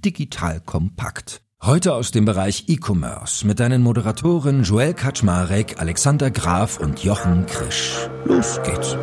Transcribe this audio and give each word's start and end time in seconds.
Digital 0.00 0.60
Kompakt. 0.60 1.42
Heute 1.62 1.94
aus 1.94 2.10
dem 2.10 2.24
Bereich 2.24 2.64
E-Commerce 2.68 3.46
mit 3.46 3.60
deinen 3.60 3.82
Moderatoren 3.82 4.62
Joel 4.62 4.94
Kaczmarek, 4.94 5.78
Alexander 5.78 6.30
Graf 6.30 6.80
und 6.80 7.04
Jochen 7.04 7.46
Krisch. 7.46 8.08
Los 8.24 8.60
geht's. 8.62 8.96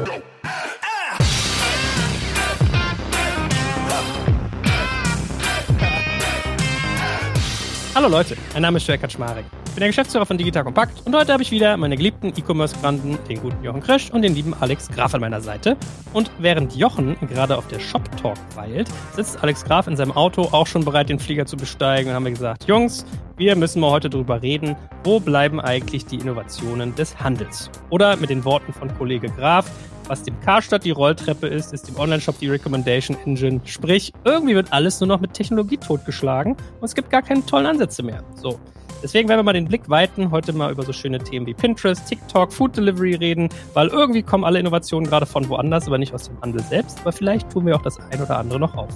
Hallo 7.94 8.08
Leute, 8.08 8.36
mein 8.54 8.62
Name 8.62 8.78
ist 8.78 8.88
Joel 8.88 9.00
Kaczmarek. 9.00 9.46
Ich 9.78 9.80
bin 9.80 9.84
der 9.84 9.90
Geschäftsführer 9.90 10.26
von 10.26 10.40
Digital 10.40 10.64
Kompakt 10.64 11.06
und 11.06 11.16
heute 11.16 11.32
habe 11.32 11.44
ich 11.44 11.52
wieder 11.52 11.78
meine 11.78 11.96
geliebten 11.96 12.34
E-Commerce-Branden, 12.36 13.20
den 13.30 13.40
guten 13.40 13.64
Jochen 13.64 13.80
Krisch 13.80 14.10
und 14.10 14.24
den 14.24 14.34
lieben 14.34 14.56
Alex 14.60 14.90
Graf 14.90 15.14
an 15.14 15.22
meiner 15.22 15.40
Seite. 15.40 15.78
Und 16.14 16.32
während 16.40 16.76
Jochen 16.76 17.16
gerade 17.30 17.56
auf 17.56 17.68
der 17.68 17.80
Shop 17.80 18.02
Talk 18.18 18.40
weilt, 18.56 18.90
sitzt 19.16 19.44
Alex 19.44 19.64
Graf 19.64 19.86
in 19.86 19.96
seinem 19.96 20.14
Auto 20.14 20.50
auch 20.52 20.66
schon 20.66 20.84
bereit, 20.84 21.10
den 21.10 21.20
Flieger 21.20 21.46
zu 21.46 21.58
besteigen 21.58 22.10
und 22.10 22.16
haben 22.16 22.26
wir 22.26 22.32
gesagt, 22.32 22.64
Jungs, 22.64 23.06
wir 23.38 23.56
müssen 23.56 23.80
mal 23.80 23.92
heute 23.92 24.10
darüber 24.10 24.42
reden, 24.42 24.76
wo 25.04 25.20
bleiben 25.20 25.62
eigentlich 25.62 26.08
die 26.08 26.16
Innovationen 26.16 26.96
des 26.96 27.20
Handels? 27.20 27.70
Oder 27.92 28.16
mit 28.16 28.32
den 28.32 28.46
Worten 28.46 28.74
von 28.74 28.92
Kollege 28.98 29.30
Graf, 29.30 29.70
was 30.08 30.24
dem 30.24 30.40
Karstadt 30.40 30.86
die 30.86 30.92
Rolltreppe 30.92 31.46
ist, 31.46 31.72
ist 31.72 31.88
dem 31.88 32.00
Online-Shop 32.00 32.40
die 32.40 32.50
Recommendation 32.50 33.16
Engine. 33.28 33.62
Sprich, 33.66 34.12
irgendwie 34.24 34.56
wird 34.56 34.74
alles 34.74 35.00
nur 35.02 35.08
noch 35.08 35.20
mit 35.20 35.34
Technologie 35.34 35.78
totgeschlagen 35.78 36.54
und 36.54 36.84
es 36.84 36.96
gibt 36.96 37.12
gar 37.12 37.22
keine 37.22 37.46
tollen 37.46 37.68
Ansätze 37.68 38.02
mehr. 38.02 38.24
So. 38.34 38.60
Deswegen 39.04 39.30
werden 39.30 39.40
wir 39.40 39.44
mal 39.44 39.54
den 39.54 39.68
Blick 39.68 39.90
weiten, 39.90 40.32
heute 40.32 40.54
mal 40.54 40.72
über 40.72 40.84
so 40.84 40.92
schöne 40.92 41.20
Themen 41.20 41.46
wie 41.46 41.54
Pinterest, 41.54 42.08
TikTok, 42.08 42.52
Food 42.52 42.76
Delivery 42.76 43.16
reden, 43.16 43.50
weil 43.74 43.90
irgendwie 43.90 44.24
kommen 44.24 44.44
alle 44.44 44.60
Innovationen 44.60 45.08
gerade 45.08 45.26
von 45.28 45.48
woanders, 45.50 45.86
aber 45.88 46.00
nicht 46.00 46.14
aus 46.14 46.30
dem 46.30 46.42
Handel 46.42 46.62
selbst. 46.64 47.00
Aber 47.02 47.12
vielleicht 47.12 47.52
tun 47.52 47.68
wir 47.68 47.76
auch 47.76 47.82
das 47.84 48.00
ein 48.12 48.22
oder 48.22 48.38
andere 48.40 48.60
noch 48.60 48.76
auf. 48.76 48.90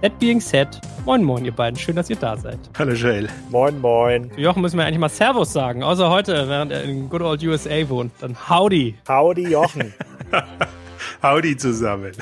That 0.00 0.18
being 0.18 0.40
said, 0.40 0.80
moin 1.04 1.22
moin 1.22 1.44
ihr 1.44 1.52
beiden, 1.52 1.78
schön, 1.78 1.94
dass 1.94 2.08
ihr 2.10 2.16
da 2.16 2.36
seid. 2.36 2.58
Hallo 2.76 2.92
Joel. 2.92 3.28
Moin 3.50 3.78
moin. 3.80 4.30
Zu 4.32 4.40
Jochen 4.40 4.62
müssen 4.62 4.78
wir 4.78 4.86
eigentlich 4.86 4.98
mal 4.98 5.08
Servus 5.08 5.52
sagen, 5.52 5.82
außer 5.82 6.10
heute, 6.10 6.48
während 6.48 6.72
er 6.72 6.82
in 6.82 7.08
Good 7.08 7.22
Old 7.22 7.44
USA 7.44 7.88
wohnt. 7.88 8.10
Dann 8.20 8.36
Howdy. 8.48 8.96
Howdy 9.06 9.48
Jochen. 9.48 9.92
Howdy 11.22 11.56
zusammen. 11.56 12.12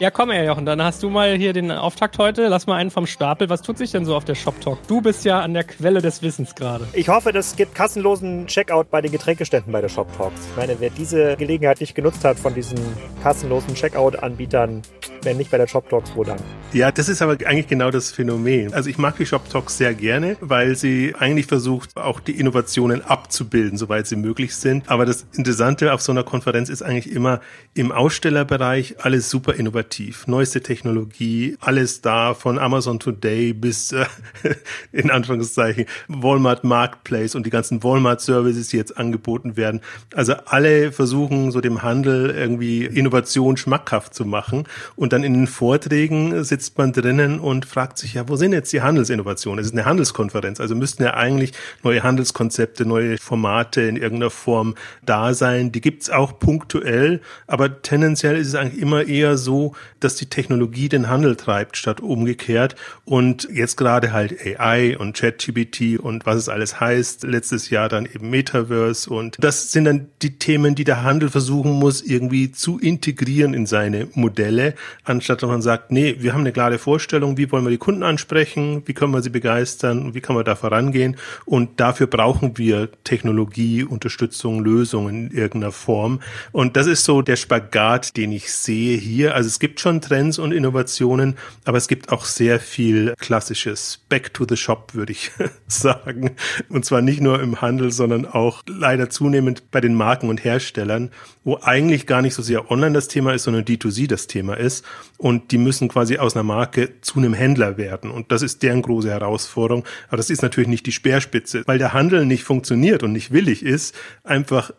Ja, 0.00 0.10
komm 0.10 0.32
her, 0.32 0.42
Jochen, 0.42 0.66
dann 0.66 0.82
hast 0.82 1.04
du 1.04 1.08
mal 1.08 1.36
hier 1.36 1.52
den 1.52 1.70
Auftakt 1.70 2.18
heute. 2.18 2.48
Lass 2.48 2.66
mal 2.66 2.74
einen 2.74 2.90
vom 2.90 3.06
Stapel. 3.06 3.48
Was 3.48 3.62
tut 3.62 3.78
sich 3.78 3.92
denn 3.92 4.04
so 4.04 4.16
auf 4.16 4.24
der 4.24 4.34
Shop 4.34 4.60
Talk? 4.60 4.84
Du 4.88 5.00
bist 5.00 5.24
ja 5.24 5.38
an 5.40 5.54
der 5.54 5.62
Quelle 5.62 6.02
des 6.02 6.20
Wissens 6.20 6.56
gerade. 6.56 6.84
Ich 6.94 7.08
hoffe, 7.08 7.30
es 7.30 7.54
gibt 7.54 7.76
kassenlosen 7.76 8.48
Checkout 8.48 8.90
bei 8.90 9.00
den 9.00 9.12
Getränkeständen 9.12 9.72
bei 9.72 9.80
der 9.80 9.88
Shop 9.88 10.08
Talks. 10.16 10.40
Ich 10.50 10.56
meine, 10.56 10.80
wer 10.80 10.90
diese 10.90 11.36
Gelegenheit 11.36 11.78
nicht 11.78 11.94
genutzt 11.94 12.24
hat 12.24 12.40
von 12.40 12.52
diesen 12.54 12.76
kassenlosen 13.22 13.76
Checkout-Anbietern, 13.76 14.82
wenn 15.22 15.36
nicht 15.36 15.52
bei 15.52 15.58
der 15.58 15.68
Shop 15.68 15.88
Talks, 15.88 16.10
wo 16.16 16.24
dann? 16.24 16.38
Ja, 16.72 16.90
das 16.90 17.08
ist 17.08 17.22
aber 17.22 17.34
eigentlich 17.46 17.68
genau 17.68 17.92
das 17.92 18.10
Phänomen. 18.10 18.74
Also 18.74 18.90
ich 18.90 18.98
mag 18.98 19.16
die 19.16 19.26
Shop 19.26 19.48
Talks 19.48 19.78
sehr 19.78 19.94
gerne, 19.94 20.36
weil 20.40 20.74
sie 20.74 21.14
eigentlich 21.16 21.46
versucht, 21.46 21.96
auch 21.96 22.18
die 22.18 22.32
Innovationen 22.32 23.00
abzubilden, 23.04 23.78
soweit 23.78 24.08
sie 24.08 24.16
möglich 24.16 24.56
sind. 24.56 24.90
Aber 24.90 25.06
das 25.06 25.24
Interessante 25.34 25.92
auf 25.94 26.02
so 26.02 26.10
einer 26.10 26.24
Konferenz 26.24 26.68
ist 26.68 26.82
eigentlich 26.82 27.14
immer 27.14 27.38
im 27.74 27.92
Ausstellerbereich 27.92 28.96
alles 28.98 29.30
super 29.30 29.54
innovativ. 29.54 29.83
Neueste 30.26 30.60
Technologie, 30.60 31.56
alles 31.60 32.00
da, 32.00 32.34
von 32.34 32.58
Amazon 32.58 32.98
Today 32.98 33.52
bis 33.52 33.92
äh, 33.92 34.06
in 34.92 35.10
Anführungszeichen 35.10 35.86
Walmart 36.08 36.64
Marketplace 36.64 37.34
und 37.34 37.46
die 37.46 37.50
ganzen 37.50 37.82
Walmart 37.82 38.20
Services, 38.20 38.68
die 38.68 38.76
jetzt 38.76 38.96
angeboten 38.96 39.56
werden. 39.56 39.80
Also 40.14 40.34
alle 40.46 40.92
versuchen 40.92 41.50
so 41.50 41.60
dem 41.60 41.82
Handel 41.82 42.30
irgendwie 42.30 42.84
Innovation 42.84 43.56
schmackhaft 43.56 44.14
zu 44.14 44.24
machen. 44.24 44.64
Und 44.96 45.12
dann 45.12 45.22
in 45.22 45.34
den 45.34 45.46
Vorträgen 45.46 46.44
sitzt 46.44 46.76
man 46.78 46.92
drinnen 46.92 47.38
und 47.38 47.66
fragt 47.66 47.98
sich, 47.98 48.14
ja, 48.14 48.28
wo 48.28 48.36
sind 48.36 48.52
jetzt 48.52 48.72
die 48.72 48.82
Handelsinnovationen? 48.82 49.60
Es 49.60 49.66
ist 49.66 49.74
eine 49.74 49.84
Handelskonferenz, 49.84 50.60
also 50.60 50.74
müssten 50.74 51.02
ja 51.02 51.14
eigentlich 51.14 51.52
neue 51.82 52.02
Handelskonzepte, 52.02 52.86
neue 52.86 53.18
Formate 53.18 53.82
in 53.82 53.96
irgendeiner 53.96 54.30
Form 54.30 54.74
da 55.02 55.34
sein. 55.34 55.72
Die 55.72 55.80
gibt's 55.80 56.10
auch 56.10 56.38
punktuell, 56.38 57.20
aber 57.46 57.82
tendenziell 57.82 58.36
ist 58.36 58.48
es 58.48 58.54
eigentlich 58.54 58.80
immer 58.80 59.06
eher 59.06 59.36
so, 59.36 59.73
dass 60.00 60.16
die 60.16 60.26
Technologie 60.26 60.88
den 60.88 61.08
Handel 61.08 61.36
treibt, 61.36 61.76
statt 61.76 62.00
umgekehrt. 62.00 62.76
Und 63.04 63.48
jetzt 63.52 63.76
gerade 63.76 64.12
halt 64.12 64.34
AI 64.44 64.96
und 64.96 65.16
ChatGPT 65.16 65.98
und 65.98 66.26
was 66.26 66.36
es 66.36 66.48
alles 66.48 66.80
heißt. 66.80 67.24
Letztes 67.24 67.70
Jahr 67.70 67.88
dann 67.88 68.06
eben 68.06 68.30
Metaverse. 68.30 69.10
Und 69.10 69.36
das 69.40 69.72
sind 69.72 69.84
dann 69.84 70.08
die 70.22 70.38
Themen, 70.38 70.74
die 70.74 70.84
der 70.84 71.02
Handel 71.02 71.28
versuchen 71.28 71.72
muss, 71.72 72.00
irgendwie 72.00 72.52
zu 72.52 72.78
integrieren 72.78 73.54
in 73.54 73.66
seine 73.66 74.08
Modelle, 74.14 74.74
anstatt 75.04 75.42
dass 75.42 75.50
man 75.50 75.62
sagt, 75.62 75.90
nee, 75.90 76.16
wir 76.20 76.32
haben 76.32 76.40
eine 76.40 76.52
klare 76.52 76.78
Vorstellung, 76.78 77.36
wie 77.36 77.50
wollen 77.52 77.64
wir 77.64 77.70
die 77.70 77.78
Kunden 77.78 78.02
ansprechen, 78.02 78.82
wie 78.86 78.94
können 78.94 79.12
wir 79.12 79.22
sie 79.22 79.30
begeistern 79.30 80.14
wie 80.14 80.20
kann 80.20 80.36
man 80.36 80.44
da 80.44 80.54
vorangehen. 80.54 81.16
Und 81.44 81.80
dafür 81.80 82.06
brauchen 82.06 82.56
wir 82.56 82.88
Technologie, 83.04 83.84
Unterstützung, 83.84 84.64
Lösungen 84.64 85.30
in 85.30 85.36
irgendeiner 85.36 85.72
Form. 85.72 86.20
Und 86.52 86.76
das 86.76 86.86
ist 86.86 87.04
so 87.04 87.22
der 87.22 87.36
Spagat, 87.36 88.16
den 88.16 88.32
ich 88.32 88.52
sehe 88.52 88.96
hier. 88.96 89.34
Also 89.34 89.48
es 89.48 89.58
gibt 89.64 89.80
schon 89.80 90.02
Trends 90.02 90.38
und 90.38 90.52
Innovationen, 90.52 91.36
aber 91.64 91.78
es 91.78 91.88
gibt 91.88 92.12
auch 92.12 92.26
sehr 92.26 92.60
viel 92.60 93.14
klassisches 93.18 93.98
Back 94.10 94.34
to 94.34 94.44
the 94.46 94.58
Shop, 94.58 94.92
würde 94.92 95.12
ich 95.12 95.30
sagen. 95.66 96.32
Und 96.68 96.84
zwar 96.84 97.00
nicht 97.00 97.22
nur 97.22 97.40
im 97.40 97.62
Handel, 97.62 97.90
sondern 97.90 98.26
auch 98.26 98.60
leider 98.68 99.08
zunehmend 99.08 99.70
bei 99.70 99.80
den 99.80 99.94
Marken 99.94 100.28
und 100.28 100.44
Herstellern, 100.44 101.10
wo 101.44 101.60
eigentlich 101.62 102.06
gar 102.06 102.20
nicht 102.20 102.34
so 102.34 102.42
sehr 102.42 102.70
online 102.70 102.92
das 102.92 103.08
Thema 103.08 103.32
ist, 103.32 103.44
sondern 103.44 103.64
D2C 103.64 104.06
das 104.06 104.26
Thema 104.26 104.52
ist. 104.52 104.84
Und 105.16 105.50
die 105.50 105.56
müssen 105.56 105.88
quasi 105.88 106.18
aus 106.18 106.36
einer 106.36 106.42
Marke 106.42 107.00
zu 107.00 107.18
einem 107.18 107.32
Händler 107.32 107.78
werden. 107.78 108.10
Und 108.10 108.32
das 108.32 108.42
ist 108.42 108.62
deren 108.62 108.82
große 108.82 109.08
Herausforderung. 109.08 109.86
Aber 110.08 110.18
das 110.18 110.28
ist 110.28 110.42
natürlich 110.42 110.68
nicht 110.68 110.84
die 110.84 110.92
Speerspitze, 110.92 111.62
weil 111.64 111.78
der 111.78 111.94
Handel 111.94 112.26
nicht 112.26 112.44
funktioniert 112.44 113.02
und 113.02 113.12
nicht 113.12 113.32
willig 113.32 113.62
ist, 113.62 113.94
einfach 114.24 114.72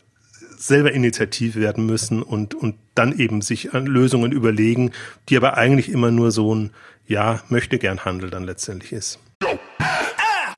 selber 0.59 0.91
initiativ 0.91 1.55
werden 1.55 1.87
müssen 1.87 2.21
und, 2.21 2.53
und 2.53 2.75
dann 2.95 3.17
eben 3.17 3.41
sich 3.41 3.73
an 3.73 3.85
Lösungen 3.85 4.31
überlegen, 4.31 4.91
die 5.29 5.37
aber 5.37 5.57
eigentlich 5.57 5.89
immer 5.89 6.11
nur 6.11 6.31
so 6.31 6.55
ein, 6.55 6.71
ja, 7.05 7.41
möchte 7.49 7.77
gern 7.77 8.03
Handel 8.05 8.29
dann 8.29 8.43
letztendlich 8.43 8.91
ist. 8.91 9.19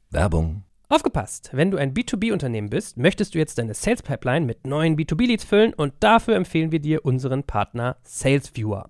Werbung. 0.09 0.63
Aufgepasst! 0.89 1.49
Wenn 1.51 1.69
du 1.69 1.77
ein 1.77 1.93
B2B-Unternehmen 1.93 2.69
bist, 2.69 2.95
möchtest 2.95 3.35
du 3.35 3.39
jetzt 3.39 3.57
deine 3.57 3.73
Sales 3.73 4.01
Pipeline 4.01 4.45
mit 4.45 4.65
neuen 4.65 4.95
B2B-Leads 4.95 5.43
füllen 5.43 5.73
und 5.73 5.93
dafür 5.99 6.35
empfehlen 6.35 6.71
wir 6.71 6.79
dir 6.79 7.03
unseren 7.03 7.43
Partner 7.43 7.97
SalesViewer. 8.03 8.89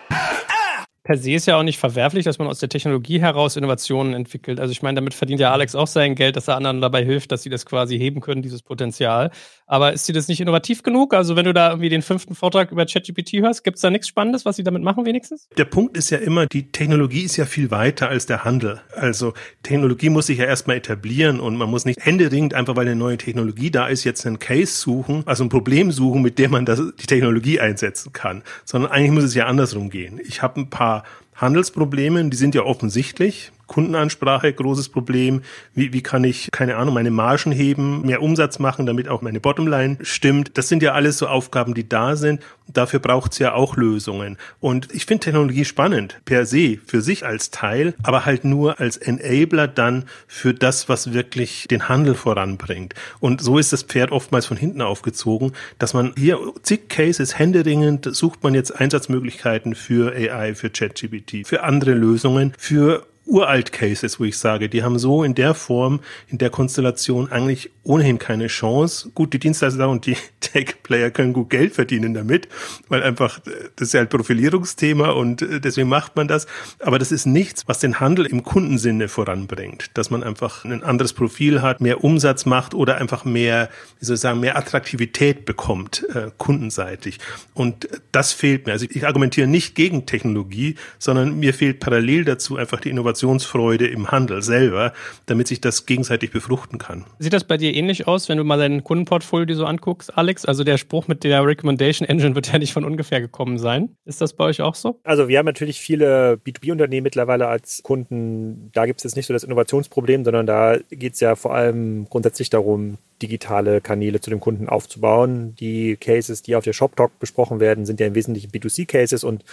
per 1.11 1.17
se 1.17 1.33
ist 1.33 1.45
ja 1.45 1.57
auch 1.57 1.63
nicht 1.63 1.77
verwerflich, 1.77 2.23
dass 2.23 2.39
man 2.39 2.47
aus 2.47 2.59
der 2.59 2.69
Technologie 2.69 3.19
heraus 3.19 3.57
Innovationen 3.57 4.13
entwickelt. 4.13 4.61
Also 4.61 4.71
ich 4.71 4.81
meine, 4.81 4.95
damit 4.95 5.13
verdient 5.13 5.41
ja 5.41 5.51
Alex 5.51 5.75
auch 5.75 5.87
sein 5.87 6.15
Geld, 6.15 6.37
dass 6.37 6.47
er 6.47 6.55
anderen 6.55 6.79
dabei 6.79 7.03
hilft, 7.03 7.33
dass 7.33 7.43
sie 7.43 7.49
das 7.49 7.65
quasi 7.65 7.97
heben 7.97 8.21
können, 8.21 8.41
dieses 8.41 8.61
Potenzial. 8.61 9.29
Aber 9.67 9.91
ist 9.91 10.05
sie 10.05 10.13
das 10.13 10.29
nicht 10.29 10.39
innovativ 10.39 10.83
genug? 10.83 11.13
Also 11.13 11.35
wenn 11.35 11.43
du 11.43 11.53
da 11.53 11.71
irgendwie 11.71 11.89
den 11.89 12.01
fünften 12.01 12.33
Vortrag 12.33 12.71
über 12.71 12.85
ChatGPT 12.85 13.41
hörst, 13.41 13.65
gibt 13.65 13.75
es 13.75 13.81
da 13.81 13.89
nichts 13.89 14.07
Spannendes, 14.07 14.45
was 14.45 14.55
sie 14.55 14.63
damit 14.63 14.83
machen 14.83 15.05
wenigstens? 15.05 15.49
Der 15.57 15.65
Punkt 15.65 15.97
ist 15.97 16.11
ja 16.11 16.17
immer, 16.17 16.45
die 16.45 16.71
Technologie 16.71 17.23
ist 17.23 17.35
ja 17.35 17.45
viel 17.45 17.71
weiter 17.71 18.07
als 18.07 18.25
der 18.25 18.45
Handel. 18.45 18.79
Also 18.95 19.33
Technologie 19.63 20.09
muss 20.09 20.27
sich 20.27 20.37
ja 20.37 20.45
erstmal 20.45 20.77
etablieren 20.77 21.41
und 21.41 21.57
man 21.57 21.69
muss 21.69 21.83
nicht 21.83 21.99
händeringend, 22.05 22.53
einfach 22.53 22.77
weil 22.77 22.85
eine 22.85 22.95
neue 22.95 23.17
Technologie 23.17 23.69
da 23.69 23.87
ist, 23.87 24.05
jetzt 24.05 24.25
einen 24.25 24.39
Case 24.39 24.71
suchen, 24.71 25.23
also 25.25 25.43
ein 25.43 25.49
Problem 25.49 25.91
suchen, 25.91 26.21
mit 26.21 26.39
dem 26.39 26.51
man 26.51 26.65
das, 26.65 26.81
die 27.01 27.07
Technologie 27.07 27.59
einsetzen 27.59 28.13
kann. 28.13 28.43
Sondern 28.63 28.91
eigentlich 28.91 29.11
muss 29.11 29.23
es 29.25 29.35
ja 29.35 29.47
andersrum 29.47 29.89
gehen. 29.89 30.21
Ich 30.25 30.41
habe 30.41 30.61
ein 30.61 30.69
paar 30.69 31.00
Handelsprobleme, 31.35 32.29
die 32.29 32.37
sind 32.37 32.55
ja 32.55 32.63
offensichtlich. 32.63 33.51
Kundenansprache, 33.71 34.51
großes 34.51 34.89
Problem. 34.89 35.43
Wie, 35.73 35.93
wie 35.93 36.03
kann 36.03 36.25
ich, 36.25 36.49
keine 36.51 36.75
Ahnung, 36.75 36.93
meine 36.93 37.09
Margen 37.09 37.53
heben, 37.53 38.01
mehr 38.05 38.21
Umsatz 38.21 38.59
machen, 38.59 38.85
damit 38.85 39.07
auch 39.07 39.21
meine 39.21 39.39
Bottomline 39.39 39.97
stimmt. 40.01 40.57
Das 40.57 40.67
sind 40.67 40.83
ja 40.83 40.91
alles 40.91 41.17
so 41.17 41.27
Aufgaben, 41.27 41.73
die 41.73 41.87
da 41.87 42.17
sind. 42.17 42.41
Dafür 42.67 42.99
braucht 42.99 43.31
es 43.31 43.39
ja 43.39 43.53
auch 43.53 43.77
Lösungen. 43.77 44.37
Und 44.59 44.93
ich 44.93 45.05
finde 45.05 45.23
Technologie 45.23 45.63
spannend, 45.63 46.19
per 46.25 46.45
se, 46.45 46.79
für 46.85 47.01
sich 47.01 47.25
als 47.25 47.49
Teil, 47.49 47.93
aber 48.03 48.25
halt 48.25 48.43
nur 48.43 48.81
als 48.81 48.97
Enabler 48.97 49.69
dann 49.69 50.03
für 50.27 50.53
das, 50.53 50.89
was 50.89 51.13
wirklich 51.13 51.65
den 51.69 51.87
Handel 51.87 52.15
voranbringt. 52.15 52.93
Und 53.21 53.39
so 53.39 53.57
ist 53.57 53.71
das 53.71 53.83
Pferd 53.83 54.11
oftmals 54.11 54.47
von 54.47 54.57
hinten 54.57 54.81
aufgezogen, 54.81 55.53
dass 55.79 55.93
man 55.93 56.13
hier 56.17 56.39
zig 56.61 56.89
Cases 56.89 57.39
händeringend 57.39 58.13
sucht 58.13 58.43
man 58.43 58.53
jetzt 58.53 58.77
Einsatzmöglichkeiten 58.77 59.75
für 59.75 60.13
AI, 60.13 60.55
für 60.55 60.69
ChatGPT, 60.69 61.47
für 61.47 61.63
andere 61.63 61.93
Lösungen, 61.93 62.53
für 62.57 63.05
uralt 63.31 63.71
Cases, 63.71 64.19
wo 64.19 64.25
ich 64.25 64.37
sage, 64.37 64.67
die 64.67 64.83
haben 64.83 64.99
so 64.99 65.23
in 65.23 65.33
der 65.35 65.53
Form, 65.53 66.01
in 66.27 66.37
der 66.37 66.49
Konstellation 66.49 67.31
eigentlich 67.31 67.71
ohnehin 67.83 68.19
keine 68.19 68.47
Chance. 68.47 69.09
Gut, 69.15 69.33
die 69.33 69.39
Dienstleister 69.39 69.89
und 69.89 70.05
die 70.05 70.17
Tech-Player 70.41 71.11
können 71.11 71.33
gut 71.33 71.49
Geld 71.49 71.73
verdienen 71.73 72.13
damit, 72.13 72.49
weil 72.89 73.01
einfach, 73.01 73.39
das 73.75 73.87
ist 73.87 73.93
ja 73.93 74.01
ein 74.01 74.09
Profilierungsthema 74.09 75.11
und 75.11 75.41
äh, 75.41 75.61
deswegen 75.61 75.87
macht 75.87 76.15
man 76.15 76.27
das. 76.27 76.45
Aber 76.79 76.99
das 76.99 77.11
ist 77.11 77.25
nichts, 77.25 77.67
was 77.67 77.79
den 77.79 77.99
Handel 77.99 78.25
im 78.25 78.43
Kundensinne 78.43 79.07
voranbringt, 79.07 79.91
dass 79.93 80.09
man 80.09 80.23
einfach 80.23 80.65
ein 80.65 80.83
anderes 80.83 81.13
Profil 81.13 81.61
hat, 81.61 81.79
mehr 81.79 82.03
Umsatz 82.03 82.45
macht 82.45 82.73
oder 82.73 82.97
einfach 82.97 83.23
mehr, 83.23 83.69
wie 83.99 84.05
soll 84.05 84.15
ich 84.15 84.21
sagen, 84.21 84.41
mehr 84.41 84.57
Attraktivität 84.57 85.45
bekommt, 85.45 86.05
äh, 86.13 86.31
kundenseitig. 86.37 87.19
Und 87.53 87.87
das 88.11 88.33
fehlt 88.33 88.65
mir. 88.65 88.73
Also 88.73 88.85
ich 88.89 89.07
argumentiere 89.07 89.47
nicht 89.47 89.73
gegen 89.75 90.05
Technologie, 90.05 90.75
sondern 90.99 91.39
mir 91.39 91.53
fehlt 91.53 91.79
parallel 91.79 92.25
dazu 92.25 92.57
einfach 92.57 92.81
die 92.81 92.89
Innovation 92.89 93.20
Innovationsfreude 93.21 93.87
im 93.87 94.11
Handel 94.11 94.41
selber, 94.41 94.93
damit 95.25 95.47
sich 95.47 95.61
das 95.61 95.85
gegenseitig 95.85 96.31
befruchten 96.31 96.79
kann. 96.79 97.05
Sieht 97.19 97.33
das 97.33 97.43
bei 97.43 97.57
dir 97.57 97.73
ähnlich 97.73 98.07
aus, 98.07 98.29
wenn 98.29 98.37
du 98.37 98.43
mal 98.43 98.57
dein 98.57 98.83
Kundenportfolio 98.83 99.45
dir 99.45 99.55
so 99.55 99.65
anguckst, 99.65 100.17
Alex? 100.17 100.45
Also 100.45 100.63
der 100.63 100.77
Spruch 100.77 101.07
mit 101.07 101.23
der 101.23 101.45
Recommendation 101.45 102.07
Engine 102.07 102.35
wird 102.35 102.51
ja 102.51 102.59
nicht 102.59 102.73
von 102.73 102.83
ungefähr 102.83 103.21
gekommen 103.21 103.57
sein. 103.57 103.95
Ist 104.05 104.21
das 104.21 104.33
bei 104.33 104.45
euch 104.45 104.61
auch 104.61 104.75
so? 104.75 104.99
Also 105.03 105.27
wir 105.27 105.37
haben 105.37 105.45
natürlich 105.45 105.79
viele 105.79 106.39
B2B-Unternehmen 106.45 107.03
mittlerweile 107.03 107.47
als 107.47 107.81
Kunden. 107.83 108.71
Da 108.73 108.85
gibt 108.85 108.99
es 108.99 109.03
jetzt 109.03 109.15
nicht 109.15 109.27
so 109.27 109.33
das 109.33 109.43
Innovationsproblem, 109.43 110.25
sondern 110.25 110.45
da 110.45 110.77
geht 110.89 111.13
es 111.13 111.19
ja 111.19 111.35
vor 111.35 111.53
allem 111.53 112.07
grundsätzlich 112.09 112.49
darum, 112.49 112.97
digitale 113.21 113.81
Kanäle 113.81 114.19
zu 114.19 114.29
dem 114.29 114.39
Kunden 114.39 114.67
aufzubauen. 114.67 115.55
Die 115.59 115.95
Cases, 115.97 116.41
die 116.41 116.55
auf 116.55 116.63
der 116.63 116.73
Shop 116.73 116.95
Talk 116.95 117.19
besprochen 117.19 117.59
werden, 117.59 117.85
sind 117.85 117.99
ja 117.99 118.07
im 118.07 118.15
Wesentlichen 118.15 118.49
B2C-Cases 118.49 119.23
und 119.23 119.43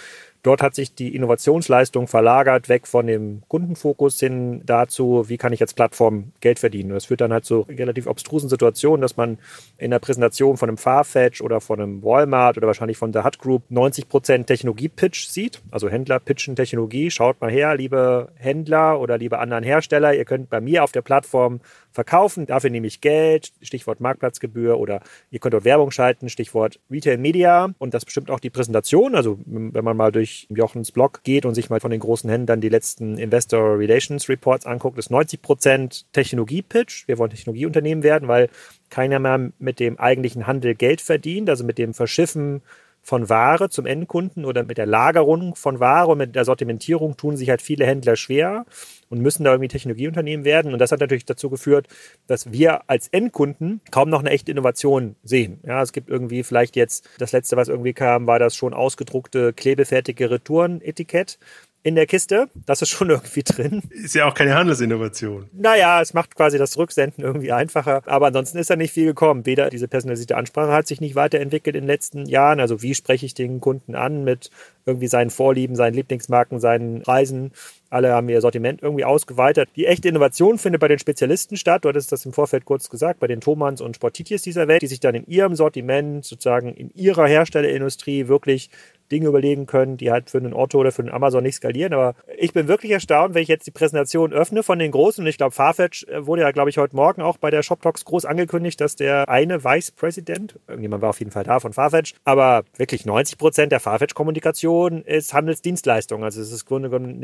Dort 0.41 0.61
hat 0.61 0.73
sich 0.73 0.95
die 0.95 1.15
Innovationsleistung 1.15 2.07
verlagert, 2.07 2.69
weg 2.69 2.87
von 2.87 3.07
dem 3.07 3.41
Kundenfokus 3.49 4.19
hin 4.19 4.61
dazu, 4.65 5.25
wie 5.27 5.37
kann 5.37 5.51
ich 5.51 5.61
als 5.61 5.73
Plattform 5.73 6.31
Geld 6.39 6.59
verdienen. 6.59 6.91
Das 6.91 7.05
führt 7.05 7.19
dann 7.19 7.33
halt 7.33 7.43
zu 7.43 7.61
relativ 7.61 8.07
obstrusen 8.07 8.47
Situationen, 8.47 9.01
dass 9.01 9.17
man 9.17 9.37
in 9.77 9.91
der 9.91 9.99
Präsentation 9.99 10.55
von 10.55 10.69
einem 10.69 10.77
Farfetch 10.77 11.41
oder 11.41 11.59
von 11.59 11.81
einem 11.81 12.03
Walmart 12.03 12.57
oder 12.57 12.67
wahrscheinlich 12.67 12.97
von 12.97 13.11
der 13.11 13.25
Hut 13.25 13.39
Group 13.39 13.63
90% 13.69 14.45
Technologie-Pitch 14.45 15.27
sieht. 15.27 15.61
Also 15.71 15.89
Händler 15.89 16.19
pitchen 16.19 16.55
Technologie. 16.55 17.11
Schaut 17.11 17.41
mal 17.41 17.51
her, 17.51 17.75
liebe 17.75 18.29
Händler 18.35 18.99
oder 19.01 19.17
liebe 19.17 19.39
anderen 19.39 19.65
Hersteller, 19.65 20.13
ihr 20.13 20.25
könnt 20.25 20.49
bei 20.49 20.61
mir 20.61 20.85
auf 20.85 20.93
der 20.93 21.01
Plattform 21.01 21.59
verkaufen. 21.91 22.45
Dafür 22.45 22.69
nehme 22.69 22.87
ich 22.87 23.01
Geld, 23.01 23.51
Stichwort 23.61 23.99
Marktplatzgebühr 23.99 24.79
oder 24.79 25.01
ihr 25.31 25.39
könnt 25.39 25.53
dort 25.53 25.65
Werbung 25.65 25.91
schalten, 25.91 26.29
Stichwort 26.29 26.79
Retail 26.89 27.17
Media. 27.17 27.69
Und 27.77 27.93
das 27.93 28.05
bestimmt 28.05 28.29
auch 28.29 28.39
die 28.39 28.49
Präsentation. 28.49 29.15
Also 29.15 29.39
wenn 29.45 29.83
man 29.83 29.97
mal 29.97 30.11
durch 30.11 30.47
Jochens 30.49 30.91
Blog 30.91 31.21
geht 31.23 31.45
und 31.45 31.55
sich 31.55 31.69
mal 31.69 31.79
von 31.79 31.91
den 31.91 31.99
großen 31.99 32.29
Händlern 32.29 32.61
die 32.61 32.69
letzten 32.69 33.17
Investor 33.17 33.77
Relations 33.77 34.29
Reports 34.29 34.65
anguckt, 34.65 34.97
ist 34.97 35.11
90 35.11 35.41
Prozent 35.41 36.05
Technologie-Pitch. 36.13 37.07
Wir 37.07 37.17
wollen 37.17 37.31
Technologieunternehmen 37.31 38.03
werden, 38.03 38.27
weil 38.27 38.49
keiner 38.89 39.19
mehr 39.19 39.51
mit 39.59 39.79
dem 39.79 39.99
eigentlichen 39.99 40.47
Handel 40.47 40.75
Geld 40.75 41.01
verdient, 41.01 41.49
also 41.49 41.63
mit 41.63 41.77
dem 41.77 41.93
Verschiffen 41.93 42.61
von 43.01 43.29
Ware 43.29 43.69
zum 43.69 43.85
Endkunden 43.85 44.45
oder 44.45 44.63
mit 44.63 44.77
der 44.77 44.85
Lagerung 44.85 45.55
von 45.55 45.79
Ware 45.79 46.11
und 46.11 46.17
mit 46.17 46.35
der 46.35 46.45
Sortimentierung 46.45 47.17
tun 47.17 47.37
sich 47.37 47.49
halt 47.49 47.61
viele 47.61 47.85
Händler 47.85 48.15
schwer 48.15 48.65
und 49.09 49.21
müssen 49.21 49.43
da 49.43 49.51
irgendwie 49.51 49.67
Technologieunternehmen 49.67 50.45
werden. 50.45 50.73
Und 50.73 50.79
das 50.79 50.91
hat 50.91 50.99
natürlich 50.99 51.25
dazu 51.25 51.49
geführt, 51.49 51.87
dass 52.27 52.51
wir 52.51 52.89
als 52.89 53.07
Endkunden 53.09 53.81
kaum 53.91 54.09
noch 54.09 54.19
eine 54.19 54.29
echte 54.29 54.51
Innovation 54.51 55.15
sehen. 55.23 55.59
Ja, 55.65 55.81
es 55.81 55.91
gibt 55.91 56.09
irgendwie 56.09 56.43
vielleicht 56.43 56.75
jetzt, 56.75 57.09
das 57.17 57.31
letzte, 57.31 57.57
was 57.57 57.67
irgendwie 57.67 57.93
kam, 57.93 58.27
war 58.27 58.39
das 58.39 58.55
schon 58.55 58.73
ausgedruckte, 58.73 59.53
klebefertige 59.53 60.29
Retourenetikett 60.29 61.39
in 61.81 61.95
der 61.95 62.07
Kiste. 62.07 62.49
Das 62.65 62.81
ist 62.81 62.89
schon 62.89 63.09
irgendwie 63.09 63.43
drin. 63.43 63.83
Ist 63.89 64.15
ja 64.15 64.25
auch 64.25 64.33
keine 64.33 64.55
Handelsinnovation. 64.55 65.49
Naja, 65.53 66.01
es 66.01 66.13
macht 66.13 66.35
quasi 66.35 66.57
das 66.57 66.77
Rücksenden 66.77 67.23
irgendwie 67.23 67.51
einfacher. 67.51 68.03
Aber 68.05 68.27
ansonsten 68.27 68.57
ist 68.57 68.69
da 68.69 68.75
nicht 68.75 68.93
viel 68.93 69.05
gekommen. 69.05 69.45
Weder 69.45 69.69
diese 69.69 69.87
personalisierte 69.87 70.37
Ansprache 70.37 70.71
hat 70.71 70.87
sich 70.87 71.01
nicht 71.01 71.15
weiterentwickelt 71.15 71.75
in 71.75 71.83
den 71.83 71.87
letzten 71.87 72.25
Jahren. 72.25 72.59
Also 72.59 72.81
wie 72.81 72.95
spreche 72.95 73.25
ich 73.25 73.33
den 73.33 73.59
Kunden 73.61 73.95
an 73.95 74.23
mit 74.23 74.51
irgendwie 74.85 75.07
seinen 75.07 75.29
Vorlieben, 75.29 75.75
seinen 75.75 75.93
Lieblingsmarken, 75.93 76.59
seinen 76.59 77.01
Reisen. 77.01 77.51
Alle 77.89 78.13
haben 78.13 78.29
ihr 78.29 78.41
Sortiment 78.41 78.81
irgendwie 78.81 79.05
ausgeweitet. 79.05 79.69
Die 79.75 79.85
echte 79.85 80.09
Innovation 80.09 80.57
findet 80.57 80.81
bei 80.81 80.87
den 80.87 80.99
Spezialisten 80.99 81.57
statt. 81.57 81.85
Du 81.85 81.89
hattest 81.89 82.11
das 82.11 82.25
im 82.25 82.33
Vorfeld 82.33 82.65
kurz 82.65 82.89
gesagt, 82.89 83.19
bei 83.19 83.27
den 83.27 83.41
Thomans 83.41 83.81
und 83.81 83.95
Sportitiers 83.95 84.41
dieser 84.41 84.67
Welt, 84.67 84.81
die 84.81 84.87
sich 84.87 84.99
dann 84.99 85.15
in 85.15 85.25
ihrem 85.27 85.55
Sortiment, 85.55 86.25
sozusagen 86.25 86.73
in 86.73 86.91
ihrer 86.93 87.27
Herstellerindustrie 87.27 88.27
wirklich 88.27 88.69
Dinge 89.11 89.27
überlegen 89.27 89.65
können, 89.65 89.97
die 89.97 90.11
halt 90.11 90.29
für 90.29 90.37
einen 90.37 90.53
Otto 90.53 90.79
oder 90.79 90.91
für 90.91 91.01
einen 91.01 91.11
Amazon 91.11 91.43
nicht 91.43 91.55
skalieren. 91.55 91.93
Aber 91.93 92.15
ich 92.37 92.53
bin 92.53 92.67
wirklich 92.67 92.91
erstaunt, 92.91 93.33
wenn 93.33 93.41
ich 93.41 93.47
jetzt 93.47 93.67
die 93.67 93.71
Präsentation 93.71 94.31
öffne 94.31 94.63
von 94.63 94.79
den 94.79 94.91
Großen. 94.91 95.23
Und 95.23 95.27
ich 95.27 95.37
glaube, 95.37 95.51
Farfetch 95.51 96.05
äh, 96.07 96.25
wurde 96.25 96.43
ja, 96.43 96.51
glaube 96.51 96.69
ich, 96.69 96.77
heute 96.77 96.95
Morgen 96.95 97.21
auch 97.21 97.37
bei 97.37 97.49
der 97.49 97.63
Shop 97.63 97.81
Talks 97.81 98.05
groß 98.05 98.25
angekündigt, 98.25 98.79
dass 98.81 98.95
der 98.95 99.29
eine 99.29 99.63
Vice 99.63 99.91
President, 99.91 100.59
irgendjemand 100.67 101.01
war 101.01 101.09
auf 101.09 101.19
jeden 101.19 101.31
Fall 101.31 101.43
da 101.43 101.59
von 101.59 101.73
Farfetch, 101.73 102.13
aber 102.23 102.63
wirklich 102.77 103.05
90 103.05 103.37
Prozent 103.37 103.71
der 103.71 103.79
Farfetch-Kommunikation 103.79 105.03
ist 105.03 105.33
Handelsdienstleistung. 105.33 106.23
Also 106.23 106.41
es 106.41 106.51
ist 106.51 106.61
im 106.61 106.67
Grunde 106.67 106.89
genommen 106.89 107.19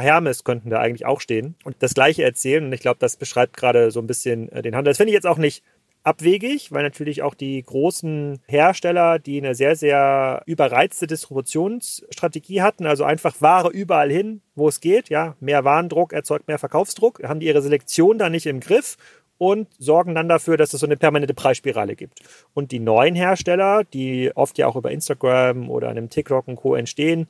Hermes 0.00 0.44
könnten 0.44 0.70
da 0.70 0.78
eigentlich 0.78 1.06
auch 1.06 1.20
stehen 1.20 1.54
und 1.64 1.76
das 1.80 1.94
Gleiche 1.94 2.22
erzählen. 2.22 2.64
Und 2.64 2.72
ich 2.72 2.80
glaube, 2.80 2.98
das 2.98 3.16
beschreibt 3.16 3.56
gerade 3.56 3.90
so 3.90 4.00
ein 4.00 4.06
bisschen 4.06 4.50
äh, 4.52 4.62
den 4.62 4.74
Handel. 4.76 4.90
Das 4.90 4.98
finde 4.98 5.10
ich 5.10 5.14
jetzt 5.14 5.26
auch 5.26 5.38
nicht 5.38 5.62
abwegig, 6.02 6.72
weil 6.72 6.82
natürlich 6.82 7.22
auch 7.22 7.34
die 7.34 7.62
großen 7.62 8.40
Hersteller, 8.46 9.18
die 9.18 9.38
eine 9.38 9.54
sehr, 9.54 9.76
sehr 9.76 10.42
überreizte 10.46 11.06
Distributionsstrategie 11.06 12.62
hatten, 12.62 12.86
also 12.86 13.04
einfach 13.04 13.40
Ware 13.40 13.68
überall 13.68 14.10
hin, 14.10 14.40
wo 14.54 14.68
es 14.68 14.80
geht, 14.80 15.10
ja, 15.10 15.36
mehr 15.40 15.64
Warendruck 15.64 16.12
erzeugt 16.12 16.48
mehr 16.48 16.58
Verkaufsdruck, 16.58 17.22
haben 17.22 17.40
die 17.40 17.46
ihre 17.46 17.62
Selektion 17.62 18.18
da 18.18 18.30
nicht 18.30 18.46
im 18.46 18.60
Griff 18.60 18.96
und 19.36 19.68
sorgen 19.78 20.14
dann 20.14 20.28
dafür, 20.28 20.58
dass 20.58 20.74
es 20.74 20.80
so 20.80 20.86
eine 20.86 20.98
permanente 20.98 21.32
Preisspirale 21.32 21.96
gibt. 21.96 22.20
Und 22.52 22.72
die 22.72 22.78
neuen 22.78 23.14
Hersteller, 23.14 23.84
die 23.84 24.30
oft 24.34 24.58
ja 24.58 24.66
auch 24.66 24.76
über 24.76 24.90
Instagram 24.90 25.70
oder 25.70 25.88
einem 25.88 26.10
TikTok 26.10 26.46
und 26.46 26.56
Co. 26.56 26.74
entstehen, 26.74 27.26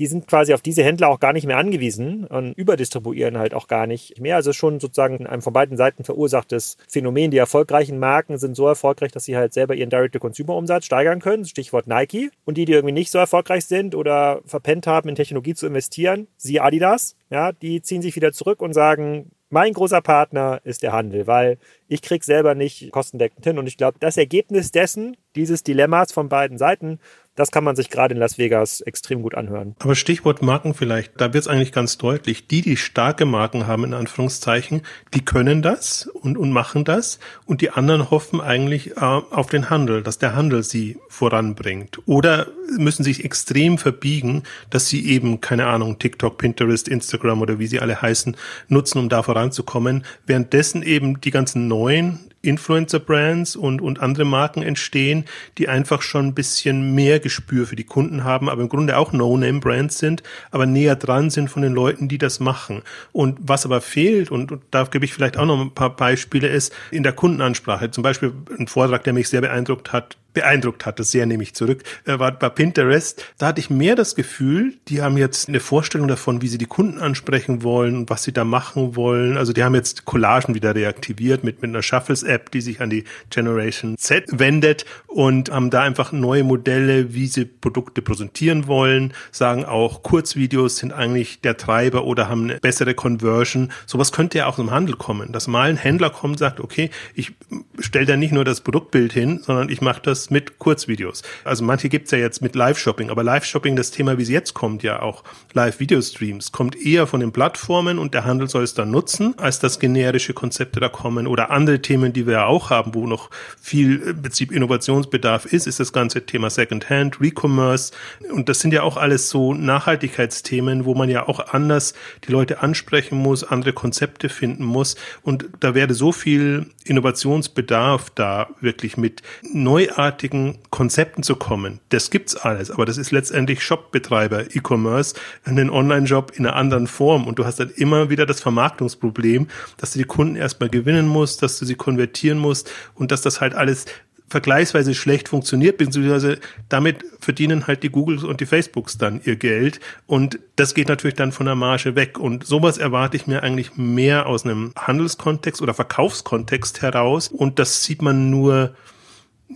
die 0.00 0.06
sind 0.06 0.26
quasi 0.26 0.54
auf 0.54 0.62
diese 0.62 0.82
Händler 0.82 1.08
auch 1.08 1.20
gar 1.20 1.34
nicht 1.34 1.46
mehr 1.46 1.58
angewiesen 1.58 2.24
und 2.24 2.54
überdistribuieren 2.54 3.36
halt 3.36 3.52
auch 3.52 3.68
gar 3.68 3.86
nicht 3.86 4.18
mehr. 4.18 4.36
Also 4.36 4.54
schon 4.54 4.80
sozusagen 4.80 5.26
ein 5.26 5.42
von 5.42 5.52
beiden 5.52 5.76
Seiten 5.76 6.04
verursachtes 6.04 6.78
Phänomen. 6.88 7.30
Die 7.30 7.36
erfolgreichen 7.36 7.98
Marken 7.98 8.38
sind 8.38 8.56
so 8.56 8.66
erfolgreich, 8.66 9.12
dass 9.12 9.24
sie 9.24 9.36
halt 9.36 9.52
selber 9.52 9.74
ihren 9.74 9.90
Direct-to-Consumer-Umsatz 9.90 10.86
steigern 10.86 11.20
können. 11.20 11.44
Stichwort 11.44 11.86
Nike. 11.86 12.30
Und 12.46 12.56
die, 12.56 12.64
die 12.64 12.72
irgendwie 12.72 12.94
nicht 12.94 13.10
so 13.10 13.18
erfolgreich 13.18 13.66
sind 13.66 13.94
oder 13.94 14.40
verpennt 14.46 14.86
haben, 14.86 15.10
in 15.10 15.16
Technologie 15.16 15.54
zu 15.54 15.66
investieren, 15.66 16.28
siehe 16.38 16.62
Adidas, 16.62 17.14
ja, 17.28 17.52
die 17.52 17.82
ziehen 17.82 18.00
sich 18.00 18.16
wieder 18.16 18.32
zurück 18.32 18.62
und 18.62 18.72
sagen, 18.72 19.30
mein 19.50 19.72
großer 19.72 20.00
Partner 20.00 20.60
ist 20.64 20.82
der 20.82 20.92
Handel, 20.92 21.26
weil 21.26 21.58
ich 21.88 22.02
krieg 22.02 22.24
selber 22.24 22.54
nicht 22.54 22.92
kostendeckend 22.92 23.44
hin. 23.44 23.58
Und 23.58 23.66
ich 23.66 23.76
glaube, 23.76 23.98
das 24.00 24.16
Ergebnis 24.16 24.70
dessen, 24.70 25.16
dieses 25.34 25.64
Dilemmas 25.64 26.12
von 26.12 26.28
beiden 26.28 26.56
Seiten, 26.56 27.00
das 27.40 27.50
kann 27.50 27.64
man 27.64 27.74
sich 27.74 27.88
gerade 27.88 28.14
in 28.14 28.20
Las 28.20 28.38
Vegas 28.38 28.82
extrem 28.82 29.22
gut 29.22 29.34
anhören. 29.34 29.74
Aber 29.78 29.94
Stichwort 29.94 30.42
Marken 30.42 30.74
vielleicht, 30.74 31.20
da 31.20 31.32
wird 31.32 31.42
es 31.42 31.48
eigentlich 31.48 31.72
ganz 31.72 31.96
deutlich. 31.96 32.46
Die, 32.46 32.60
die 32.60 32.76
starke 32.76 33.24
Marken 33.24 33.66
haben, 33.66 33.84
in 33.84 33.94
Anführungszeichen, 33.94 34.82
die 35.14 35.24
können 35.24 35.62
das 35.62 36.06
und, 36.06 36.36
und 36.36 36.52
machen 36.52 36.84
das. 36.84 37.18
Und 37.46 37.62
die 37.62 37.70
anderen 37.70 38.10
hoffen 38.10 38.40
eigentlich 38.40 38.96
äh, 38.98 39.00
auf 39.00 39.48
den 39.48 39.70
Handel, 39.70 40.02
dass 40.02 40.18
der 40.18 40.36
Handel 40.36 40.62
sie 40.62 40.98
voranbringt. 41.08 42.00
Oder 42.06 42.48
müssen 42.78 43.04
sich 43.04 43.24
extrem 43.24 43.78
verbiegen, 43.78 44.42
dass 44.68 44.88
sie 44.88 45.06
eben, 45.06 45.40
keine 45.40 45.66
Ahnung, 45.66 45.98
TikTok, 45.98 46.36
Pinterest, 46.36 46.88
Instagram 46.88 47.40
oder 47.40 47.58
wie 47.58 47.66
sie 47.66 47.80
alle 47.80 48.02
heißen, 48.02 48.36
nutzen, 48.68 48.98
um 48.98 49.08
da 49.08 49.22
voranzukommen. 49.22 50.04
Währenddessen 50.26 50.82
eben 50.82 51.20
die 51.20 51.30
ganzen 51.30 51.68
neuen 51.68 52.29
Influencer-Brands 52.42 53.56
und, 53.56 53.80
und 53.80 54.00
andere 54.00 54.24
Marken 54.24 54.62
entstehen, 54.62 55.24
die 55.58 55.68
einfach 55.68 56.02
schon 56.02 56.26
ein 56.26 56.34
bisschen 56.34 56.94
mehr 56.94 57.20
Gespür 57.20 57.66
für 57.66 57.76
die 57.76 57.84
Kunden 57.84 58.24
haben, 58.24 58.48
aber 58.48 58.62
im 58.62 58.68
Grunde 58.68 58.96
auch 58.96 59.12
No-Name-Brands 59.12 59.98
sind, 59.98 60.22
aber 60.50 60.66
näher 60.66 60.96
dran 60.96 61.30
sind 61.30 61.48
von 61.48 61.62
den 61.62 61.72
Leuten, 61.72 62.08
die 62.08 62.18
das 62.18 62.40
machen. 62.40 62.82
Und 63.12 63.38
was 63.40 63.64
aber 63.66 63.80
fehlt, 63.80 64.30
und, 64.30 64.52
und 64.52 64.62
da 64.70 64.84
gebe 64.84 65.04
ich 65.04 65.12
vielleicht 65.12 65.36
auch 65.36 65.46
noch 65.46 65.60
ein 65.60 65.74
paar 65.74 65.94
Beispiele, 65.94 66.48
ist 66.48 66.72
in 66.90 67.02
der 67.02 67.12
Kundenansprache. 67.12 67.90
Zum 67.90 68.02
Beispiel 68.02 68.32
ein 68.58 68.68
Vortrag, 68.68 69.04
der 69.04 69.12
mich 69.12 69.28
sehr 69.28 69.40
beeindruckt 69.40 69.92
hat, 69.92 70.16
beeindruckt 70.32 70.86
hat, 70.86 70.98
das 70.98 71.10
sehr 71.10 71.26
nämlich 71.26 71.54
zurück, 71.54 71.84
äh, 72.04 72.18
war 72.18 72.32
bei 72.32 72.48
Pinterest. 72.48 73.24
Da 73.38 73.46
hatte 73.46 73.60
ich 73.60 73.70
mehr 73.70 73.94
das 73.94 74.14
Gefühl, 74.14 74.74
die 74.88 75.02
haben 75.02 75.16
jetzt 75.16 75.48
eine 75.48 75.60
Vorstellung 75.60 76.08
davon, 76.08 76.42
wie 76.42 76.48
sie 76.48 76.58
die 76.58 76.66
Kunden 76.66 76.98
ansprechen 76.98 77.62
wollen 77.62 77.96
und 77.96 78.10
was 78.10 78.24
sie 78.24 78.32
da 78.32 78.44
machen 78.44 78.96
wollen. 78.96 79.36
Also 79.36 79.52
die 79.52 79.62
haben 79.62 79.74
jetzt 79.74 80.04
Collagen 80.04 80.54
wieder 80.54 80.74
reaktiviert 80.74 81.44
mit, 81.44 81.62
mit 81.62 81.70
einer 81.70 81.82
Shuffles-App, 81.82 82.50
die 82.50 82.60
sich 82.60 82.80
an 82.80 82.90
die 82.90 83.04
Generation 83.30 83.96
Z 83.96 84.24
wendet 84.30 84.84
und 85.06 85.50
haben 85.50 85.70
da 85.70 85.82
einfach 85.82 86.12
neue 86.12 86.44
Modelle, 86.44 87.14
wie 87.14 87.26
sie 87.26 87.44
Produkte 87.44 88.02
präsentieren 88.02 88.66
wollen, 88.66 89.12
sagen 89.30 89.64
auch, 89.64 90.02
Kurzvideos 90.02 90.78
sind 90.78 90.92
eigentlich 90.92 91.40
der 91.40 91.56
Treiber 91.56 92.04
oder 92.04 92.28
haben 92.28 92.44
eine 92.44 92.58
bessere 92.58 92.94
Conversion. 92.94 93.70
Sowas 93.86 94.12
könnte 94.12 94.38
ja 94.38 94.46
auch 94.46 94.58
im 94.58 94.70
Handel 94.70 94.96
kommen, 94.96 95.32
dass 95.32 95.46
mal 95.46 95.68
ein 95.68 95.76
Händler 95.76 96.10
kommt 96.10 96.40
sagt, 96.40 96.58
okay, 96.58 96.90
ich 97.14 97.32
stelle 97.78 98.06
da 98.06 98.16
nicht 98.16 98.32
nur 98.32 98.44
das 98.44 98.62
Produktbild 98.62 99.12
hin, 99.12 99.40
sondern 99.44 99.68
ich 99.68 99.80
mache 99.80 100.00
das 100.02 100.19
das 100.20 100.30
mit 100.30 100.58
Kurzvideos. 100.58 101.22
Also 101.44 101.64
manche 101.64 101.88
gibt's 101.88 102.10
ja 102.10 102.18
jetzt 102.18 102.42
mit 102.42 102.54
Live-Shopping, 102.54 103.10
aber 103.10 103.24
Live-Shopping, 103.24 103.76
das 103.76 103.90
Thema, 103.90 104.18
wie 104.18 104.22
es 104.22 104.28
jetzt 104.28 104.54
kommt, 104.54 104.82
ja 104.82 105.00
auch 105.00 105.24
Live-Video-Streams, 105.54 106.52
kommt 106.52 106.76
eher 106.76 107.06
von 107.06 107.20
den 107.20 107.32
Plattformen 107.32 107.98
und 107.98 108.12
der 108.14 108.24
Handel 108.24 108.48
soll 108.48 108.64
es 108.64 108.74
dann 108.74 108.90
nutzen, 108.90 109.34
als 109.38 109.58
dass 109.60 109.78
generische 109.78 110.34
Konzepte 110.34 110.80
da 110.80 110.88
kommen 110.88 111.26
oder 111.26 111.50
andere 111.50 111.80
Themen, 111.80 112.12
die 112.12 112.26
wir 112.26 112.34
ja 112.34 112.46
auch 112.46 112.70
haben, 112.70 112.94
wo 112.94 113.06
noch 113.06 113.30
viel 113.60 113.96
im 114.00 114.22
Prinzip 114.22 114.52
Innovationsbedarf 114.52 115.46
ist, 115.46 115.66
ist 115.66 115.80
das 115.80 115.92
ganze 115.92 116.26
Thema 116.26 116.50
Secondhand, 116.50 117.20
Recommerce 117.20 117.92
und 118.32 118.48
das 118.48 118.60
sind 118.60 118.72
ja 118.72 118.82
auch 118.82 118.96
alles 118.96 119.30
so 119.30 119.54
Nachhaltigkeitsthemen, 119.54 120.84
wo 120.84 120.94
man 120.94 121.08
ja 121.08 121.26
auch 121.26 121.52
anders 121.52 121.94
die 122.26 122.32
Leute 122.32 122.62
ansprechen 122.62 123.16
muss, 123.16 123.44
andere 123.44 123.72
Konzepte 123.72 124.28
finden 124.28 124.64
muss 124.64 124.96
und 125.22 125.48
da 125.60 125.74
werde 125.74 125.94
so 125.94 126.12
viel 126.12 126.66
Innovationsbedarf 126.84 128.10
da 128.10 128.48
wirklich 128.60 128.96
mit 128.96 129.22
neuartigen 129.42 130.09
neuartigen 130.10 130.58
Konzepten 130.70 131.22
zu 131.22 131.36
kommen. 131.36 131.80
Das 131.90 132.10
gibt's 132.10 132.36
alles, 132.36 132.70
aber 132.70 132.84
das 132.84 132.98
ist 132.98 133.12
letztendlich 133.12 133.62
Shopbetreiber, 133.62 134.54
E-Commerce, 134.54 135.14
einen 135.44 135.70
Online-Shop 135.70 136.32
in 136.34 136.46
einer 136.46 136.56
anderen 136.56 136.86
Form. 136.86 137.26
Und 137.26 137.38
du 137.38 137.44
hast 137.44 137.60
dann 137.60 137.70
immer 137.70 138.10
wieder 138.10 138.26
das 138.26 138.40
Vermarktungsproblem, 138.40 139.46
dass 139.76 139.92
du 139.92 139.98
die 139.98 140.04
Kunden 140.04 140.36
erstmal 140.36 140.68
gewinnen 140.68 141.06
musst, 141.06 141.42
dass 141.42 141.58
du 141.58 141.64
sie 141.64 141.76
konvertieren 141.76 142.38
musst 142.38 142.70
und 142.94 143.12
dass 143.12 143.22
das 143.22 143.40
halt 143.40 143.54
alles 143.54 143.86
vergleichsweise 144.28 144.94
schlecht 144.94 145.28
funktioniert, 145.28 145.76
beziehungsweise 145.76 146.38
damit 146.68 147.04
verdienen 147.18 147.66
halt 147.66 147.82
die 147.82 147.90
Googles 147.90 148.22
und 148.22 148.40
die 148.40 148.46
Facebooks 148.46 148.96
dann 148.96 149.20
ihr 149.24 149.34
Geld. 149.34 149.80
Und 150.06 150.38
das 150.54 150.74
geht 150.74 150.88
natürlich 150.88 151.16
dann 151.16 151.32
von 151.32 151.46
der 151.46 151.56
Marge 151.56 151.96
weg. 151.96 152.18
Und 152.18 152.46
sowas 152.46 152.78
erwarte 152.78 153.16
ich 153.16 153.26
mir 153.26 153.42
eigentlich 153.42 153.76
mehr 153.76 154.26
aus 154.26 154.44
einem 154.44 154.72
Handelskontext 154.76 155.60
oder 155.60 155.74
Verkaufskontext 155.74 156.80
heraus. 156.80 157.26
Und 157.26 157.58
das 157.58 157.82
sieht 157.82 158.02
man 158.02 158.30
nur 158.30 158.72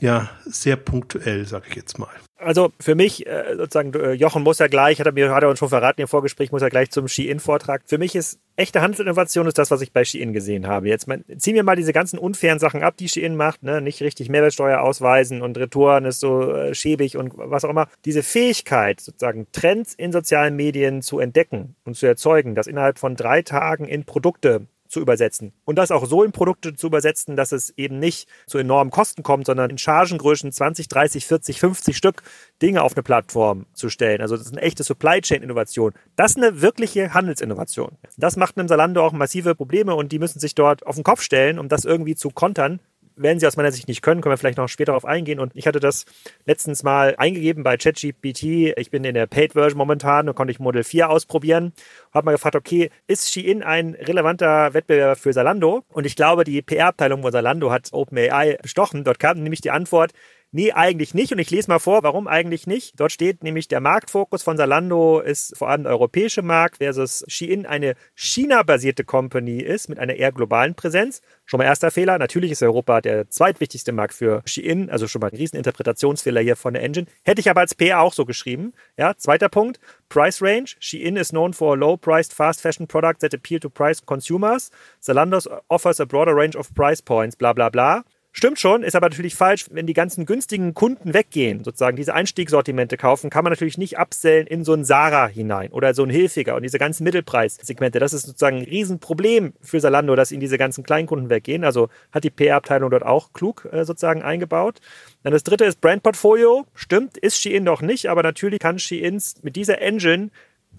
ja 0.01 0.31
sehr 0.45 0.77
punktuell, 0.77 1.45
sage 1.47 1.67
ich 1.69 1.77
jetzt 1.77 1.99
mal. 1.99 2.11
Also 2.45 2.73
für 2.79 2.95
mich, 2.95 3.27
äh, 3.27 3.57
sozusagen, 3.57 3.95
äh, 3.95 4.13
Jochen 4.13 4.43
muss 4.43 4.59
ja 4.59 4.67
gleich, 4.67 5.01
hat 5.01 5.07
er 5.07 5.13
mir 5.13 5.35
hat 5.35 5.43
er 5.43 5.49
uns 5.49 5.59
schon 5.59 5.71
verraten 5.71 6.03
im 6.03 6.09
Vorgespräch, 6.09 6.53
muss 6.53 6.61
er 6.61 6.69
gleich 6.69 6.91
zum 6.91 7.09
Ski-In-Vortrag. 7.09 7.83
Für 7.87 7.97
mich 7.97 8.15
ist 8.15 8.39
echte 8.57 8.83
Handelsinnovation 8.83 9.47
ist 9.47 9.57
das, 9.57 9.71
was 9.71 9.81
ich 9.81 9.93
bei 9.93 10.05
Ski-In 10.05 10.35
gesehen 10.35 10.67
habe. 10.67 10.89
Jetzt 10.89 11.09
mein, 11.09 11.25
ziehen 11.39 11.55
wir 11.55 11.63
mal 11.63 11.77
diese 11.77 11.95
ganzen 11.95 12.19
unfairen 12.19 12.59
Sachen 12.59 12.83
ab, 12.83 12.97
die 12.99 13.09
Ski-In 13.09 13.35
macht, 13.35 13.63
ne? 13.63 13.81
nicht 13.81 14.03
richtig 14.03 14.29
Mehrwertsteuer 14.29 14.81
ausweisen 14.81 15.41
und 15.41 15.57
Retouren 15.57 16.05
ist 16.05 16.21
so 16.21 16.53
äh, 16.53 16.75
schäbig 16.75 17.17
und 17.17 17.33
was 17.37 17.65
auch 17.65 17.71
immer. 17.71 17.89
Diese 18.05 18.23
Fähigkeit, 18.23 19.01
sozusagen 19.01 19.47
Trends 19.53 19.95
in 19.95 20.13
sozialen 20.13 20.55
Medien 20.55 21.01
zu 21.01 21.21
entdecken 21.21 21.77
und 21.85 21.97
zu 21.97 22.07
erzeugen, 22.07 22.55
das 22.55 22.67
innerhalb 22.67 22.99
von 22.99 23.17
drei 23.17 23.41
Tagen 23.43 23.87
in 23.87 24.05
Produkte 24.05 24.67
zu 24.95 25.01
übersetzen. 25.01 25.53
Und 25.65 25.77
das 25.77 25.91
auch 25.91 26.07
so 26.07 26.23
in 26.23 26.33
Produkte 26.33 26.75
zu 26.75 26.87
übersetzen, 26.87 27.37
dass 27.37 27.53
es 27.53 27.75
eben 27.77 27.99
nicht 27.99 28.29
zu 28.47 28.59
enormen 28.59 28.91
Kosten 28.91 29.23
kommt, 29.23 29.47
sondern 29.47 29.71
in 29.71 29.77
Chargengrößen 29.77 30.53
20, 30.53 30.89
30, 30.89 31.27
40, 31.27 31.61
50 31.61 31.97
Stück 31.97 32.23
Dinge 32.63 32.83
auf 32.83 32.95
eine 32.95 33.03
Plattform 33.03 33.67
zu 33.75 33.91
stellen. 33.91 34.21
Also 34.21 34.37
das 34.37 34.47
ist 34.47 34.53
eine 34.53 34.63
echte 34.63 34.85
Supply 34.85 35.21
Chain 35.21 35.43
Innovation. 35.43 35.93
Das 36.17 36.31
ist 36.31 36.37
eine 36.37 36.63
wirkliche 36.63 37.13
Handelsinnovation. 37.13 37.99
Das 38.17 38.37
macht 38.37 38.57
einem 38.57 38.69
Salando 38.69 39.05
auch 39.05 39.13
massive 39.13 39.55
Probleme 39.55 39.97
und 39.97 40.13
die 40.13 40.21
müssen 40.21 40.39
sich 40.39 40.55
dort 40.55 40.87
auf 40.87 40.95
den 40.95 41.05
Kopf 41.05 41.21
stellen, 41.21 41.59
um 41.59 41.69
das 41.69 41.85
irgendwie 41.85 42.15
zu 42.15 42.31
kontern 42.31 42.81
werden 43.17 43.39
sie 43.39 43.47
aus 43.47 43.57
meiner 43.57 43.73
Sicht 43.73 43.89
nicht 43.89 44.03
können, 44.03 44.21
können 44.21 44.33
wir 44.33 44.39
vielleicht 44.39 44.59
noch 44.59 44.69
später 44.69 44.93
darauf 44.93 45.05
eingehen. 45.05 45.41
Und 45.41 45.53
ich 45.55 45.67
hatte 45.67 45.81
das 45.81 46.05
letztens 46.47 46.83
mal 46.83 47.15
eingegeben 47.19 47.63
bei 47.63 47.77
ChatGPT. 47.77 48.75
Ich 48.77 48.91
bin 48.91 49.05
in 49.05 49.15
der 49.15 49.27
Paid-Version 49.27 49.79
momentan 49.79 50.29
und 50.29 50.35
konnte 50.35 50.51
ich 50.51 50.59
Model 50.59 50.85
4 50.85 51.11
ausprobieren. 51.11 51.73
Habe 52.13 52.27
mal 52.27 52.33
gefragt, 52.33 52.57
okay, 52.57 52.91
ist 53.07 53.33
Shein 53.33 53.63
ein 53.63 53.95
relevanter 53.95 54.75
Wettbewerber 54.75 55.17
für 55.17 55.33
Salando? 55.33 55.85
Und 55.89 56.07
ich 56.07 56.17
glaube, 56.17 56.45
die 56.45 56.63
PR-Abteilung 56.63 57.23
von 57.23 57.33
Salando 57.33 57.71
hat 57.71 57.89
OpenAI 57.93 58.59
bestochen. 58.63 59.05
Dort 59.05 59.19
kam 59.19 59.43
nämlich 59.43 59.61
die 59.61 59.71
Antwort, 59.71 60.13
Nee, 60.57 60.71
eigentlich 60.71 61.15
nicht. 61.15 61.33
Und 61.33 61.41
ich 61.41 61.51
lese 61.51 61.69
mal 61.69 61.81
vor, 61.81 62.05
warum 62.05 62.29
eigentlich 62.29 62.69
nicht. 62.69 63.01
Dort 63.01 63.11
steht 63.11 63.43
nämlich, 63.43 63.67
der 63.67 63.81
Marktfokus 63.81 64.45
von 64.45 64.57
Salando 64.57 65.19
ist 65.19 65.59
vor 65.59 65.69
allem 65.69 65.83
der 65.83 65.91
europäische 65.91 66.43
Markt, 66.43 66.77
versus 66.77 67.25
Shein 67.27 67.67
eine 67.67 67.97
China-basierte 68.15 69.03
Company 69.03 69.59
ist 69.59 69.89
mit 69.89 69.99
einer 69.99 70.15
eher 70.15 70.31
globalen 70.31 70.77
Präsenz. 70.77 71.23
Schon 71.45 71.59
mal 71.59 71.65
erster 71.65 71.91
Fehler. 71.91 72.19
Natürlich 72.19 72.53
ist 72.53 72.63
Europa 72.63 73.01
der 73.01 73.29
zweitwichtigste 73.29 73.91
Markt 73.91 74.15
für 74.15 74.43
Shein, 74.45 74.91
also 74.91 75.09
schon 75.09 75.23
mal 75.23 75.33
ein 75.33 75.37
riesen 75.37 75.57
Interpretationsfehler 75.57 76.41
hier 76.41 76.55
von 76.55 76.75
der 76.75 76.85
Engine. 76.85 77.09
Hätte 77.25 77.41
ich 77.41 77.51
aber 77.51 77.63
als 77.63 77.75
PR 77.75 77.99
auch 77.99 78.13
so 78.13 78.25
geschrieben. 78.25 78.75
Ja, 78.97 79.17
zweiter 79.17 79.49
Punkt. 79.49 79.81
Price 80.09 80.41
Range. 80.41 80.71
Shein 80.79 81.17
is 81.17 81.31
known 81.31 81.53
for 81.53 81.77
low-priced 81.77 82.33
fast 82.33 82.61
fashion 82.61 82.87
products 82.87 83.23
that 83.23 83.35
appeal 83.35 83.59
to 83.59 83.69
price 83.69 84.01
consumers. 84.07 84.71
Zalando 85.03 85.41
offers 85.67 85.99
a 85.99 86.07
broader 86.07 86.37
range 86.37 86.57
of 86.57 86.73
price 86.75 87.03
points, 87.03 87.35
bla 87.35 87.53
bla 87.53 87.71
bla. 87.71 88.05
Stimmt 88.37 88.59
schon, 88.59 88.83
ist 88.83 88.97
aber 88.97 89.11
natürlich 89.11 89.37
falsch, 89.37 89.67
wenn 89.71 89.87
die 89.87 89.93
ganzen 89.93 90.27
günstigen 90.27 90.75
Kunden 90.75 91.15
weggehen, 91.15 91.63
sozusagen 91.63 91.97
diese 91.97 92.15
Einstiegssortimente 92.15 92.97
kaufen, 92.97 93.31
kann 93.31 93.45
man 93.45 93.53
natürlich 93.53 93.79
nicht 93.79 93.97
absellen 93.97 94.49
in 94.49 94.65
so 94.65 94.75
ein 94.75 94.85
Sarah 94.85 95.29
hinein 95.29 95.71
oder 95.71 95.95
so 95.95 96.03
ein 96.03 96.11
Hilfiger 96.11 96.57
und 96.57 96.65
diese 96.65 96.81
ganzen 96.81 97.05
Mittelpreissegmente. 97.05 98.01
Das 98.01 98.13
ist 98.13 98.27
sozusagen 98.27 98.57
ein 98.57 98.65
Riesenproblem 98.65 99.53
für 99.61 99.79
Salando, 99.79 100.17
dass 100.17 100.33
ihnen 100.33 100.41
diese 100.41 100.59
ganzen 100.59 100.83
Kleinkunden 100.83 101.31
weggehen. 101.31 101.63
Also 101.63 101.91
hat 102.11 102.25
die 102.25 102.31
PR-Abteilung 102.31 102.91
dort 102.91 103.05
auch 103.05 103.33
klug 103.33 103.69
äh, 103.71 103.85
sozusagen 103.85 104.23
eingebaut. 104.23 104.81
Dann 105.23 105.33
das 105.33 105.45
dritte 105.45 105.65
ist 105.65 105.81
Brandportfolio. 105.81 106.67
Stimmt, 106.75 107.17
ist 107.17 107.41
Shein 107.41 107.65
doch 107.65 107.83
nicht, 107.83 108.07
aber 108.07 108.25
natürlich 108.25 108.59
kann 108.59 108.81
Shein 108.81 109.23
mit 109.43 109.55
dieser 109.55 109.81
Engine 109.81 110.31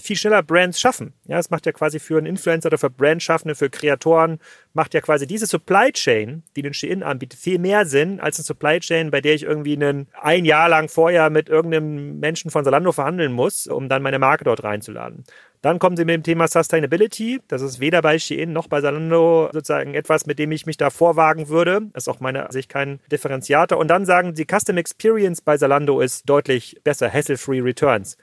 viel 0.01 0.15
schneller 0.15 0.43
Brands 0.43 0.79
schaffen. 0.79 1.13
Ja, 1.25 1.39
es 1.39 1.49
macht 1.49 1.65
ja 1.65 1.71
quasi 1.71 1.99
für 1.99 2.17
einen 2.17 2.27
Influencer 2.27 2.67
oder 2.67 2.77
für 2.77 2.89
Brandschaffende, 2.89 3.55
für 3.55 3.69
Kreatoren, 3.69 4.39
macht 4.73 4.93
ja 4.93 5.01
quasi 5.01 5.27
diese 5.27 5.47
Supply 5.47 5.91
Chain, 5.91 6.43
die 6.55 6.61
den 6.61 6.73
Shein 6.73 7.03
anbietet, 7.03 7.39
viel 7.39 7.59
mehr 7.59 7.85
Sinn 7.85 8.19
als 8.19 8.37
eine 8.37 8.45
Supply 8.45 8.79
Chain, 8.79 9.11
bei 9.11 9.21
der 9.21 9.35
ich 9.35 9.43
irgendwie 9.43 9.73
einen, 9.73 10.07
ein 10.21 10.45
Jahr 10.45 10.69
lang 10.69 10.89
vorher 10.89 11.29
mit 11.29 11.49
irgendeinem 11.49 12.19
Menschen 12.19 12.51
von 12.51 12.63
Salando 12.63 12.91
verhandeln 12.91 13.31
muss, 13.31 13.67
um 13.67 13.89
dann 13.89 14.03
meine 14.03 14.19
Marke 14.19 14.43
dort 14.43 14.63
reinzuladen. 14.63 15.23
Dann 15.65 15.79
kommen 15.79 15.97
sie 15.97 16.05
mit 16.05 16.13
dem 16.13 16.21
Thema 16.21 16.47
Sustainability. 16.47 17.41
Das 17.47 17.63
ist 17.63 17.79
weder 17.79 18.03
bei 18.03 18.19
Shein 18.19 18.53
noch 18.53 18.67
bei 18.67 18.81
Salando 18.81 19.49
sozusagen 19.51 19.95
etwas, 19.95 20.27
mit 20.27 20.37
dem 20.37 20.51
ich 20.51 20.67
mich 20.67 20.77
da 20.77 20.91
vorwagen 20.91 21.49
würde. 21.49 21.81
Das 21.93 22.03
ist 22.03 22.07
auch 22.07 22.19
meiner 22.19 22.51
Sicht 22.51 22.69
kein 22.69 22.99
Differenziator. 23.11 23.79
Und 23.79 23.87
dann 23.87 24.05
sagen 24.05 24.35
sie, 24.35 24.45
Custom 24.45 24.77
Experience 24.77 25.41
bei 25.41 25.57
Salando 25.57 26.01
ist 26.01 26.29
deutlich 26.29 26.79
besser. 26.83 27.11
Hassle-free 27.11 27.61
Returns 27.61 28.15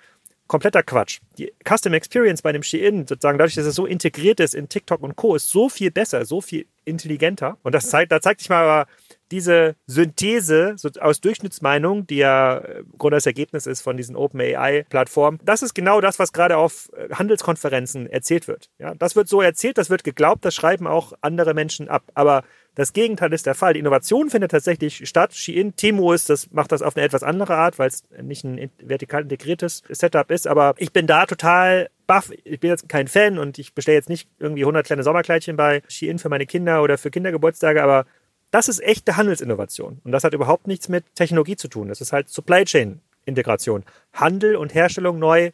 kompletter 0.46 0.82
Quatsch. 0.82 1.20
Die 1.38 1.52
Custom 1.66 1.94
Experience 1.94 2.42
bei 2.42 2.50
einem 2.50 2.62
Shein, 2.62 3.06
sozusagen 3.06 3.38
dadurch, 3.38 3.54
dass 3.54 3.66
es 3.66 3.74
so 3.74 3.86
integriert 3.86 4.40
ist 4.40 4.54
in 4.54 4.68
TikTok 4.68 5.02
und 5.02 5.16
Co., 5.16 5.34
ist 5.34 5.48
so 5.48 5.68
viel 5.68 5.90
besser, 5.90 6.24
so 6.24 6.40
viel 6.40 6.66
intelligenter. 6.84 7.58
Und 7.62 7.74
das 7.74 7.88
zeigt, 7.88 8.12
da 8.12 8.20
zeigt 8.20 8.40
sich 8.40 8.50
mal 8.50 8.64
aber 8.64 8.90
diese 9.30 9.76
Synthese 9.86 10.76
aus 11.00 11.20
Durchschnittsmeinung, 11.20 12.06
die 12.06 12.16
ja 12.16 12.58
im 12.58 12.86
äh, 13.00 13.10
das 13.10 13.24
Ergebnis 13.24 13.66
ist 13.66 13.80
von 13.80 13.96
diesen 13.96 14.14
OpenAI-Plattformen, 14.14 15.40
das 15.44 15.62
ist 15.62 15.74
genau 15.74 16.00
das, 16.00 16.18
was 16.18 16.32
gerade 16.32 16.58
auf 16.58 16.90
äh, 16.94 17.14
Handelskonferenzen 17.14 18.06
erzählt 18.06 18.46
wird. 18.46 18.68
Ja, 18.78 18.94
das 18.94 19.16
wird 19.16 19.28
so 19.28 19.40
erzählt, 19.40 19.78
das 19.78 19.90
wird 19.90 20.04
geglaubt, 20.04 20.44
das 20.44 20.54
schreiben 20.54 20.86
auch 20.86 21.14
andere 21.22 21.54
Menschen 21.54 21.88
ab. 21.88 22.04
Aber 22.14 22.44
das 22.74 22.92
Gegenteil 22.92 23.32
ist 23.32 23.46
der 23.46 23.54
Fall. 23.54 23.74
Die 23.74 23.80
Innovation 23.80 24.30
findet 24.30 24.50
tatsächlich 24.50 25.06
statt. 25.06 25.34
Shein, 25.34 25.76
Temu 25.76 26.12
ist, 26.12 26.30
das 26.30 26.50
macht 26.52 26.72
das 26.72 26.80
auf 26.80 26.96
eine 26.96 27.04
etwas 27.04 27.22
andere 27.22 27.56
Art, 27.56 27.78
weil 27.78 27.88
es 27.88 28.04
nicht 28.22 28.44
ein 28.44 28.70
vertikal 28.78 29.22
integriertes 29.22 29.82
Setup 29.90 30.30
ist. 30.30 30.46
Aber 30.46 30.74
ich 30.78 30.92
bin 30.92 31.06
da 31.06 31.26
total 31.26 31.90
baff. 32.06 32.30
Ich 32.44 32.60
bin 32.60 32.70
jetzt 32.70 32.88
kein 32.88 33.08
Fan 33.08 33.38
und 33.38 33.58
ich 33.58 33.74
bestelle 33.74 33.96
jetzt 33.96 34.08
nicht 34.08 34.28
irgendwie 34.38 34.62
100 34.62 34.86
kleine 34.86 35.02
Sommerkleidchen 35.02 35.56
bei 35.56 35.82
Shein 35.88 36.18
für 36.18 36.30
meine 36.30 36.46
Kinder 36.46 36.82
oder 36.82 36.96
für 36.96 37.10
Kindergeburtstage, 37.10 37.82
aber 37.82 38.06
das 38.50 38.68
ist 38.68 38.82
echte 38.82 39.16
Handelsinnovation. 39.16 40.00
Und 40.04 40.12
das 40.12 40.24
hat 40.24 40.34
überhaupt 40.34 40.66
nichts 40.66 40.88
mit 40.88 41.04
Technologie 41.14 41.56
zu 41.56 41.68
tun. 41.68 41.88
Das 41.88 42.00
ist 42.00 42.12
halt 42.12 42.28
Supply 42.28 42.64
Chain 42.64 43.00
Integration. 43.24 43.84
Handel 44.12 44.56
und 44.56 44.74
Herstellung 44.74 45.18
neu 45.18 45.52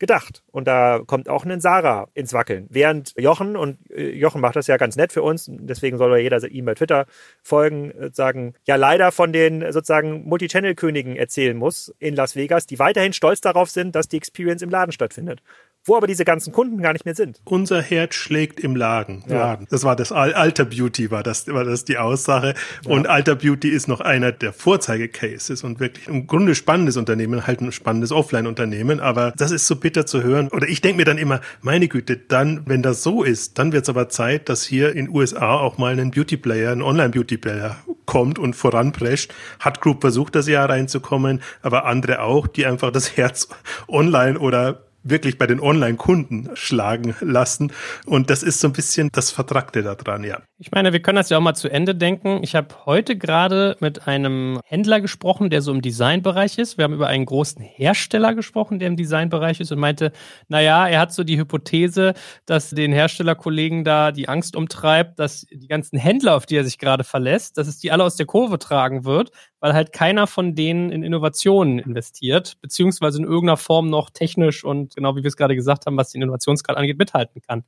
gedacht. 0.00 0.42
Und 0.50 0.66
da 0.66 1.00
kommt 1.06 1.28
auch 1.28 1.44
ein 1.44 1.60
Sarah 1.60 2.08
ins 2.14 2.32
Wackeln. 2.32 2.66
Während 2.70 3.14
Jochen, 3.16 3.56
und 3.56 3.78
äh, 3.90 4.10
Jochen 4.10 4.40
macht 4.40 4.56
das 4.56 4.66
ja 4.66 4.76
ganz 4.78 4.96
nett 4.96 5.12
für 5.12 5.22
uns, 5.22 5.46
deswegen 5.48 5.98
soll 5.98 6.10
ja 6.12 6.16
jeder 6.16 6.42
ihm 6.50 6.64
bei 6.64 6.74
Twitter 6.74 7.06
folgen, 7.42 7.92
äh, 7.92 8.10
sagen, 8.12 8.54
ja 8.64 8.74
leider 8.74 9.12
von 9.12 9.32
den 9.32 9.60
sozusagen 9.70 10.24
Multichannel-Königen 10.24 11.14
erzählen 11.16 11.56
muss 11.56 11.94
in 11.98 12.16
Las 12.16 12.34
Vegas, 12.34 12.66
die 12.66 12.78
weiterhin 12.78 13.12
stolz 13.12 13.40
darauf 13.40 13.70
sind, 13.70 13.94
dass 13.94 14.08
die 14.08 14.16
Experience 14.16 14.62
im 14.62 14.70
Laden 14.70 14.90
stattfindet. 14.90 15.42
Wo 15.90 15.96
aber 15.96 16.06
diese 16.06 16.24
ganzen 16.24 16.52
Kunden 16.52 16.80
gar 16.80 16.92
nicht 16.92 17.04
mehr 17.04 17.16
sind. 17.16 17.40
Unser 17.44 17.82
Herz 17.82 18.14
schlägt 18.14 18.60
im 18.60 18.76
Lagen. 18.76 19.24
Ja. 19.26 19.58
Das 19.70 19.82
war 19.82 19.96
das 19.96 20.12
Alter 20.12 20.64
Beauty, 20.64 21.10
war 21.10 21.24
das, 21.24 21.48
war 21.48 21.64
das 21.64 21.84
die 21.84 21.98
Aussage. 21.98 22.54
Ja. 22.84 22.92
Und 22.92 23.08
Alter 23.08 23.34
Beauty 23.34 23.68
ist 23.70 23.88
noch 23.88 24.00
einer 24.00 24.30
der 24.30 24.52
Vorzeigecases 24.52 25.64
und 25.64 25.80
wirklich 25.80 26.06
im 26.06 26.28
Grunde 26.28 26.54
spannendes 26.54 26.96
Unternehmen, 26.96 27.44
halt 27.44 27.60
ein 27.60 27.72
spannendes 27.72 28.12
Offline-Unternehmen. 28.12 29.00
Aber 29.00 29.32
das 29.36 29.50
ist 29.50 29.66
so 29.66 29.74
bitter 29.74 30.06
zu 30.06 30.22
hören. 30.22 30.46
Oder 30.50 30.68
ich 30.68 30.80
denke 30.80 30.98
mir 30.98 31.04
dann 31.04 31.18
immer, 31.18 31.40
meine 31.60 31.88
Güte, 31.88 32.16
dann, 32.16 32.62
wenn 32.66 32.82
das 32.82 33.02
so 33.02 33.24
ist, 33.24 33.58
dann 33.58 33.72
wird 33.72 33.82
es 33.82 33.88
aber 33.88 34.08
Zeit, 34.08 34.48
dass 34.48 34.64
hier 34.64 34.94
in 34.94 35.08
USA 35.08 35.54
auch 35.54 35.76
mal 35.76 35.98
ein 35.98 36.12
Beauty-Player, 36.12 36.70
ein 36.70 36.82
Online-Beauty-Player 36.82 37.78
kommt 38.06 38.38
und 38.38 38.54
voranprescht. 38.54 39.34
Hat 39.58 39.80
Group 39.80 40.02
versucht, 40.02 40.36
das 40.36 40.46
Jahr 40.46 40.68
reinzukommen, 40.68 41.42
aber 41.62 41.86
andere 41.86 42.22
auch, 42.22 42.46
die 42.46 42.64
einfach 42.64 42.92
das 42.92 43.16
Herz 43.16 43.48
online 43.88 44.38
oder 44.38 44.84
wirklich 45.02 45.38
bei 45.38 45.46
den 45.46 45.60
Online-Kunden 45.60 46.50
schlagen 46.54 47.14
lassen. 47.20 47.72
Und 48.06 48.30
das 48.30 48.42
ist 48.42 48.60
so 48.60 48.68
ein 48.68 48.72
bisschen 48.72 49.08
das 49.12 49.30
Vertrackte 49.30 49.82
daran, 49.82 50.24
ja. 50.24 50.40
Ich 50.58 50.70
meine, 50.72 50.92
wir 50.92 51.00
können 51.00 51.16
das 51.16 51.30
ja 51.30 51.38
auch 51.38 51.42
mal 51.42 51.54
zu 51.54 51.70
Ende 51.70 51.94
denken. 51.94 52.40
Ich 52.42 52.54
habe 52.54 52.74
heute 52.84 53.16
gerade 53.16 53.76
mit 53.80 54.06
einem 54.06 54.60
Händler 54.64 55.00
gesprochen, 55.00 55.48
der 55.48 55.62
so 55.62 55.72
im 55.72 55.80
Designbereich 55.80 56.58
ist. 56.58 56.76
Wir 56.76 56.84
haben 56.84 56.94
über 56.94 57.06
einen 57.06 57.24
großen 57.24 57.62
Hersteller 57.62 58.34
gesprochen, 58.34 58.78
der 58.78 58.88
im 58.88 58.96
Designbereich 58.96 59.60
ist 59.60 59.72
und 59.72 59.78
meinte, 59.78 60.12
naja, 60.48 60.86
er 60.86 61.00
hat 61.00 61.12
so 61.12 61.24
die 61.24 61.38
Hypothese, 61.38 62.14
dass 62.44 62.70
den 62.70 62.92
Herstellerkollegen 62.92 63.84
da 63.84 64.12
die 64.12 64.28
Angst 64.28 64.54
umtreibt, 64.54 65.18
dass 65.18 65.46
die 65.50 65.68
ganzen 65.68 65.98
Händler, 65.98 66.36
auf 66.36 66.46
die 66.46 66.56
er 66.56 66.64
sich 66.64 66.78
gerade 66.78 67.04
verlässt, 67.04 67.56
dass 67.56 67.66
es 67.66 67.78
die 67.78 67.90
alle 67.90 68.04
aus 68.04 68.16
der 68.16 68.26
Kurve 68.26 68.58
tragen 68.58 69.04
wird, 69.04 69.30
weil 69.60 69.74
halt 69.74 69.92
keiner 69.92 70.26
von 70.26 70.54
denen 70.54 70.90
in 70.90 71.02
Innovationen 71.02 71.78
investiert, 71.78 72.56
beziehungsweise 72.60 73.18
in 73.18 73.24
irgendeiner 73.24 73.56
Form 73.56 73.88
noch 73.88 74.10
technisch 74.10 74.64
und 74.64 74.96
genau 74.96 75.16
wie 75.16 75.22
wir 75.22 75.28
es 75.28 75.36
gerade 75.36 75.54
gesagt 75.54 75.86
haben, 75.86 75.96
was 75.96 76.10
den 76.10 76.22
Innovationsgrad 76.22 76.76
angeht, 76.76 76.98
mithalten 76.98 77.42
kann. 77.42 77.64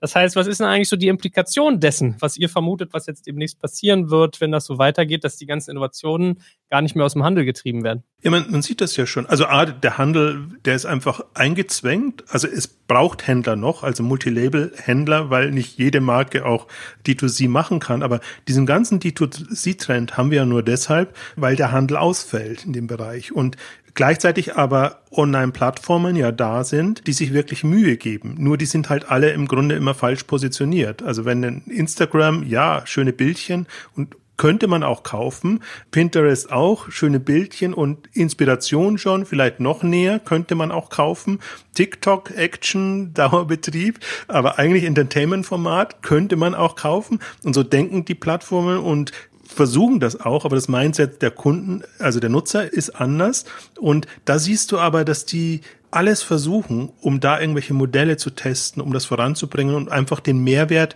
Das 0.00 0.14
heißt, 0.14 0.36
was 0.36 0.46
ist 0.46 0.60
denn 0.60 0.66
eigentlich 0.66 0.88
so 0.88 0.96
die 0.96 1.08
Implikation 1.08 1.80
dessen, 1.80 2.16
was 2.20 2.36
ihr 2.36 2.48
vermutet, 2.48 2.92
was 2.92 3.06
jetzt 3.06 3.26
demnächst 3.26 3.58
passieren 3.58 4.10
wird, 4.10 4.40
wenn 4.40 4.52
das 4.52 4.66
so 4.66 4.76
weitergeht, 4.78 5.24
dass 5.24 5.36
die 5.36 5.46
ganzen 5.46 5.70
Innovationen 5.70 6.42
gar 6.70 6.82
nicht 6.82 6.96
mehr 6.96 7.06
aus 7.06 7.14
dem 7.14 7.24
Handel 7.24 7.44
getrieben 7.46 7.82
werden? 7.82 8.02
Ja, 8.22 8.30
man, 8.30 8.50
man 8.50 8.60
sieht 8.60 8.80
das 8.80 8.96
ja 8.96 9.06
schon. 9.06 9.24
Also 9.26 9.46
A, 9.46 9.64
der 9.64 9.96
Handel, 9.96 10.48
der 10.64 10.74
ist 10.74 10.84
einfach 10.84 11.24
eingezwängt. 11.32 12.24
Also 12.28 12.46
es 12.46 12.68
braucht 12.68 13.26
Händler 13.26 13.56
noch, 13.56 13.82
also 13.82 14.02
Multilabel-Händler, 14.02 15.30
weil 15.30 15.50
nicht 15.50 15.78
jede 15.78 16.00
Marke 16.00 16.44
auch 16.44 16.66
D2C 17.06 17.48
machen 17.48 17.80
kann. 17.80 18.02
Aber 18.02 18.20
diesen 18.48 18.66
ganzen 18.66 19.00
D2C-Trend 19.00 20.18
haben 20.18 20.30
wir 20.30 20.38
ja 20.38 20.46
nur 20.46 20.62
deshalb, 20.62 21.16
weil 21.36 21.56
der 21.56 21.72
Handel 21.72 21.96
ausfällt 21.96 22.66
in 22.66 22.74
dem 22.74 22.86
Bereich. 22.86 23.32
Und 23.32 23.56
Gleichzeitig 23.96 24.56
aber 24.56 25.00
Online-Plattformen 25.10 26.16
ja 26.16 26.30
da 26.30 26.64
sind, 26.64 27.06
die 27.06 27.14
sich 27.14 27.32
wirklich 27.32 27.64
Mühe 27.64 27.96
geben. 27.96 28.34
Nur 28.38 28.58
die 28.58 28.66
sind 28.66 28.90
halt 28.90 29.10
alle 29.10 29.30
im 29.30 29.48
Grunde 29.48 29.74
immer 29.74 29.94
falsch 29.94 30.24
positioniert. 30.24 31.02
Also 31.02 31.24
wenn 31.24 31.42
ein 31.42 31.62
Instagram, 31.64 32.42
ja, 32.42 32.82
schöne 32.84 33.14
Bildchen 33.14 33.66
und 33.96 34.14
könnte 34.36 34.66
man 34.66 34.82
auch 34.82 35.02
kaufen. 35.02 35.62
Pinterest 35.92 36.52
auch, 36.52 36.90
schöne 36.90 37.20
Bildchen 37.20 37.72
und 37.72 38.06
Inspiration 38.12 38.98
schon, 38.98 39.24
vielleicht 39.24 39.60
noch 39.60 39.82
näher, 39.82 40.18
könnte 40.18 40.56
man 40.56 40.72
auch 40.72 40.90
kaufen. 40.90 41.38
TikTok, 41.72 42.32
Action, 42.36 43.14
Dauerbetrieb, 43.14 44.00
aber 44.28 44.58
eigentlich 44.58 44.84
Entertainment-Format 44.84 46.02
könnte 46.02 46.36
man 46.36 46.54
auch 46.54 46.76
kaufen. 46.76 47.20
Und 47.44 47.54
so 47.54 47.62
denken 47.62 48.04
die 48.04 48.14
Plattformen 48.14 48.78
und 48.78 49.12
versuchen 49.48 50.00
das 50.00 50.20
auch, 50.20 50.44
aber 50.44 50.56
das 50.56 50.68
Mindset 50.68 51.22
der 51.22 51.30
Kunden, 51.30 51.82
also 51.98 52.20
der 52.20 52.30
Nutzer 52.30 52.72
ist 52.72 52.90
anders. 52.90 53.44
Und 53.78 54.06
da 54.24 54.38
siehst 54.38 54.72
du 54.72 54.78
aber, 54.78 55.04
dass 55.04 55.24
die 55.24 55.60
alles 55.90 56.22
versuchen, 56.22 56.90
um 57.00 57.20
da 57.20 57.40
irgendwelche 57.40 57.74
Modelle 57.74 58.16
zu 58.16 58.30
testen, 58.30 58.82
um 58.82 58.92
das 58.92 59.06
voranzubringen 59.06 59.74
und 59.74 59.90
einfach 59.90 60.20
den 60.20 60.38
Mehrwert 60.44 60.94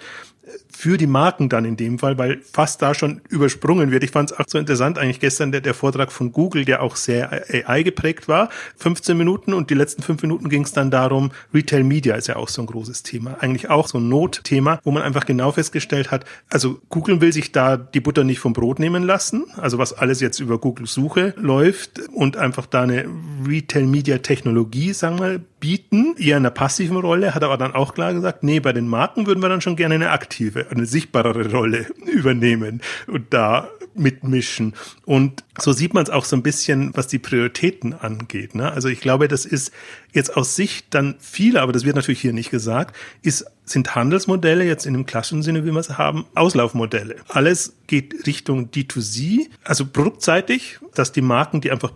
für 0.81 0.97
die 0.97 1.07
Marken 1.07 1.51
dann 1.51 1.67
in 1.67 1.77
dem 1.77 1.99
Fall, 1.99 2.17
weil 2.17 2.41
fast 2.41 2.81
da 2.81 2.95
schon 2.95 3.21
übersprungen 3.29 3.91
wird. 3.91 4.03
Ich 4.03 4.13
fand 4.13 4.31
es 4.31 4.39
auch 4.39 4.47
so 4.49 4.57
interessant 4.57 4.97
eigentlich 4.97 5.21
gestern 5.21 5.53
der, 5.53 5.61
der 5.61 5.75
Vortrag 5.75 6.11
von 6.11 6.33
Google, 6.33 6.65
der 6.65 6.81
auch 6.81 6.97
sehr 6.97 7.45
AI 7.67 7.83
geprägt 7.83 8.29
war. 8.29 8.49
15 8.79 9.15
Minuten 9.15 9.53
und 9.53 9.69
die 9.69 9.75
letzten 9.75 10.01
fünf 10.01 10.23
Minuten 10.23 10.49
ging 10.49 10.63
es 10.63 10.73
dann 10.73 10.91
darum, 10.91 11.33
Retail 11.53 11.85
Media 11.85 12.15
ist 12.15 12.29
ja 12.29 12.37
auch 12.37 12.49
so 12.49 12.63
ein 12.63 12.67
großes 12.67 13.03
Thema. 13.03 13.37
Eigentlich 13.41 13.69
auch 13.69 13.89
so 13.89 13.99
ein 13.99 14.09
Notthema, 14.09 14.81
wo 14.83 14.91
man 14.91 15.03
einfach 15.03 15.27
genau 15.27 15.53
festgestellt 15.53 16.11
hat, 16.11 16.25
also 16.49 16.81
Google 16.89 17.21
will 17.21 17.35
sich 17.35 17.53
da 17.53 17.77
die 17.77 18.01
Butter 18.01 18.25
nicht 18.25 18.39
vom 18.39 18.55
Brot 18.55 18.79
nehmen 18.79 19.03
lassen, 19.03 19.45
also 19.59 19.77
was 19.77 19.93
alles 19.93 20.21
jetzt 20.21 20.41
über 20.41 20.57
Google 20.57 20.87
Suche 20.87 21.35
läuft 21.37 22.01
und 22.09 22.39
einfach 22.39 22.65
da 22.65 22.85
eine 22.85 23.05
Retail 23.47 23.85
Media 23.85 24.17
Technologie, 24.17 24.95
sagen 24.95 25.19
wir, 25.19 25.41
bieten, 25.61 26.17
eher 26.19 26.39
in 26.39 26.43
einer 26.43 26.51
passiven 26.51 26.97
Rolle, 26.97 27.35
hat 27.35 27.45
aber 27.45 27.59
dann 27.59 27.75
auch 27.75 27.95
klar 27.95 28.15
gesagt, 28.15 28.43
nee, 28.43 28.61
bei 28.61 28.73
den 28.73 28.89
Marken 28.89 29.27
würden 29.27 29.43
wir 29.43 29.49
dann 29.49 29.61
schon 29.61 29.77
gerne 29.77 29.95
eine 29.95 30.11
aktive, 30.11 30.67
eine 30.71 30.87
sichtbarere 30.87 31.51
Rolle 31.51 31.87
übernehmen 32.07 32.81
und 33.07 33.33
da 33.33 33.69
mitmischen. 33.95 34.75
Und 35.05 35.45
so 35.59 35.73
sieht 35.73 35.95
man 35.95 36.05
es 36.05 36.11
auch 36.11 36.25
so 36.25 36.37
ein 36.37 36.43
bisschen, 36.43 36.93
was 36.95 37.09
die 37.09 37.19
Prioritäten 37.19 37.93
angeht. 37.93 38.55
Ne? 38.55 38.71
Also 38.71 38.89
ich 38.89 39.01
glaube, 39.01 39.29
das 39.29 39.45
ist 39.45 39.73
jetzt 40.13 40.37
aus 40.37 40.57
Sicht 40.57 40.87
dann 40.91 41.17
viele, 41.19 41.61
aber 41.61 41.73
das 41.73 41.85
wird 41.85 41.97
natürlich 41.97 42.21
hier 42.21 42.33
nicht 42.33 42.51
gesagt, 42.51 42.97
ist, 43.23 43.47
sind 43.65 43.95
Handelsmodelle 43.95 44.65
jetzt 44.65 44.87
in 44.87 44.95
dem 44.95 45.07
klassischen 45.07 45.43
Sinne, 45.43 45.65
wie 45.65 45.73
wir 45.73 45.79
es 45.79 45.99
haben, 45.99 46.25
Auslaufmodelle. 46.35 47.17
Alles 47.29 47.75
geht 47.87 48.27
Richtung 48.27 48.71
D2C, 48.71 49.49
also 49.65 49.87
produktseitig, 49.87 50.79
dass 50.95 51.13
die 51.13 51.23
Marken, 51.23 51.61
die 51.61 51.71
einfach 51.71 51.95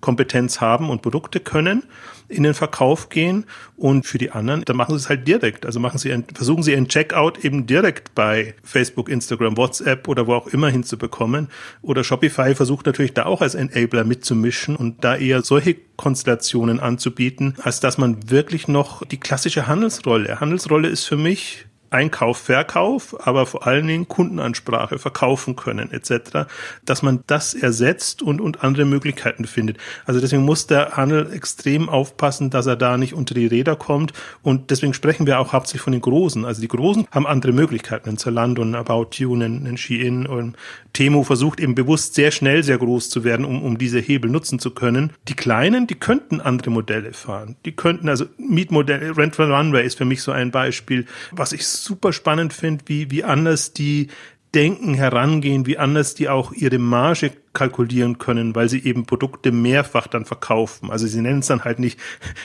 Produktkompetenz 0.00 0.60
haben 0.60 0.90
und 0.90 1.02
Produkte 1.02 1.40
können, 1.40 1.84
in 2.28 2.44
den 2.44 2.54
Verkauf 2.54 3.08
gehen 3.08 3.44
und 3.76 4.06
für 4.06 4.18
die 4.18 4.30
anderen, 4.30 4.62
da 4.64 4.72
machen 4.72 4.92
sie 4.92 5.02
es 5.02 5.08
halt 5.08 5.26
direkt. 5.26 5.66
Also 5.66 5.80
machen 5.80 5.98
sie, 5.98 6.12
ein, 6.12 6.24
versuchen 6.32 6.62
sie 6.62 6.76
ein 6.76 6.88
Checkout 6.88 7.44
eben 7.44 7.66
direkt 7.66 8.14
bei 8.14 8.54
Facebook, 8.62 9.08
Instagram, 9.08 9.56
WhatsApp 9.56 10.06
oder 10.06 10.26
wo 10.26 10.34
auch 10.34 10.46
immer 10.46 10.68
hinzubekommen. 10.68 11.48
Oder 11.82 12.04
Shopify 12.04 12.54
versucht 12.54 12.86
natürlich 12.86 13.14
da 13.14 13.26
auch 13.26 13.42
als 13.42 13.54
Enabler 13.56 14.04
mitzumischen 14.04 14.76
und 14.76 15.02
da 15.02 15.16
eher 15.16 15.42
solche 15.42 15.76
Konstellationen 15.96 16.78
anzubieten, 16.78 17.56
als 17.62 17.80
dass 17.80 17.98
man 17.98 18.30
wirklich 18.30 18.68
noch 18.68 19.04
die 19.04 19.18
klassische 19.18 19.66
Handelsrolle. 19.66 20.38
Handelsrolle 20.40 20.88
ist 20.88 21.04
für 21.04 21.16
mich 21.16 21.66
Einkauf, 21.90 22.38
Verkauf, 22.38 23.26
aber 23.26 23.46
vor 23.46 23.66
allen 23.66 23.86
Dingen 23.86 24.08
Kundenansprache, 24.08 24.98
verkaufen 24.98 25.56
können 25.56 25.90
etc., 25.92 26.46
dass 26.84 27.02
man 27.02 27.24
das 27.26 27.54
ersetzt 27.54 28.22
und, 28.22 28.40
und 28.40 28.62
andere 28.62 28.84
Möglichkeiten 28.84 29.44
findet. 29.44 29.78
Also 30.06 30.20
deswegen 30.20 30.44
muss 30.44 30.66
der 30.66 30.96
Handel 30.96 31.32
extrem 31.32 31.88
aufpassen, 31.88 32.50
dass 32.50 32.66
er 32.66 32.76
da 32.76 32.96
nicht 32.96 33.14
unter 33.14 33.34
die 33.34 33.46
Räder 33.46 33.76
kommt 33.76 34.12
und 34.42 34.70
deswegen 34.70 34.94
sprechen 34.94 35.26
wir 35.26 35.40
auch 35.40 35.52
hauptsächlich 35.52 35.82
von 35.82 35.92
den 35.92 36.02
Großen. 36.02 36.44
Also 36.44 36.60
die 36.60 36.68
Großen 36.68 37.06
haben 37.10 37.26
andere 37.26 37.52
Möglichkeiten, 37.52 38.08
ein 38.08 38.18
Zalando, 38.18 38.62
ein 38.62 38.74
About 38.74 39.08
You, 39.14 39.34
ein, 39.34 39.66
ein 39.66 39.76
Shein 39.76 40.26
und 40.26 40.56
Temo 40.92 41.24
versucht 41.24 41.60
eben 41.60 41.74
bewusst 41.74 42.14
sehr 42.14 42.30
schnell 42.30 42.62
sehr 42.62 42.78
groß 42.78 43.10
zu 43.10 43.24
werden, 43.24 43.44
um, 43.44 43.62
um 43.62 43.78
diese 43.78 43.98
Hebel 43.98 44.30
nutzen 44.30 44.58
zu 44.58 44.70
können. 44.70 45.12
Die 45.28 45.34
Kleinen, 45.34 45.86
die 45.86 45.94
könnten 45.94 46.40
andere 46.40 46.70
Modelle 46.70 47.12
fahren. 47.12 47.56
Die 47.64 47.72
könnten, 47.72 48.08
also 48.08 48.26
Mietmodelle, 48.38 49.16
Rent 49.16 49.38
Runway 49.38 49.84
ist 49.84 49.98
für 49.98 50.04
mich 50.04 50.22
so 50.22 50.32
ein 50.32 50.50
Beispiel, 50.50 51.06
was 51.32 51.52
ich 51.52 51.66
super 51.84 52.12
spannend 52.12 52.52
finde, 52.52 52.84
wie, 52.86 53.10
wie 53.10 53.24
anders 53.24 53.72
die 53.72 54.08
denken, 54.54 54.94
herangehen, 54.94 55.66
wie 55.66 55.78
anders 55.78 56.14
die 56.14 56.28
auch 56.28 56.52
ihre 56.52 56.78
Marge 56.78 57.32
kalkulieren 57.52 58.18
können, 58.18 58.54
weil 58.54 58.68
sie 58.68 58.82
eben 58.84 59.06
Produkte 59.06 59.52
mehrfach 59.52 60.06
dann 60.08 60.24
verkaufen. 60.24 60.90
Also 60.90 61.06
sie 61.06 61.20
nennen 61.20 61.40
es 61.40 61.46
dann 61.46 61.64
halt 61.64 61.78
nicht, 61.78 61.98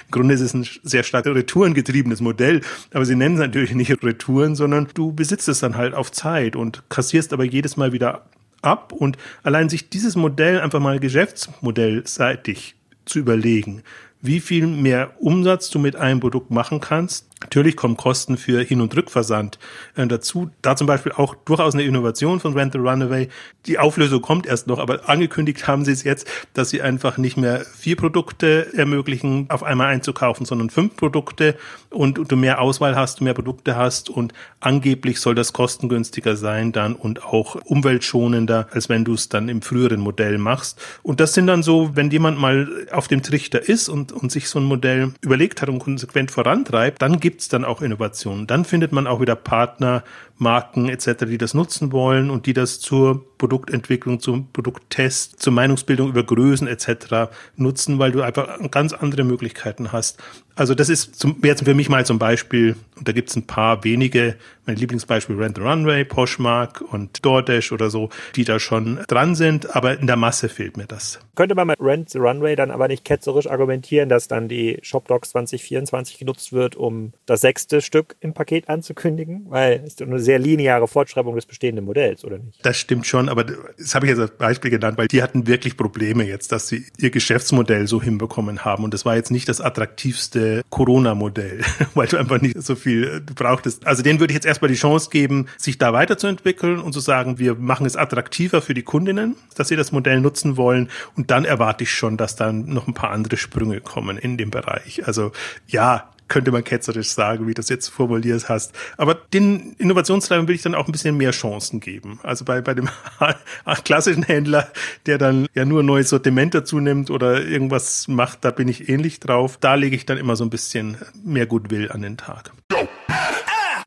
im 0.05 0.11
Grunde 0.11 0.35
ist 0.35 0.41
es 0.41 0.53
ein 0.53 0.67
sehr 0.83 1.03
stark 1.03 1.25
retourengetriebenes 1.25 2.21
Modell, 2.21 2.61
aber 2.93 3.05
sie 3.05 3.15
nennen 3.15 3.35
es 3.35 3.41
natürlich 3.41 3.73
nicht 3.73 4.03
Retouren, 4.03 4.55
sondern 4.55 4.87
du 4.93 5.13
besitzt 5.13 5.47
es 5.47 5.59
dann 5.59 5.77
halt 5.77 5.93
auf 5.93 6.11
Zeit 6.11 6.55
und 6.55 6.83
kassierst 6.89 7.33
aber 7.33 7.43
jedes 7.43 7.77
Mal 7.77 7.91
wieder 7.91 8.25
ab 8.61 8.91
und 8.91 9.17
allein 9.43 9.69
sich 9.69 9.89
dieses 9.89 10.15
Modell 10.15 10.59
einfach 10.59 10.79
mal 10.79 10.99
geschäftsmodellseitig 10.99 12.75
zu 13.05 13.19
überlegen, 13.19 13.83
wie 14.21 14.39
viel 14.39 14.67
mehr 14.67 15.13
Umsatz 15.19 15.69
du 15.69 15.79
mit 15.79 15.95
einem 15.95 16.19
Produkt 16.19 16.51
machen 16.51 16.81
kannst, 16.81 17.27
Natürlich 17.45 17.75
kommen 17.75 17.95
Kosten 17.95 18.37
für 18.37 18.61
Hin- 18.63 18.81
und 18.81 18.95
Rückversand 18.95 19.59
äh, 19.95 20.07
dazu. 20.07 20.49
Da 20.63 20.75
zum 20.75 20.87
Beispiel 20.87 21.11
auch 21.11 21.35
durchaus 21.45 21.75
eine 21.75 21.83
Innovation 21.83 22.39
von 22.39 22.53
Rent 22.53 22.73
the 22.73 22.79
Runaway. 22.79 23.29
Die 23.67 23.77
Auflösung 23.77 24.21
kommt 24.23 24.47
erst 24.47 24.65
noch, 24.65 24.79
aber 24.79 25.07
angekündigt 25.07 25.67
haben 25.67 25.85
sie 25.85 25.91
es 25.91 26.03
jetzt, 26.03 26.27
dass 26.53 26.71
sie 26.71 26.81
einfach 26.81 27.19
nicht 27.19 27.37
mehr 27.37 27.59
vier 27.59 27.97
Produkte 27.97 28.73
ermöglichen, 28.73 29.45
auf 29.49 29.61
einmal 29.61 29.87
einzukaufen, 29.87 30.45
sondern 30.45 30.71
fünf 30.71 30.95
Produkte 30.95 31.55
und, 31.91 32.19
du 32.31 32.35
mehr 32.35 32.59
Auswahl 32.61 32.95
hast, 32.95 33.19
du 33.19 33.23
mehr 33.23 33.35
Produkte 33.35 33.75
hast 33.75 34.09
und 34.09 34.33
angeblich 34.59 35.19
soll 35.19 35.35
das 35.35 35.53
kostengünstiger 35.53 36.35
sein 36.35 36.71
dann 36.71 36.95
und 36.95 37.23
auch 37.23 37.55
umweltschonender, 37.63 38.67
als 38.71 38.89
wenn 38.89 39.05
du 39.05 39.13
es 39.13 39.29
dann 39.29 39.49
im 39.49 39.61
früheren 39.61 39.99
Modell 39.99 40.39
machst. 40.39 40.81
Und 41.03 41.19
das 41.19 41.35
sind 41.35 41.45
dann 41.45 41.61
so, 41.61 41.95
wenn 41.95 42.09
jemand 42.09 42.39
mal 42.39 42.87
auf 42.91 43.07
dem 43.07 43.21
Trichter 43.21 43.61
ist 43.61 43.87
und, 43.87 44.11
und 44.11 44.31
sich 44.31 44.49
so 44.49 44.59
ein 44.59 44.65
Modell 44.65 45.13
überlegt 45.21 45.61
hat 45.61 45.69
und 45.69 45.79
konsequent 45.79 46.31
vorantreibt, 46.31 47.01
dann 47.01 47.19
gibt's 47.35 47.49
dann 47.49 47.65
auch 47.65 47.81
Innovationen. 47.81 48.47
Dann 48.47 48.63
findet 48.63 48.93
man 48.93 49.07
auch 49.07 49.19
wieder 49.19 49.35
Partner, 49.35 50.05
Marken 50.37 50.87
etc., 50.87 51.25
die 51.27 51.37
das 51.37 51.53
nutzen 51.53 51.91
wollen 51.91 52.29
und 52.29 52.45
die 52.45 52.53
das 52.53 52.79
zur 52.79 53.25
Produktentwicklung, 53.45 54.19
zum 54.19 54.51
Produkttest, 54.51 55.39
zur 55.39 55.53
Meinungsbildung 55.53 56.09
über 56.09 56.23
Größen 56.23 56.67
etc. 56.67 57.29
nutzen, 57.57 57.99
weil 57.99 58.11
du 58.11 58.23
einfach 58.23 58.59
ganz 58.71 58.91
andere 58.91 59.23
Möglichkeiten 59.23 59.91
hast. 59.91 60.19
Also 60.55 60.73
das 60.73 60.87
ist 60.87 61.19
zum, 61.19 61.43
wäre 61.43 61.57
für 61.57 61.73
mich 61.73 61.89
mal 61.89 62.05
zum 62.05 62.17
Beispiel, 62.17 62.75
und 62.97 63.07
da 63.07 63.11
gibt 63.11 63.29
es 63.29 63.35
ein 63.35 63.45
paar 63.45 63.83
wenige, 63.83 64.35
mein 64.65 64.77
Lieblingsbeispiel 64.77 65.35
Rent 65.35 65.57
the 65.57 65.61
Runway, 65.61 66.05
Poshmark 66.05 66.81
und 66.81 67.23
DoorDash 67.25 67.73
oder 67.73 67.89
so, 67.89 68.09
die 68.35 68.45
da 68.45 68.57
schon 68.57 69.01
dran 69.07 69.35
sind, 69.35 69.75
aber 69.75 69.99
in 69.99 70.07
der 70.07 70.15
Masse 70.15 70.47
fehlt 70.47 70.77
mir 70.77 70.85
das. 70.85 71.19
Könnte 71.35 71.55
man 71.55 71.67
mit 71.67 71.79
Rent 71.81 72.09
the 72.09 72.19
Runway 72.19 72.55
dann 72.55 72.71
aber 72.71 72.87
nicht 72.87 73.03
ketzerisch 73.03 73.47
argumentieren, 73.47 74.07
dass 74.07 74.29
dann 74.29 74.47
die 74.47 74.79
ShopDocs 74.81 75.31
2024 75.31 76.17
genutzt 76.17 76.53
wird, 76.53 76.77
um 76.77 77.11
das 77.25 77.41
sechste 77.41 77.81
Stück 77.81 78.15
im 78.21 78.33
Paket 78.33 78.69
anzukündigen? 78.69 79.47
Weil 79.49 79.81
es 79.85 79.95
ist 79.95 80.01
eine 80.01 80.19
sehr 80.19 80.39
lineare 80.39 80.87
Fortschreibung 80.87 81.35
des 81.35 81.45
bestehenden 81.45 81.83
Modells, 81.83 82.23
oder 82.23 82.37
nicht? 82.37 82.65
Das 82.65 82.77
stimmt 82.77 83.05
schon, 83.05 83.27
aber 83.35 83.43
das 83.77 83.95
habe 83.95 84.05
ich 84.05 84.11
jetzt 84.11 84.19
als 84.19 84.31
Beispiel 84.31 84.71
genannt, 84.71 84.97
weil 84.97 85.07
die 85.07 85.21
hatten 85.21 85.47
wirklich 85.47 85.75
Probleme 85.77 86.25
jetzt, 86.25 86.51
dass 86.51 86.67
sie 86.67 86.85
ihr 86.97 87.09
Geschäftsmodell 87.09 87.87
so 87.87 88.01
hinbekommen 88.01 88.63
haben 88.63 88.83
und 88.83 88.93
das 88.93 89.05
war 89.05 89.15
jetzt 89.15 89.31
nicht 89.31 89.49
das 89.49 89.59
attraktivste 89.59 90.63
Corona-Modell, 90.69 91.61
weil 91.93 92.07
du 92.07 92.17
einfach 92.17 92.39
nicht 92.41 92.61
so 92.61 92.75
viel 92.75 93.21
du 93.25 93.33
brauchtest. 93.33 93.85
Also 93.85 94.03
denen 94.03 94.19
würde 94.19 94.31
ich 94.31 94.35
jetzt 94.35 94.45
erstmal 94.45 94.69
die 94.69 94.75
Chance 94.75 95.09
geben, 95.09 95.47
sich 95.57 95.77
da 95.77 95.91
weiterzuentwickeln 95.93 96.79
und 96.79 96.93
zu 96.93 96.99
sagen, 96.99 97.39
wir 97.39 97.55
machen 97.55 97.85
es 97.85 97.95
attraktiver 97.95 98.61
für 98.61 98.73
die 98.73 98.83
Kundinnen, 98.83 99.35
dass 99.55 99.67
sie 99.67 99.75
das 99.75 99.91
Modell 99.91 100.21
nutzen 100.21 100.57
wollen. 100.57 100.89
Und 101.15 101.31
dann 101.31 101.45
erwarte 101.45 101.83
ich 101.83 101.91
schon, 101.91 102.17
dass 102.17 102.35
dann 102.35 102.65
noch 102.65 102.87
ein 102.87 102.93
paar 102.93 103.11
andere 103.11 103.37
Sprünge 103.37 103.81
kommen 103.81 104.17
in 104.17 104.37
dem 104.37 104.51
Bereich. 104.51 105.05
Also 105.05 105.31
ja, 105.67 106.09
könnte 106.27 106.51
man 106.51 106.63
ketzerisch 106.63 107.09
sagen, 107.09 107.45
wie 107.47 107.53
du 107.53 107.61
das 107.61 107.69
jetzt 107.69 107.89
formuliert 107.89 108.49
hast. 108.49 108.73
Aber 108.97 109.15
den 109.15 109.73
Innovationstreibern 109.77 110.47
will 110.47 110.55
ich 110.55 110.61
dann 110.61 110.75
auch 110.75 110.87
ein 110.87 110.91
bisschen 110.91 111.17
mehr 111.17 111.31
Chancen 111.31 111.79
geben. 111.79 112.19
Also 112.23 112.45
bei, 112.45 112.61
bei 112.61 112.73
dem 112.73 112.89
klassischen 113.83 114.23
Händler, 114.23 114.67
der 115.05 115.17
dann 115.17 115.47
ja 115.53 115.65
nur 115.65 115.83
ein 115.83 115.85
neues 115.85 116.09
Sortiment 116.09 116.53
dazu 116.53 116.79
nimmt 116.79 117.09
oder 117.11 117.43
irgendwas 117.43 118.07
macht, 118.07 118.43
da 118.43 118.51
bin 118.51 118.67
ich 118.67 118.89
ähnlich 118.89 119.19
drauf. 119.19 119.57
Da 119.57 119.75
lege 119.75 119.95
ich 119.95 120.05
dann 120.05 120.17
immer 120.17 120.35
so 120.35 120.43
ein 120.43 120.49
bisschen 120.49 120.97
mehr 121.23 121.45
Goodwill 121.45 121.91
an 121.91 122.01
den 122.01 122.17
Tag. 122.17 122.51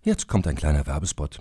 Jetzt 0.03 0.29
kommt 0.29 0.47
ein 0.47 0.57
kleiner 0.57 0.87
Werbespot. 0.87 1.41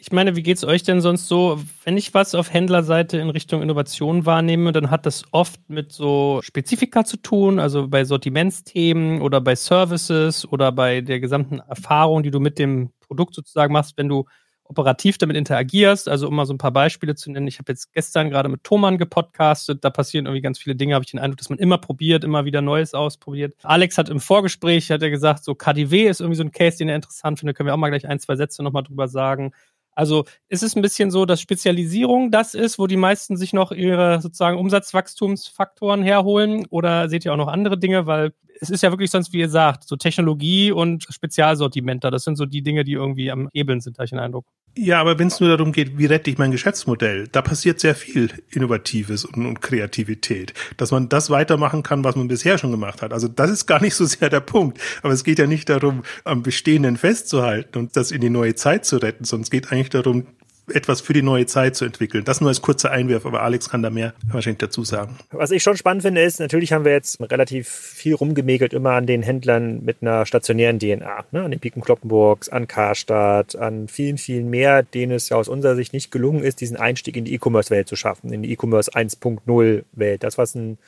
Ich 0.00 0.12
meine, 0.12 0.36
wie 0.36 0.42
geht 0.42 0.56
es 0.56 0.64
euch 0.64 0.84
denn 0.84 1.00
sonst 1.00 1.26
so? 1.26 1.60
Wenn 1.84 1.96
ich 1.96 2.14
was 2.14 2.34
auf 2.34 2.52
Händlerseite 2.52 3.18
in 3.18 3.30
Richtung 3.30 3.62
Innovation 3.62 4.26
wahrnehme, 4.26 4.70
dann 4.72 4.90
hat 4.90 5.06
das 5.06 5.24
oft 5.32 5.60
mit 5.68 5.92
so 5.92 6.40
Spezifika 6.42 7.04
zu 7.04 7.16
tun, 7.16 7.58
also 7.58 7.88
bei 7.88 8.04
Sortimentsthemen 8.04 9.20
oder 9.20 9.40
bei 9.40 9.56
Services 9.56 10.46
oder 10.50 10.70
bei 10.70 11.00
der 11.00 11.18
gesamten 11.18 11.58
Erfahrung, 11.58 12.22
die 12.22 12.30
du 12.30 12.38
mit 12.38 12.58
dem 12.58 12.90
Produkt 13.00 13.34
sozusagen 13.34 13.72
machst, 13.72 13.98
wenn 13.98 14.08
du 14.08 14.26
operativ 14.68 15.18
damit 15.18 15.36
interagierst. 15.36 16.08
Also 16.08 16.28
um 16.28 16.36
mal 16.36 16.46
so 16.46 16.54
ein 16.54 16.58
paar 16.58 16.70
Beispiele 16.70 17.14
zu 17.14 17.30
nennen. 17.30 17.48
Ich 17.48 17.58
habe 17.58 17.72
jetzt 17.72 17.92
gestern 17.92 18.30
gerade 18.30 18.48
mit 18.48 18.64
Thomann 18.64 18.98
gepodcastet. 18.98 19.82
Da 19.82 19.90
passieren 19.90 20.26
irgendwie 20.26 20.42
ganz 20.42 20.58
viele 20.58 20.76
Dinge. 20.76 20.94
Habe 20.94 21.04
ich 21.04 21.10
den 21.10 21.20
Eindruck, 21.20 21.38
dass 21.38 21.50
man 21.50 21.58
immer 21.58 21.78
probiert, 21.78 22.22
immer 22.22 22.44
wieder 22.44 22.62
Neues 22.62 22.94
ausprobiert. 22.94 23.54
Alex 23.62 23.98
hat 23.98 24.10
im 24.10 24.20
Vorgespräch, 24.20 24.90
hat 24.90 25.02
er 25.02 25.10
gesagt, 25.10 25.42
so 25.42 25.54
KDW 25.54 26.06
ist 26.06 26.20
irgendwie 26.20 26.36
so 26.36 26.44
ein 26.44 26.52
Case, 26.52 26.78
den 26.78 26.88
er 26.88 26.96
interessant 26.96 27.38
findet. 27.38 27.56
Können 27.56 27.68
wir 27.68 27.74
auch 27.74 27.78
mal 27.78 27.88
gleich 27.88 28.06
ein, 28.06 28.20
zwei 28.20 28.36
Sätze 28.36 28.62
nochmal 28.62 28.82
drüber 28.82 29.08
sagen. 29.08 29.52
Also 29.98 30.26
ist 30.48 30.62
es 30.62 30.76
ein 30.76 30.82
bisschen 30.82 31.10
so, 31.10 31.26
dass 31.26 31.40
Spezialisierung 31.40 32.30
das 32.30 32.54
ist, 32.54 32.78
wo 32.78 32.86
die 32.86 32.96
meisten 32.96 33.36
sich 33.36 33.52
noch 33.52 33.72
ihre 33.72 34.20
sozusagen 34.20 34.56
Umsatzwachstumsfaktoren 34.56 36.04
herholen? 36.04 36.66
Oder 36.70 37.08
seht 37.08 37.24
ihr 37.24 37.32
auch 37.32 37.36
noch 37.36 37.48
andere 37.48 37.76
Dinge? 37.76 38.06
Weil 38.06 38.32
es 38.60 38.70
ist 38.70 38.82
ja 38.82 38.90
wirklich 38.90 39.10
sonst, 39.10 39.32
wie 39.32 39.38
ihr 39.38 39.48
sagt, 39.48 39.84
so 39.86 39.96
Technologie 39.96 40.72
und 40.72 41.04
Spezialsortimenter. 41.08 42.10
Das 42.10 42.24
sind 42.24 42.36
so 42.36 42.46
die 42.46 42.62
Dinge, 42.62 42.84
die 42.84 42.92
irgendwie 42.92 43.30
am 43.30 43.48
Hebeln 43.52 43.80
sind, 43.80 43.98
habe 43.98 44.04
ich 44.04 44.10
den 44.10 44.18
Eindruck. 44.18 44.46
Ja, 44.76 45.00
aber 45.00 45.18
wenn 45.18 45.26
es 45.26 45.40
nur 45.40 45.48
darum 45.48 45.72
geht, 45.72 45.98
wie 45.98 46.06
rette 46.06 46.30
ich 46.30 46.38
mein 46.38 46.52
Geschäftsmodell, 46.52 47.26
da 47.32 47.42
passiert 47.42 47.80
sehr 47.80 47.96
viel 47.96 48.30
Innovatives 48.50 49.24
und, 49.24 49.44
und, 49.44 49.60
Kreativität. 49.60 50.54
Dass 50.76 50.92
man 50.92 51.08
das 51.08 51.30
weitermachen 51.30 51.82
kann, 51.82 52.04
was 52.04 52.14
man 52.14 52.28
bisher 52.28 52.58
schon 52.58 52.70
gemacht 52.70 53.02
hat. 53.02 53.12
Also 53.12 53.26
das 53.26 53.50
ist 53.50 53.66
gar 53.66 53.80
nicht 53.80 53.94
so 53.94 54.04
sehr 54.04 54.28
der 54.28 54.40
Punkt. 54.40 54.78
Aber 55.02 55.12
es 55.12 55.24
geht 55.24 55.38
ja 55.38 55.46
nicht 55.46 55.68
darum, 55.68 56.04
am 56.24 56.42
Bestehenden 56.42 56.96
festzuhalten 56.96 57.76
und 57.78 57.96
das 57.96 58.12
in 58.12 58.20
die 58.20 58.30
neue 58.30 58.54
Zeit 58.54 58.84
zu 58.84 58.98
retten, 58.98 59.24
sondern 59.24 59.44
es 59.44 59.50
geht 59.50 59.72
eigentlich 59.72 59.90
darum, 59.90 60.26
etwas 60.74 61.00
für 61.00 61.12
die 61.12 61.22
neue 61.22 61.46
Zeit 61.46 61.76
zu 61.76 61.84
entwickeln. 61.84 62.24
Das 62.24 62.40
nur 62.40 62.48
als 62.48 62.62
kurzer 62.62 62.90
Einwurf, 62.90 63.26
aber 63.26 63.42
Alex 63.42 63.68
kann 63.68 63.82
da 63.82 63.90
mehr 63.90 64.14
wahrscheinlich 64.30 64.58
dazu 64.58 64.84
sagen. 64.84 65.16
Was 65.30 65.50
ich 65.50 65.62
schon 65.62 65.76
spannend 65.76 66.02
finde, 66.02 66.22
ist, 66.22 66.40
natürlich 66.40 66.72
haben 66.72 66.84
wir 66.84 66.92
jetzt 66.92 67.20
relativ 67.20 67.68
viel 67.68 68.14
rumgemäkelt 68.14 68.72
immer 68.72 68.92
an 68.92 69.06
den 69.06 69.22
Händlern 69.22 69.84
mit 69.84 69.98
einer 70.00 70.26
stationären 70.26 70.78
DNA, 70.78 71.24
ne? 71.32 71.42
an 71.42 71.50
den 71.50 71.60
Piken 71.60 71.82
Kloppenburgs, 71.82 72.48
an 72.48 72.66
Karstadt, 72.66 73.56
an 73.56 73.88
vielen, 73.88 74.18
vielen 74.18 74.50
mehr, 74.50 74.82
denen 74.82 75.12
es 75.12 75.28
ja 75.28 75.36
aus 75.36 75.48
unserer 75.48 75.76
Sicht 75.76 75.92
nicht 75.92 76.10
gelungen 76.10 76.42
ist, 76.42 76.60
diesen 76.60 76.76
Einstieg 76.76 77.16
in 77.16 77.24
die 77.24 77.34
E-Commerce-Welt 77.34 77.88
zu 77.88 77.96
schaffen, 77.96 78.32
in 78.32 78.42
die 78.42 78.52
E-Commerce 78.52 78.92
1.0-Welt. 78.92 80.22
Das, 80.22 80.38
was 80.38 80.54
ein 80.54 80.78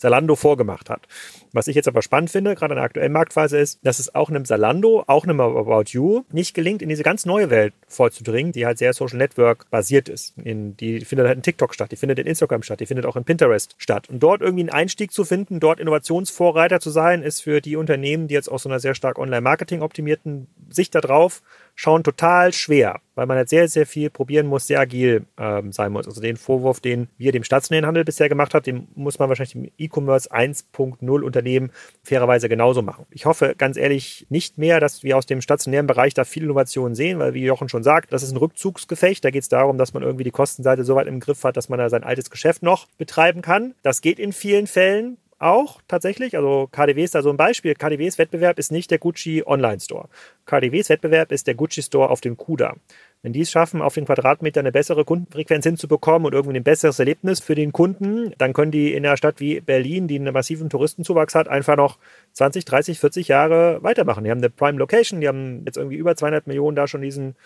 Salando 0.00 0.34
vorgemacht 0.34 0.88
hat. 0.88 1.06
Was 1.52 1.68
ich 1.68 1.76
jetzt 1.76 1.88
aber 1.88 2.00
spannend 2.00 2.30
finde, 2.30 2.54
gerade 2.54 2.72
in 2.72 2.76
der 2.76 2.84
aktuellen 2.84 3.12
Marktphase, 3.12 3.58
ist, 3.58 3.80
dass 3.82 3.98
es 3.98 4.14
auch 4.14 4.30
einem 4.30 4.46
Salando, 4.46 5.04
auch 5.06 5.24
einem 5.24 5.40
About 5.40 5.90
You 5.90 6.22
nicht 6.32 6.54
gelingt, 6.54 6.80
in 6.80 6.88
diese 6.88 7.02
ganz 7.02 7.26
neue 7.26 7.50
Welt 7.50 7.74
vorzudringen, 7.86 8.52
die 8.52 8.64
halt 8.64 8.78
sehr 8.78 8.94
Social 8.94 9.18
Network 9.18 9.68
basiert 9.70 10.08
ist. 10.08 10.38
In, 10.38 10.76
die 10.76 11.00
findet 11.04 11.26
halt 11.26 11.36
in 11.36 11.42
TikTok 11.42 11.74
statt, 11.74 11.92
die 11.92 11.96
findet 11.96 12.18
in 12.18 12.26
Instagram 12.26 12.62
statt, 12.62 12.80
die 12.80 12.86
findet 12.86 13.04
auch 13.04 13.16
in 13.16 13.24
Pinterest 13.24 13.74
statt. 13.76 14.08
Und 14.08 14.20
dort 14.20 14.40
irgendwie 14.40 14.62
einen 14.62 14.70
Einstieg 14.70 15.12
zu 15.12 15.24
finden, 15.24 15.60
dort 15.60 15.80
Innovationsvorreiter 15.80 16.80
zu 16.80 16.90
sein, 16.90 17.22
ist 17.22 17.42
für 17.42 17.60
die 17.60 17.76
Unternehmen, 17.76 18.28
die 18.28 18.34
jetzt 18.34 18.48
aus 18.48 18.62
so 18.62 18.68
einer 18.68 18.80
sehr 18.80 18.94
stark 18.94 19.18
Online-Marketing 19.18 19.82
optimierten 19.82 20.46
Sicht 20.70 20.94
darauf 20.94 21.42
schauen 21.80 22.04
total 22.04 22.52
schwer, 22.52 23.00
weil 23.14 23.24
man 23.24 23.38
halt 23.38 23.48
sehr, 23.48 23.66
sehr 23.66 23.86
viel 23.86 24.10
probieren 24.10 24.46
muss, 24.46 24.66
sehr 24.66 24.80
agil 24.80 25.24
ähm, 25.38 25.72
sein 25.72 25.92
muss. 25.92 26.06
Also 26.06 26.20
den 26.20 26.36
Vorwurf, 26.36 26.80
den 26.80 27.08
wir 27.16 27.32
dem 27.32 27.42
stationären 27.42 27.86
Handel 27.86 28.04
bisher 28.04 28.28
gemacht 28.28 28.52
haben, 28.52 28.64
den 28.64 28.88
muss 28.94 29.18
man 29.18 29.30
wahrscheinlich 29.30 29.54
im 29.54 29.70
E-Commerce 29.78 30.30
1.0 30.30 31.22
Unternehmen 31.22 31.72
fairerweise 32.02 32.50
genauso 32.50 32.82
machen. 32.82 33.06
Ich 33.10 33.24
hoffe 33.24 33.54
ganz 33.56 33.78
ehrlich 33.78 34.26
nicht 34.28 34.58
mehr, 34.58 34.78
dass 34.78 35.02
wir 35.04 35.16
aus 35.16 35.24
dem 35.24 35.40
stationären 35.40 35.86
Bereich 35.86 36.12
da 36.12 36.24
viel 36.24 36.42
Innovation 36.42 36.94
sehen, 36.94 37.18
weil 37.18 37.32
wie 37.32 37.46
Jochen 37.46 37.70
schon 37.70 37.82
sagt, 37.82 38.12
das 38.12 38.22
ist 38.22 38.32
ein 38.32 38.36
Rückzugsgefecht. 38.36 39.24
Da 39.24 39.30
geht 39.30 39.44
es 39.44 39.48
darum, 39.48 39.78
dass 39.78 39.94
man 39.94 40.02
irgendwie 40.02 40.24
die 40.24 40.30
Kostenseite 40.30 40.84
so 40.84 40.96
weit 40.96 41.06
im 41.06 41.18
Griff 41.18 41.44
hat, 41.44 41.56
dass 41.56 41.70
man 41.70 41.78
da 41.78 41.88
sein 41.88 42.04
altes 42.04 42.28
Geschäft 42.28 42.62
noch 42.62 42.88
betreiben 42.98 43.40
kann. 43.40 43.74
Das 43.82 44.02
geht 44.02 44.18
in 44.18 44.34
vielen 44.34 44.66
Fällen 44.66 45.16
auch 45.40 45.80
tatsächlich. 45.88 46.36
Also 46.36 46.68
KDW 46.70 47.02
ist 47.02 47.14
da 47.14 47.22
so 47.22 47.30
ein 47.30 47.36
Beispiel. 47.36 47.74
KDWs 47.74 48.18
Wettbewerb 48.18 48.58
ist 48.58 48.70
nicht 48.70 48.90
der 48.90 48.98
Gucci 48.98 49.42
Online 49.44 49.80
Store. 49.80 50.08
KDWs 50.46 50.88
Wettbewerb 50.88 51.32
ist 51.32 51.46
der 51.46 51.54
Gucci 51.54 51.82
Store 51.82 52.10
auf 52.10 52.20
dem 52.20 52.36
Kuda. 52.36 52.74
Wenn 53.22 53.34
die 53.34 53.42
es 53.42 53.50
schaffen, 53.50 53.82
auf 53.82 53.94
den 53.94 54.06
Quadratmeter 54.06 54.60
eine 54.60 54.72
bessere 54.72 55.04
Kundenfrequenz 55.04 55.64
hinzubekommen 55.64 56.24
und 56.26 56.32
irgendwie 56.32 56.56
ein 56.56 56.64
besseres 56.64 56.98
Erlebnis 56.98 57.40
für 57.40 57.54
den 57.54 57.70
Kunden, 57.70 58.32
dann 58.38 58.54
können 58.54 58.70
die 58.70 58.94
in 58.94 59.04
einer 59.04 59.18
Stadt 59.18 59.40
wie 59.40 59.60
Berlin, 59.60 60.08
die 60.08 60.16
einen 60.18 60.32
massiven 60.32 60.70
Touristenzuwachs 60.70 61.34
hat, 61.34 61.46
einfach 61.46 61.76
noch 61.76 61.98
20, 62.32 62.64
30, 62.64 62.98
40 62.98 63.28
Jahre 63.28 63.82
weitermachen. 63.82 64.24
Die 64.24 64.30
haben 64.30 64.38
eine 64.38 64.48
Prime 64.48 64.78
Location, 64.78 65.20
die 65.20 65.28
haben 65.28 65.64
jetzt 65.66 65.76
irgendwie 65.76 65.96
über 65.96 66.16
200 66.16 66.46
Millionen 66.46 66.76
da 66.76 66.86
schon 66.86 67.02
diesen 67.02 67.36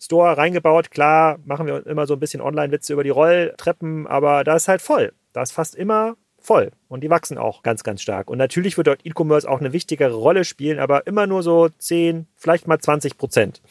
Store 0.00 0.36
reingebaut. 0.36 0.92
Klar, 0.92 1.38
machen 1.44 1.66
wir 1.66 1.84
immer 1.86 2.06
so 2.06 2.14
ein 2.14 2.20
bisschen 2.20 2.40
Online-Witze 2.40 2.92
über 2.92 3.02
die 3.02 3.10
Rolltreppen, 3.10 4.06
aber 4.06 4.44
da 4.44 4.54
ist 4.54 4.68
halt 4.68 4.82
voll. 4.82 5.12
Da 5.32 5.42
ist 5.42 5.50
fast 5.50 5.74
immer 5.74 6.16
voll. 6.44 6.70
Und 6.88 7.02
die 7.02 7.10
wachsen 7.10 7.38
auch 7.38 7.62
ganz, 7.62 7.82
ganz 7.82 8.02
stark. 8.02 8.28
Und 8.30 8.38
natürlich 8.38 8.76
wird 8.76 8.86
dort 8.86 9.04
E-Commerce 9.04 9.48
auch 9.48 9.60
eine 9.60 9.72
wichtigere 9.72 10.14
Rolle 10.14 10.44
spielen, 10.44 10.78
aber 10.78 11.06
immer 11.06 11.26
nur 11.26 11.42
so 11.42 11.68
10, 11.68 12.26
vielleicht 12.36 12.68
mal 12.68 12.78
20 12.78 13.16
Prozent. 13.16 13.62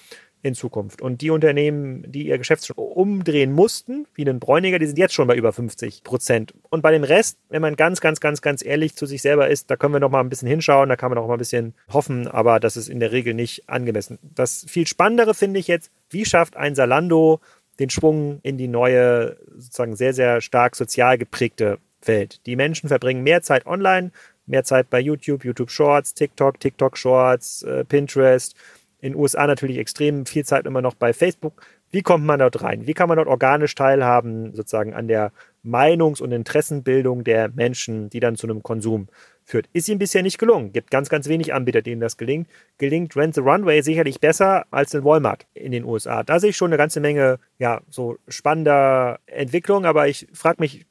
in 0.45 0.55
Zukunft. 0.55 1.01
Und 1.01 1.21
die 1.21 1.29
Unternehmen, 1.29 2.03
die 2.11 2.27
ihr 2.27 2.37
Geschäft 2.37 2.65
schon 2.65 2.75
umdrehen 2.75 3.53
mussten, 3.53 4.05
wie 4.13 4.23
einen 4.27 4.41
Bräuniger, 4.41 4.77
die 4.77 4.85
sind 4.87 4.97
jetzt 4.97 5.13
schon 5.13 5.25
bei 5.25 5.37
über 5.37 5.53
50 5.53 6.03
Prozent. 6.03 6.53
Und 6.69 6.81
bei 6.81 6.91
dem 6.91 7.05
Rest, 7.05 7.37
wenn 7.47 7.61
man 7.61 7.77
ganz, 7.77 8.01
ganz, 8.01 8.19
ganz, 8.19 8.41
ganz 8.41 8.63
ehrlich 8.63 8.95
zu 8.97 9.05
sich 9.05 9.21
selber 9.21 9.47
ist, 9.47 9.71
da 9.71 9.77
können 9.77 9.93
wir 9.93 10.01
noch 10.01 10.09
mal 10.09 10.19
ein 10.19 10.27
bisschen 10.27 10.49
hinschauen, 10.49 10.89
da 10.89 10.97
kann 10.97 11.09
man 11.09 11.17
auch 11.17 11.27
mal 11.27 11.35
ein 11.35 11.39
bisschen 11.39 11.75
hoffen, 11.93 12.27
aber 12.27 12.59
das 12.59 12.75
ist 12.75 12.89
in 12.89 12.99
der 12.99 13.13
Regel 13.13 13.33
nicht 13.33 13.69
angemessen. 13.69 14.19
Das 14.21 14.65
viel 14.67 14.85
Spannendere 14.85 15.33
finde 15.33 15.61
ich 15.61 15.67
jetzt, 15.69 15.89
wie 16.09 16.25
schafft 16.25 16.57
ein 16.57 16.75
Salando 16.75 17.39
den 17.79 17.89
Schwung 17.89 18.39
in 18.43 18.57
die 18.57 18.67
neue, 18.67 19.37
sozusagen 19.55 19.95
sehr, 19.95 20.13
sehr 20.13 20.41
stark 20.41 20.75
sozial 20.75 21.17
geprägte 21.17 21.79
Welt. 22.07 22.45
Die 22.45 22.55
Menschen 22.55 22.89
verbringen 22.89 23.23
mehr 23.23 23.41
Zeit 23.41 23.65
online, 23.65 24.11
mehr 24.45 24.63
Zeit 24.63 24.89
bei 24.89 24.99
YouTube, 24.99 25.45
YouTube 25.45 25.71
Shorts, 25.71 26.13
TikTok, 26.13 26.59
TikTok 26.59 26.97
Shorts, 26.97 27.63
äh, 27.63 27.85
Pinterest. 27.85 28.55
In 28.99 29.13
den 29.13 29.19
USA 29.19 29.47
natürlich 29.47 29.77
extrem 29.77 30.25
viel 30.25 30.45
Zeit 30.45 30.65
immer 30.65 30.81
noch 30.81 30.95
bei 30.95 31.11
Facebook. 31.11 31.61
Wie 31.91 32.01
kommt 32.01 32.25
man 32.25 32.39
dort 32.39 32.63
rein? 32.63 32.87
Wie 32.87 32.95
kann 32.95 33.07
man 33.07 33.17
dort 33.17 33.27
organisch 33.27 33.75
teilhaben, 33.75 34.55
sozusagen 34.55 34.95
an 34.95 35.07
der 35.07 35.31
Meinungs- 35.63 36.21
und 36.21 36.31
Interessenbildung 36.31 37.23
der 37.23 37.49
Menschen, 37.49 38.09
die 38.09 38.19
dann 38.19 38.35
zu 38.35 38.47
einem 38.47 38.63
Konsum 38.63 39.09
führt? 39.43 39.69
Ist 39.73 39.89
ihm 39.89 39.99
bisher 39.99 40.23
nicht 40.23 40.39
gelungen. 40.39 40.73
Gibt 40.73 40.89
ganz, 40.89 41.09
ganz 41.09 41.27
wenig 41.27 41.53
Anbieter, 41.53 41.83
denen 41.83 42.01
das 42.01 42.17
gelingt. 42.17 42.47
Gelingt 42.79 43.15
Rent 43.15 43.35
the 43.35 43.41
Runway 43.41 43.81
sicherlich 43.81 44.19
besser 44.19 44.65
als 44.71 44.95
in 44.95 45.03
Walmart 45.03 45.45
in 45.53 45.71
den 45.71 45.83
USA. 45.83 46.23
Da 46.23 46.39
sehe 46.39 46.49
ich 46.49 46.57
schon 46.57 46.69
eine 46.69 46.77
ganze 46.77 46.99
Menge, 46.99 47.37
ja, 47.59 47.81
so 47.91 48.17
spannender 48.27 49.19
Entwicklung, 49.27 49.85
aber 49.85 50.07
ich 50.07 50.27
frage 50.33 50.61
mich, 50.61 50.87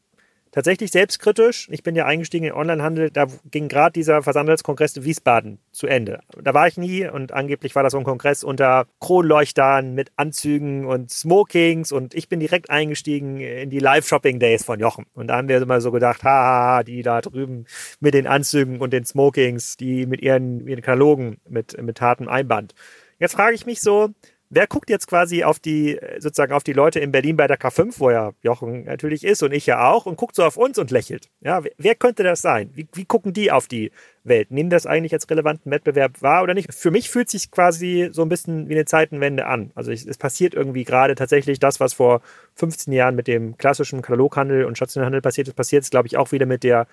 tatsächlich 0.53 0.93
selbstkritisch. 0.93 1.69
Ich 1.71 1.83
bin 1.83 1.97
ja 1.97 2.05
eingestiegen 2.07 2.47
in 2.47 2.53
Onlinehandel. 2.53 3.11
Da 3.11 3.27
ging 3.51 3.69
gerade 3.69 3.93
dieser 3.93 4.23
Versandhandelskongress 4.23 4.97
in 4.97 5.05
Wiesbaden 5.05 5.59
zu 5.73 5.87
Ende. 5.87 6.21
Da 6.41 6.55
war 6.55 6.69
ich 6.69 6.77
nie 6.77 7.09
und 7.09 7.33
angeblich 7.33 7.75
war 7.75 7.83
das 7.83 7.93
so 7.93 7.99
ein 7.99 8.05
Kongress 8.05 8.45
unter 8.45 8.87
Kronleuchtern 9.01 9.95
mit 9.95 10.13
Anzügen 10.17 10.85
und 10.85 11.11
Smokings 11.11 11.91
und 11.91 12.15
ich 12.15 12.29
bin 12.29 12.39
direkt 12.39 12.71
eingestiegen 12.71 13.41
in 13.41 13.71
die 13.71 13.79
Live-Shopping-Days 13.79 14.65
von 14.65 14.79
Jochen. 14.79 15.07
Und 15.15 15.29
da 15.29 15.37
haben 15.37 15.49
wir 15.49 15.61
immer 15.61 15.81
so 15.81 15.91
gedacht, 15.91 16.23
haha, 16.23 16.83
die 16.85 17.03
da 17.03 17.21
drüben 17.21 17.65
mit 18.01 18.15
den 18.15 18.27
Anzügen 18.27 18.81
und 18.81 18.93
den 18.93 19.05
Smokings, 19.05 19.77
die 19.77 20.07
mit 20.07 20.21
ihren, 20.21 20.67
ihren 20.69 20.83
Katalogen 20.83 21.39
mit, 21.49 21.81
mit 21.83 22.01
hartem 22.01 22.29
Einband. 22.29 22.75
Jetzt 23.19 23.35
frage 23.35 23.55
ich 23.55 23.67
mich 23.67 23.81
so, 23.81 24.11
wer 24.55 24.67
guckt 24.67 24.91
jetzt 24.91 25.09
quasi 25.09 25.45
auf 25.45 25.59
die, 25.59 25.99
sozusagen 26.19 26.53
auf 26.53 26.63
die 26.63 26.75
Leute 26.75 27.01
in 27.01 27.11
Berlin 27.11 27.37
bei 27.37 27.47
der 27.47 27.59
K5, 27.59 27.95
wo 27.99 28.11
ja 28.11 28.33
Jochen 28.43 28.85
natürlich 28.85 29.25
ist 29.25 29.43
und 29.43 29.53
ich 29.53 29.65
ja 29.67 29.91
auch, 29.91 30.05
und 30.05 30.17
guckt 30.17 30.37
so 30.37 30.45
auf 30.45 30.59
uns 30.59 30.79
und 30.79 30.91
lächelt? 30.91 31.31
Ja, 31.41 31.63
wer 31.79 31.95
könnte 31.95 32.23
das 32.23 32.43
sein? 32.43 32.71
Wie, 32.75 32.87
wie 32.93 33.07
gucken 33.07 33.33
die 33.33 33.51
auf 33.51 33.67
die 33.67 33.91
Welt? 34.25 34.51
Nehmen 34.51 34.69
das 34.69 34.87
eigentlich 34.87 35.15
als 35.15 35.29
relevanten 35.29 35.73
Wettbewerb 35.73 36.21
wahr 36.21 36.43
oder 36.43 36.53
nicht? 36.53 36.73
Für 36.73 36.91
mich 36.91 37.09
fühlt 37.09 37.31
sich 37.31 37.51
quasi 37.51 38.11
so 38.13 38.23
ein 38.23 38.29
bisschen 38.29 38.69
wie 38.69 38.75
eine 38.75 38.85
Zeitenwende 38.85 39.47
an. 39.47 39.73
Also 39.75 39.91
ich, 39.91 40.07
es 40.07 40.19
passiert 40.19 40.53
irgendwie 40.53 40.85
gerade 40.85 41.15
tatsächlich 41.15 41.59
das, 41.59 41.81
was 41.81 41.95
vor 41.95 42.21
15 42.55 42.93
Jahren 42.93 43.17
mit 43.17 43.29
dem 43.29 43.57
klassischen 43.57 44.03
Kataloghandel 44.03 44.67
und 44.67 44.77
stationären 44.77 45.07
Handel 45.07 45.23
passiert 45.23 45.49
ist, 45.49 45.55
passiert 45.55 45.85
es, 45.85 45.91
glaube 45.91 46.09
ich, 46.09 46.19
auch 46.19 46.31
wieder 46.31 46.47
mit 46.47 46.63
der 46.63 46.87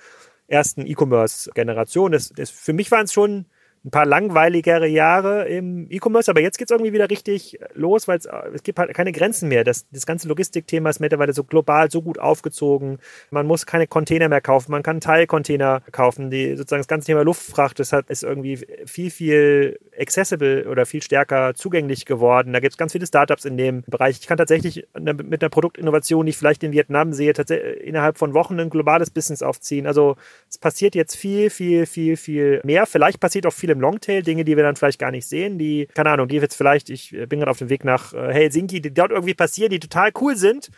ersten 0.48 0.88
E-Commerce-Generation. 0.88 2.14
Das, 2.14 2.30
das, 2.30 2.50
für 2.50 2.74
mich 2.74 2.90
waren 2.90 3.04
es 3.04 3.14
schon 3.14 3.46
ein 3.86 3.92
paar 3.92 4.06
langweiligere 4.06 4.88
Jahre 4.88 5.48
im 5.48 5.88
E-Commerce, 5.90 6.30
aber 6.30 6.42
jetzt 6.42 6.58
geht 6.58 6.70
es 6.70 6.72
irgendwie 6.72 6.92
wieder 6.92 7.10
richtig 7.10 7.60
los, 7.74 8.08
weil 8.10 8.20
es 8.54 8.64
gibt 8.64 8.78
halt 8.78 8.94
keine 8.94 9.14
Grenzen 9.14 9.48
mehr. 9.48 9.64
Das, 9.64 9.88
das 9.90 10.06
ganze 10.06 10.28
Logistikthema 10.28 10.90
ist 10.90 11.00
mittlerweile 11.00 11.32
so 11.32 11.46
global 11.46 11.90
so 11.90 12.02
gut 12.02 12.20
aufgezogen. 12.20 13.00
Man 13.32 13.48
muss 13.48 13.66
keine 13.66 13.88
Container 13.88 14.28
mehr 14.28 14.42
kaufen, 14.42 14.72
man 14.72 14.84
kann 14.84 15.00
Teilcontainer 15.00 15.82
kaufen. 15.92 16.30
Die, 16.30 16.58
sozusagen 16.58 16.82
das 16.82 16.88
ganze 16.90 17.08
Thema 17.08 17.24
Luftfracht 17.24 17.80
ist, 17.80 17.94
halt, 17.94 18.10
ist 18.10 18.24
irgendwie 18.24 18.58
viel, 18.86 19.12
viel 19.12 19.80
accessible 19.98 20.68
oder 20.68 20.86
viel 20.86 21.02
stärker 21.02 21.54
zugänglich 21.56 22.06
geworden. 22.06 22.52
Da 22.52 22.60
gibt 22.60 22.74
es 22.74 22.78
ganz 22.78 22.92
viele 22.92 23.08
Startups 23.08 23.46
in 23.46 23.56
dem 23.56 23.84
Bereich. 23.88 24.18
Ich 24.20 24.28
kann 24.28 24.38
tatsächlich 24.38 24.88
mit 25.00 25.42
einer 25.42 25.50
Produktinnovation, 25.50 26.26
die 26.26 26.32
ich 26.32 26.38
vielleicht 26.38 26.64
in 26.64 26.74
Vietnam 26.74 27.14
sehe, 27.14 27.32
innerhalb 27.32 28.18
von 28.18 28.34
Wochen 28.34 28.60
ein 28.60 28.70
globales 28.70 29.10
Business 29.10 29.42
aufziehen. 29.42 29.88
Also 29.88 30.18
es 30.50 30.58
passiert 30.58 30.96
jetzt 30.96 31.16
viel, 31.16 31.50
viel, 31.50 31.86
viel, 31.86 32.18
viel 32.18 32.62
mehr. 32.66 32.86
Vielleicht 32.86 33.22
passiert 33.22 33.46
auch 33.46 33.54
viel 33.54 33.69
viel 33.70 33.76
im 33.76 33.82
Longtail, 33.82 34.24
Dinge, 34.24 34.44
die 34.44 34.58
wir 34.58 34.64
dann 34.64 34.76
vielleicht 34.76 35.00
gar 35.00 35.12
nicht 35.12 35.28
sehen, 35.28 35.58
die, 35.58 35.88
keine 35.94 36.10
Ahnung, 36.10 36.28
die 36.28 36.36
jetzt 36.36 36.56
vielleicht, 36.56 36.90
ich 36.90 37.12
bin 37.12 37.40
gerade 37.40 37.52
auf 37.52 37.60
dem 37.60 37.70
Weg 37.70 37.86
nach 37.86 38.14
äh, 38.14 38.34
Helsinki, 38.34 38.82
die 38.82 38.94
dort 38.94 39.12
irgendwie 39.12 39.34
passieren, 39.34 39.70
die 39.70 39.80
total 39.80 40.12
cool 40.20 40.36
sind, 40.36 40.70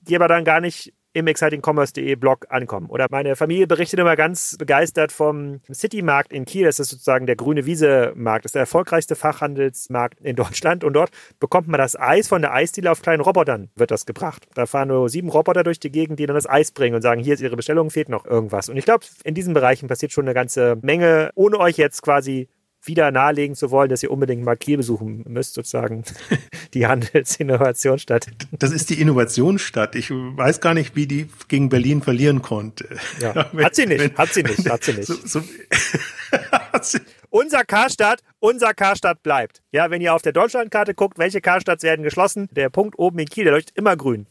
die 0.00 0.16
aber 0.16 0.28
dann 0.28 0.44
gar 0.44 0.60
nicht 0.60 0.94
im 1.18 1.26
excitingcommerce.de 1.26 2.14
Blog 2.16 2.46
ankommen. 2.48 2.88
Oder 2.88 3.06
meine 3.10 3.36
Familie 3.36 3.66
berichtet 3.66 4.00
immer 4.00 4.16
ganz 4.16 4.56
begeistert 4.58 5.12
vom 5.12 5.60
City-Markt 5.72 6.32
in 6.32 6.44
Kiel. 6.44 6.64
Das 6.64 6.78
ist 6.78 6.90
sozusagen 6.90 7.26
der 7.26 7.36
grüne 7.36 7.66
Wiese-Markt. 7.66 8.44
Das 8.44 8.50
ist 8.50 8.54
der 8.54 8.60
erfolgreichste 8.60 9.16
Fachhandelsmarkt 9.16 10.20
in 10.20 10.36
Deutschland. 10.36 10.84
Und 10.84 10.94
dort 10.94 11.10
bekommt 11.40 11.68
man 11.68 11.78
das 11.78 11.98
Eis 11.98 12.28
von 12.28 12.42
der 12.42 12.52
Eisdiele 12.54 12.90
auf 12.90 13.02
kleinen 13.02 13.20
Robotern, 13.20 13.70
wird 13.76 13.90
das 13.90 14.06
gebracht. 14.06 14.46
Da 14.54 14.66
fahren 14.66 14.88
nur 14.88 15.08
sieben 15.08 15.28
Roboter 15.28 15.64
durch 15.64 15.80
die 15.80 15.90
Gegend, 15.90 16.18
die 16.18 16.26
dann 16.26 16.36
das 16.36 16.48
Eis 16.48 16.70
bringen 16.70 16.94
und 16.94 17.02
sagen, 17.02 17.22
hier 17.22 17.34
ist 17.34 17.40
Ihre 17.40 17.56
Bestellung, 17.56 17.90
fehlt 17.90 18.08
noch 18.08 18.24
irgendwas. 18.24 18.68
Und 18.68 18.76
ich 18.76 18.84
glaube, 18.84 19.04
in 19.24 19.34
diesen 19.34 19.54
Bereichen 19.54 19.88
passiert 19.88 20.12
schon 20.12 20.24
eine 20.24 20.34
ganze 20.34 20.78
Menge, 20.82 21.30
ohne 21.34 21.58
euch 21.58 21.76
jetzt 21.76 22.02
quasi 22.02 22.48
wieder 22.82 23.10
nahelegen 23.10 23.54
zu 23.54 23.70
wollen, 23.70 23.88
dass 23.88 24.02
ihr 24.02 24.10
unbedingt 24.10 24.44
mal 24.44 24.56
Kiel 24.56 24.76
besuchen 24.76 25.24
müsst, 25.28 25.54
sozusagen 25.54 26.04
die 26.74 26.86
Handelsinnovationsstadt. 26.86 28.28
Das 28.52 28.70
ist 28.70 28.90
die 28.90 29.00
Innovationsstadt. 29.00 29.94
Ich 29.94 30.10
weiß 30.10 30.60
gar 30.60 30.74
nicht, 30.74 30.96
wie 30.96 31.06
die 31.06 31.28
gegen 31.48 31.68
Berlin 31.68 32.02
verlieren 32.02 32.42
konnte. 32.42 32.88
Ja. 33.20 33.48
Wenn, 33.52 33.64
hat 33.64 33.74
sie 33.74 33.86
nicht, 33.86 34.00
wenn, 34.00 34.16
hat 34.16 34.32
sie 34.32 34.42
nicht, 34.42 34.70
hat 34.70 34.84
sie 34.84 34.92
nicht. 34.92 35.06
So, 35.06 35.14
so 35.24 35.42
unser 37.30 37.64
Karstadt, 37.64 38.20
unser 38.38 38.74
Karstadt 38.74 39.22
bleibt. 39.22 39.62
Ja, 39.72 39.90
wenn 39.90 40.00
ihr 40.00 40.14
auf 40.14 40.22
der 40.22 40.32
Deutschlandkarte 40.32 40.94
guckt, 40.94 41.18
welche 41.18 41.40
Karstadts 41.40 41.82
werden 41.82 42.02
geschlossen, 42.02 42.48
der 42.52 42.70
Punkt 42.70 42.98
oben 42.98 43.18
in 43.18 43.26
Kiel, 43.26 43.44
der 43.44 43.52
leuchtet 43.52 43.76
immer 43.76 43.96
grün. 43.96 44.26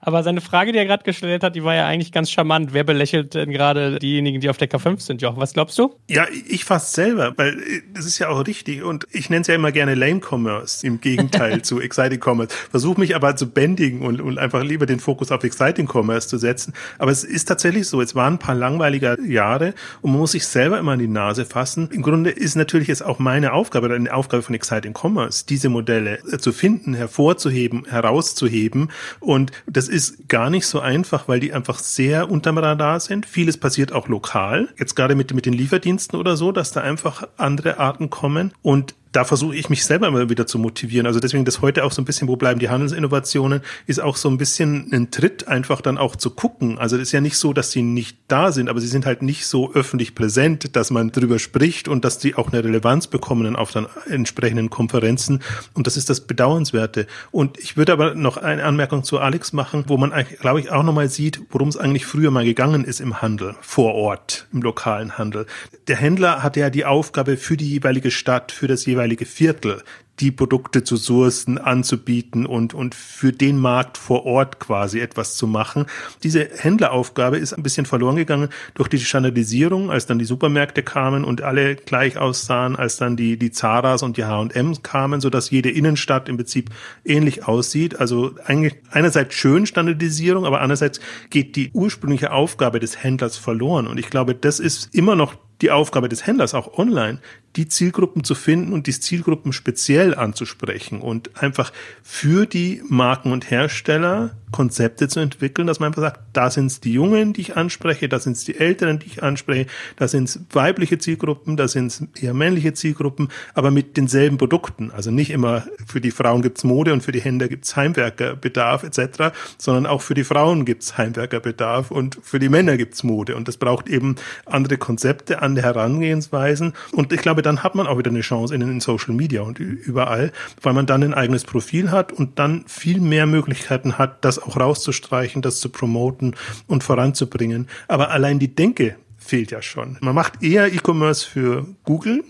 Aber 0.00 0.22
seine 0.22 0.40
Frage, 0.40 0.72
die 0.72 0.78
er 0.78 0.86
gerade 0.86 1.04
gestellt 1.04 1.42
hat, 1.42 1.54
die 1.54 1.62
war 1.62 1.74
ja 1.74 1.86
eigentlich 1.86 2.12
ganz 2.12 2.30
charmant. 2.30 2.72
Wer 2.72 2.84
belächelt 2.84 3.34
denn 3.34 3.50
gerade 3.50 3.98
diejenigen, 3.98 4.40
die 4.40 4.48
auf 4.48 4.56
der 4.56 4.70
K5 4.70 5.00
sind, 5.00 5.22
Joch? 5.22 5.36
Was 5.36 5.52
glaubst 5.52 5.78
du? 5.78 5.94
Ja, 6.08 6.26
ich 6.48 6.64
fast 6.64 6.94
selber, 6.94 7.34
weil 7.36 7.58
äh, 7.58 7.82
das 7.92 8.06
ist 8.06 8.18
ja 8.18 8.28
auch 8.28 8.46
richtig. 8.46 8.82
Und 8.82 9.06
ich 9.12 9.28
nenne 9.28 9.42
es 9.42 9.46
ja 9.46 9.54
immer 9.54 9.72
gerne 9.72 9.94
Lame 9.94 10.20
Commerce, 10.20 10.86
im 10.86 11.00
Gegenteil 11.00 11.62
zu 11.62 11.80
Exciting 11.80 12.20
Commerce. 12.24 12.54
Versuche 12.70 12.98
mich 13.00 13.14
aber 13.14 13.36
zu 13.36 13.50
bändigen 13.50 14.02
und, 14.02 14.20
und 14.20 14.38
einfach 14.38 14.62
lieber 14.62 14.86
den 14.86 15.00
Fokus 15.00 15.30
auf 15.30 15.44
Exciting 15.44 15.88
Commerce 15.90 16.28
zu 16.28 16.38
setzen. 16.38 16.72
Aber 16.98 17.10
es 17.10 17.24
ist 17.24 17.44
tatsächlich 17.44 17.86
so, 17.86 18.00
es 18.00 18.14
waren 18.14 18.34
ein 18.34 18.38
paar 18.38 18.54
langweilige 18.54 19.18
Jahre 19.26 19.74
und 20.00 20.12
man 20.12 20.20
muss 20.20 20.32
sich 20.32 20.46
selber 20.46 20.78
immer 20.78 20.92
an 20.92 20.98
die 20.98 21.08
Nase 21.08 21.44
fassen. 21.44 21.90
Im 21.92 22.02
Grunde 22.02 22.30
ist 22.30 22.56
natürlich 22.56 22.88
jetzt 22.88 23.04
auch 23.04 23.18
meine 23.18 23.52
Aufgabe, 23.52 23.86
oder 23.86 23.96
eine 23.96 24.12
Aufgabe 24.12 24.42
von 24.42 24.54
Exciting 24.54 24.94
Commerce, 24.94 25.44
diese 25.46 25.68
Modelle 25.68 26.18
äh, 26.32 26.38
zu 26.38 26.52
finden, 26.52 26.94
hervorzuheben, 26.94 27.84
herauszuheben 27.88 28.90
und 29.20 29.37
und 29.38 29.52
das 29.68 29.88
ist 29.88 30.28
gar 30.28 30.50
nicht 30.50 30.66
so 30.66 30.80
einfach, 30.80 31.28
weil 31.28 31.38
die 31.38 31.52
einfach 31.52 31.78
sehr 31.78 32.28
unterm 32.28 32.58
Radar 32.58 32.98
sind. 32.98 33.24
Vieles 33.24 33.56
passiert 33.56 33.92
auch 33.92 34.08
lokal. 34.08 34.68
Jetzt 34.76 34.96
gerade 34.96 35.14
mit, 35.14 35.32
mit 35.32 35.46
den 35.46 35.52
Lieferdiensten 35.52 36.18
oder 36.18 36.36
so, 36.36 36.50
dass 36.50 36.72
da 36.72 36.80
einfach 36.80 37.28
andere 37.36 37.78
Arten 37.78 38.10
kommen. 38.10 38.52
Und 38.62 38.96
da 39.12 39.24
versuche 39.24 39.56
ich 39.56 39.70
mich 39.70 39.84
selber 39.84 40.08
immer 40.08 40.28
wieder 40.28 40.46
zu 40.46 40.58
motivieren. 40.58 41.06
Also 41.06 41.20
deswegen 41.20 41.44
das 41.44 41.62
heute 41.62 41.84
auch 41.84 41.92
so 41.92 42.02
ein 42.02 42.04
bisschen, 42.04 42.28
wo 42.28 42.36
bleiben 42.36 42.60
die 42.60 42.68
Handelsinnovationen, 42.68 43.62
ist 43.86 44.00
auch 44.00 44.16
so 44.16 44.28
ein 44.28 44.38
bisschen 44.38 44.88
ein 44.92 45.10
Tritt, 45.10 45.48
einfach 45.48 45.80
dann 45.80 45.98
auch 45.98 46.16
zu 46.16 46.30
gucken. 46.30 46.78
Also 46.78 46.96
das 46.96 47.08
ist 47.08 47.12
ja 47.12 47.20
nicht 47.20 47.36
so, 47.36 47.52
dass 47.52 47.70
sie 47.70 47.82
nicht 47.82 48.18
da 48.28 48.52
sind, 48.52 48.68
aber 48.68 48.80
sie 48.80 48.86
sind 48.86 49.06
halt 49.06 49.22
nicht 49.22 49.46
so 49.46 49.72
öffentlich 49.72 50.14
präsent, 50.14 50.76
dass 50.76 50.90
man 50.90 51.10
drüber 51.10 51.38
spricht 51.38 51.88
und 51.88 52.04
dass 52.04 52.18
die 52.18 52.34
auch 52.34 52.52
eine 52.52 52.62
Relevanz 52.62 53.06
bekommen 53.06 53.56
auf 53.56 53.72
dann 53.72 53.86
entsprechenden 54.08 54.70
Konferenzen. 54.70 55.40
Und 55.74 55.86
das 55.86 55.96
ist 55.96 56.10
das 56.10 56.20
Bedauernswerte. 56.20 57.06
Und 57.30 57.58
ich 57.58 57.76
würde 57.76 57.92
aber 57.92 58.14
noch 58.14 58.36
eine 58.36 58.64
Anmerkung 58.64 59.04
zu 59.04 59.18
Alex 59.18 59.52
machen, 59.52 59.84
wo 59.86 59.96
man, 59.96 60.12
glaube 60.40 60.60
ich, 60.60 60.70
auch 60.70 60.82
nochmal 60.82 61.08
sieht, 61.08 61.40
worum 61.50 61.68
es 61.68 61.76
eigentlich 61.76 62.04
früher 62.04 62.30
mal 62.30 62.44
gegangen 62.44 62.84
ist 62.84 63.00
im 63.00 63.22
Handel, 63.22 63.54
vor 63.60 63.94
Ort, 63.94 64.46
im 64.52 64.60
lokalen 64.60 65.16
Handel. 65.16 65.46
Der 65.86 65.96
Händler 65.96 66.42
hatte 66.42 66.60
ja 66.60 66.70
die 66.70 66.84
Aufgabe 66.84 67.36
für 67.36 67.56
die 67.56 67.68
jeweilige 67.68 68.10
Stadt, 68.10 68.52
für 68.52 68.66
das 68.66 68.84
jeweilige 68.84 68.97
jeweilige 68.98 69.26
Viertel 69.26 69.82
die 70.20 70.32
Produkte 70.32 70.82
zu 70.82 70.96
sourcen, 70.96 71.58
anzubieten 71.58 72.44
und, 72.44 72.74
und 72.74 72.96
für 72.96 73.32
den 73.32 73.56
Markt 73.56 73.96
vor 73.96 74.26
Ort 74.26 74.58
quasi 74.58 74.98
etwas 74.98 75.36
zu 75.36 75.46
machen. 75.46 75.86
Diese 76.24 76.48
Händleraufgabe 76.56 77.38
ist 77.38 77.52
ein 77.52 77.62
bisschen 77.62 77.86
verloren 77.86 78.16
gegangen 78.16 78.48
durch 78.74 78.88
die 78.88 78.98
Standardisierung, 78.98 79.92
als 79.92 80.06
dann 80.06 80.18
die 80.18 80.24
Supermärkte 80.24 80.82
kamen 80.82 81.22
und 81.22 81.42
alle 81.42 81.76
gleich 81.76 82.18
aussahen, 82.18 82.74
als 82.74 82.96
dann 82.96 83.16
die, 83.16 83.38
die 83.38 83.52
Zaras 83.52 84.02
und 84.02 84.16
die 84.16 84.24
H&M 84.24 84.82
kamen, 84.82 85.20
so 85.20 85.30
jede 85.30 85.70
Innenstadt 85.70 86.28
im 86.28 86.36
Prinzip 86.36 86.70
ähnlich 87.04 87.46
aussieht. 87.46 88.00
Also 88.00 88.34
eigentlich 88.44 88.74
einerseits 88.90 89.36
schön 89.36 89.66
Standardisierung, 89.66 90.46
aber 90.46 90.60
andererseits 90.62 90.98
geht 91.30 91.54
die 91.54 91.70
ursprüngliche 91.72 92.32
Aufgabe 92.32 92.80
des 92.80 93.04
Händlers 93.04 93.36
verloren. 93.36 93.86
Und 93.86 93.98
ich 93.98 94.10
glaube, 94.10 94.34
das 94.34 94.58
ist 94.58 94.92
immer 94.92 95.14
noch 95.14 95.36
die 95.60 95.70
Aufgabe 95.70 96.08
des 96.08 96.26
Händlers 96.26 96.54
auch 96.54 96.78
online, 96.78 97.20
die 97.56 97.68
Zielgruppen 97.68 98.24
zu 98.24 98.34
finden 98.34 98.72
und 98.72 98.86
die 98.86 98.98
Zielgruppen 98.98 99.52
speziell 99.52 100.14
anzusprechen 100.14 101.00
und 101.00 101.42
einfach 101.42 101.72
für 102.02 102.46
die 102.46 102.82
Marken 102.88 103.32
und 103.32 103.50
Hersteller 103.50 104.36
Konzepte 104.50 105.08
zu 105.08 105.20
entwickeln, 105.20 105.66
dass 105.66 105.80
man 105.80 105.88
einfach 105.88 106.02
sagt, 106.02 106.20
da 106.32 106.50
sind 106.50 106.66
es 106.66 106.80
die 106.80 106.92
Jungen, 106.92 107.32
die 107.32 107.42
ich 107.42 107.56
anspreche, 107.56 108.08
da 108.08 108.18
sind 108.18 108.36
es 108.36 108.44
die 108.44 108.58
Älteren, 108.58 108.98
die 108.98 109.06
ich 109.06 109.22
anspreche, 109.22 109.66
da 109.96 110.08
sind 110.08 110.24
es 110.24 110.40
weibliche 110.52 110.98
Zielgruppen, 110.98 111.56
da 111.56 111.68
sind 111.68 111.88
es 111.88 112.02
eher 112.22 112.32
männliche 112.32 112.72
Zielgruppen, 112.72 113.28
aber 113.54 113.70
mit 113.70 113.96
denselben 113.96 114.38
Produkten. 114.38 114.90
Also 114.90 115.10
nicht 115.10 115.30
immer 115.30 115.66
für 115.86 116.00
die 116.00 116.10
Frauen 116.10 116.42
gibt's 116.42 116.64
Mode 116.64 116.92
und 116.92 117.02
für 117.02 117.12
die 117.12 117.20
Händler 117.20 117.48
gibt's 117.48 117.76
Heimwerkerbedarf 117.76 118.84
etc., 118.84 119.34
sondern 119.58 119.86
auch 119.86 120.00
für 120.00 120.14
die 120.14 120.24
Frauen 120.24 120.64
gibt's 120.64 120.96
Heimwerkerbedarf 120.96 121.90
und 121.90 122.18
für 122.22 122.38
die 122.38 122.48
Männer 122.48 122.76
gibt's 122.76 123.02
Mode. 123.02 123.36
Und 123.36 123.48
das 123.48 123.58
braucht 123.58 123.88
eben 123.88 124.16
andere 124.46 124.78
Konzepte, 124.78 125.42
andere 125.48 125.66
Herangehensweisen. 125.66 126.74
Und 126.92 127.12
ich 127.12 127.20
glaube, 127.20 127.42
dann 127.42 127.62
hat 127.62 127.74
man 127.74 127.86
auch 127.86 127.98
wieder 127.98 128.10
eine 128.10 128.20
Chance 128.20 128.54
in 128.54 128.60
den 128.60 128.80
Social 128.80 129.14
Media 129.14 129.42
und 129.42 129.58
überall, 129.58 130.32
weil 130.62 130.72
man 130.72 130.86
dann 130.86 131.02
ein 131.02 131.14
eigenes 131.14 131.44
Profil 131.44 131.90
hat 131.90 132.12
und 132.12 132.38
dann 132.38 132.64
viel 132.66 133.00
mehr 133.00 133.26
Möglichkeiten 133.26 133.98
hat, 133.98 134.24
das 134.24 134.38
auch 134.38 134.56
rauszustreichen, 134.58 135.42
das 135.42 135.60
zu 135.60 135.70
promoten 135.70 136.36
und 136.66 136.84
voranzubringen. 136.84 137.68
Aber 137.88 138.10
allein 138.10 138.38
die 138.38 138.54
Denke 138.54 138.96
fehlt 139.16 139.50
ja 139.50 139.62
schon. 139.62 139.98
Man 140.00 140.14
macht 140.14 140.42
eher 140.42 140.72
E-Commerce 140.72 141.28
für 141.28 141.66
Google, 141.84 142.24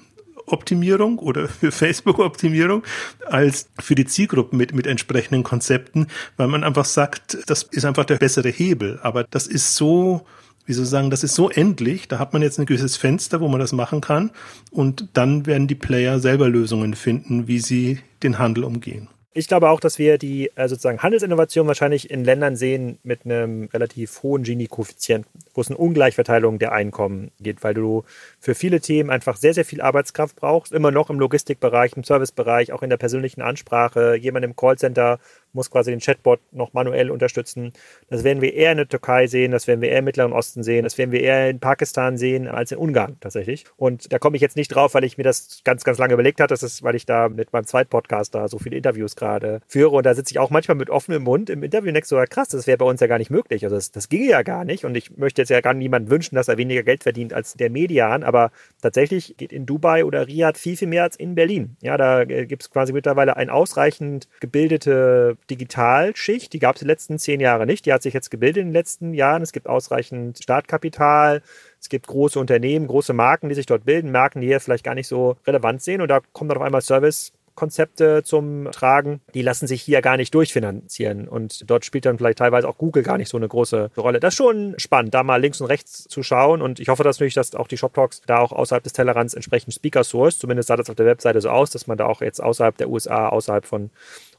Optimierung 0.46 1.18
oder 1.18 1.48
für 1.48 1.70
Facebook-Optimierung 1.70 2.82
als 3.26 3.68
für 3.78 3.94
die 3.94 4.06
Zielgruppen 4.06 4.56
mit, 4.56 4.74
mit 4.74 4.86
entsprechenden 4.86 5.42
Konzepten, 5.42 6.06
weil 6.36 6.48
man 6.48 6.64
einfach 6.64 6.86
sagt, 6.86 7.38
das 7.46 7.64
ist 7.64 7.84
einfach 7.84 8.04
der 8.04 8.16
bessere 8.16 8.48
Hebel. 8.48 8.98
Aber 9.02 9.24
das 9.24 9.46
ist 9.46 9.76
so, 9.76 10.26
wie 10.68 10.74
soll 10.74 10.84
ich 10.84 10.90
sagen, 10.90 11.08
das 11.08 11.24
ist 11.24 11.34
so 11.34 11.48
endlich, 11.48 12.08
da 12.08 12.18
hat 12.18 12.34
man 12.34 12.42
jetzt 12.42 12.58
ein 12.58 12.66
gewisses 12.66 12.98
Fenster, 12.98 13.40
wo 13.40 13.48
man 13.48 13.58
das 13.58 13.72
machen 13.72 14.02
kann 14.02 14.30
und 14.70 15.08
dann 15.14 15.46
werden 15.46 15.66
die 15.66 15.74
Player 15.74 16.20
selber 16.20 16.50
Lösungen 16.50 16.94
finden, 16.94 17.48
wie 17.48 17.58
sie 17.58 18.00
den 18.22 18.38
Handel 18.38 18.64
umgehen. 18.64 19.08
Ich 19.32 19.46
glaube 19.46 19.70
auch, 19.70 19.80
dass 19.80 19.98
wir 19.98 20.18
die 20.18 20.50
äh, 20.56 20.68
sozusagen 20.68 21.02
Handelsinnovation 21.02 21.68
wahrscheinlich 21.68 22.10
in 22.10 22.24
Ländern 22.24 22.56
sehen 22.56 22.98
mit 23.02 23.24
einem 23.24 23.68
relativ 23.72 24.22
hohen 24.22 24.42
Gini-Koeffizienten, 24.42 25.30
wo 25.54 25.60
es 25.60 25.68
eine 25.68 25.76
Ungleichverteilung 25.76 26.58
der 26.58 26.72
Einkommen 26.72 27.30
geht, 27.38 27.62
weil 27.62 27.72
du 27.72 28.04
für 28.40 28.54
viele 28.54 28.80
Themen 28.80 29.10
einfach 29.10 29.36
sehr, 29.36 29.54
sehr 29.54 29.64
viel 29.64 29.80
Arbeitskraft 29.80 30.36
brauchst, 30.36 30.72
immer 30.72 30.90
noch 30.90 31.08
im 31.08 31.20
Logistikbereich, 31.20 31.92
im 31.96 32.04
Servicebereich, 32.04 32.72
auch 32.72 32.82
in 32.82 32.90
der 32.90 32.96
persönlichen 32.96 33.40
Ansprache. 33.40 34.16
Jemand 34.16 34.44
im 34.44 34.56
Callcenter 34.56 35.18
muss 35.52 35.70
quasi 35.70 35.90
den 35.90 36.00
Chatbot 36.00 36.40
noch 36.52 36.72
manuell 36.72 37.10
unterstützen. 37.10 37.72
Das 38.08 38.24
werden 38.24 38.40
wir 38.42 38.54
eher 38.54 38.72
in 38.72 38.78
der 38.78 38.88
Türkei 38.88 39.26
sehen, 39.26 39.52
das 39.52 39.66
werden 39.66 39.80
wir 39.80 39.90
eher 39.90 39.98
im 39.98 40.04
Mittleren 40.04 40.32
Osten 40.32 40.62
sehen, 40.62 40.84
das 40.84 40.98
werden 40.98 41.12
wir 41.12 41.20
eher 41.20 41.50
in 41.50 41.60
Pakistan 41.60 42.16
sehen 42.16 42.46
als 42.48 42.72
in 42.72 42.78
Ungarn 42.78 43.16
tatsächlich. 43.20 43.64
Und 43.76 44.12
da 44.12 44.18
komme 44.18 44.36
ich 44.36 44.42
jetzt 44.42 44.56
nicht 44.56 44.68
drauf, 44.68 44.94
weil 44.94 45.04
ich 45.04 45.18
mir 45.18 45.24
das 45.24 45.62
ganz, 45.64 45.84
ganz 45.84 45.98
lange 45.98 46.14
überlegt 46.14 46.40
habe. 46.40 46.48
Das 46.48 46.62
ist, 46.62 46.82
weil 46.82 46.94
ich 46.94 47.06
da 47.06 47.28
mit 47.28 47.52
meinem 47.52 47.64
Zweitpodcast 47.64 48.34
da 48.34 48.48
so 48.48 48.58
viele 48.58 48.76
Interviews 48.76 49.16
gerade 49.16 49.60
führe. 49.66 49.96
Und 49.96 50.06
da 50.06 50.14
sitze 50.14 50.32
ich 50.32 50.38
auch 50.38 50.50
manchmal 50.50 50.76
mit 50.76 50.90
offenem 50.90 51.22
Mund 51.22 51.50
im 51.50 51.62
Interview 51.62 51.88
und 51.88 51.94
denke 51.94 52.08
so, 52.08 52.22
krass, 52.28 52.48
das 52.48 52.66
wäre 52.66 52.78
bei 52.78 52.84
uns 52.84 53.00
ja 53.00 53.06
gar 53.06 53.18
nicht 53.18 53.30
möglich. 53.30 53.64
Also 53.64 53.76
das, 53.76 53.90
das 53.90 54.08
ginge 54.08 54.28
ja 54.28 54.42
gar 54.42 54.64
nicht. 54.64 54.84
Und 54.84 54.96
ich 54.96 55.16
möchte 55.16 55.42
jetzt 55.42 55.48
ja 55.48 55.60
gar 55.60 55.74
niemandem 55.74 56.10
wünschen, 56.10 56.34
dass 56.34 56.48
er 56.48 56.58
weniger 56.58 56.82
Geld 56.82 57.02
verdient 57.02 57.32
als 57.32 57.54
der 57.54 57.70
Median. 57.70 58.22
Aber 58.22 58.50
tatsächlich 58.82 59.36
geht 59.36 59.52
in 59.52 59.66
Dubai 59.66 60.04
oder 60.04 60.26
Riyadh 60.26 60.58
viel, 60.58 60.76
viel 60.76 60.88
mehr 60.88 61.04
als 61.04 61.16
in 61.16 61.34
Berlin. 61.34 61.76
Ja, 61.80 61.96
da 61.96 62.22
äh, 62.22 62.46
gibt 62.46 62.62
es 62.62 62.70
quasi 62.70 62.92
mittlerweile 62.92 63.36
ein 63.36 63.50
ausreichend 63.50 64.28
gebildete 64.40 65.37
Digitalschicht. 65.50 66.52
Die 66.52 66.58
gab 66.58 66.76
es 66.76 66.80
die 66.80 66.86
letzten 66.86 67.18
zehn 67.18 67.40
Jahre 67.40 67.66
nicht. 67.66 67.86
Die 67.86 67.92
hat 67.92 68.02
sich 68.02 68.14
jetzt 68.14 68.30
gebildet 68.30 68.62
in 68.62 68.68
den 68.68 68.74
letzten 68.74 69.14
Jahren. 69.14 69.42
Es 69.42 69.52
gibt 69.52 69.68
ausreichend 69.68 70.42
Startkapital. 70.42 71.42
Es 71.80 71.88
gibt 71.88 72.06
große 72.06 72.38
Unternehmen, 72.38 72.86
große 72.86 73.12
Marken, 73.12 73.48
die 73.48 73.54
sich 73.54 73.66
dort 73.66 73.84
bilden, 73.84 74.10
Marken, 74.10 74.40
die 74.40 74.48
hier 74.48 74.60
vielleicht 74.60 74.84
gar 74.84 74.94
nicht 74.94 75.08
so 75.08 75.36
relevant 75.46 75.82
sehen. 75.82 76.00
Und 76.00 76.08
da 76.08 76.20
kommt 76.32 76.50
dann 76.50 76.58
auf 76.58 76.64
einmal 76.64 76.82
Service 76.82 77.32
Konzepte 77.58 78.22
zum 78.22 78.70
Tragen, 78.70 79.20
die 79.34 79.42
lassen 79.42 79.66
sich 79.66 79.82
hier 79.82 80.00
gar 80.00 80.16
nicht 80.16 80.32
durchfinanzieren. 80.32 81.26
Und 81.26 81.68
dort 81.68 81.84
spielt 81.84 82.06
dann 82.06 82.16
vielleicht 82.16 82.38
teilweise 82.38 82.68
auch 82.68 82.78
Google 82.78 83.02
gar 83.02 83.18
nicht 83.18 83.28
so 83.28 83.36
eine 83.36 83.48
große 83.48 83.90
Rolle. 83.96 84.20
Das 84.20 84.34
ist 84.34 84.38
schon 84.38 84.74
spannend, 84.78 85.12
da 85.12 85.24
mal 85.24 85.40
links 85.40 85.60
und 85.60 85.66
rechts 85.66 86.04
zu 86.04 86.22
schauen. 86.22 86.62
Und 86.62 86.78
ich 86.78 86.88
hoffe 86.88 87.02
dass 87.02 87.16
natürlich, 87.16 87.34
dass 87.34 87.56
auch 87.56 87.66
die 87.66 87.76
Shop 87.76 87.94
Talks 87.94 88.22
da 88.26 88.38
auch 88.38 88.52
außerhalb 88.52 88.84
des 88.84 88.92
Tellerrands 88.92 89.34
entsprechend 89.34 89.74
Speaker 89.74 90.04
Source, 90.04 90.38
zumindest 90.38 90.68
sah 90.68 90.76
das 90.76 90.88
auf 90.88 90.94
der 90.94 91.06
Webseite 91.06 91.40
so 91.40 91.50
aus, 91.50 91.70
dass 91.70 91.88
man 91.88 91.98
da 91.98 92.06
auch 92.06 92.20
jetzt 92.20 92.40
außerhalb 92.40 92.76
der 92.76 92.88
USA, 92.90 93.28
außerhalb 93.28 93.66
von 93.66 93.90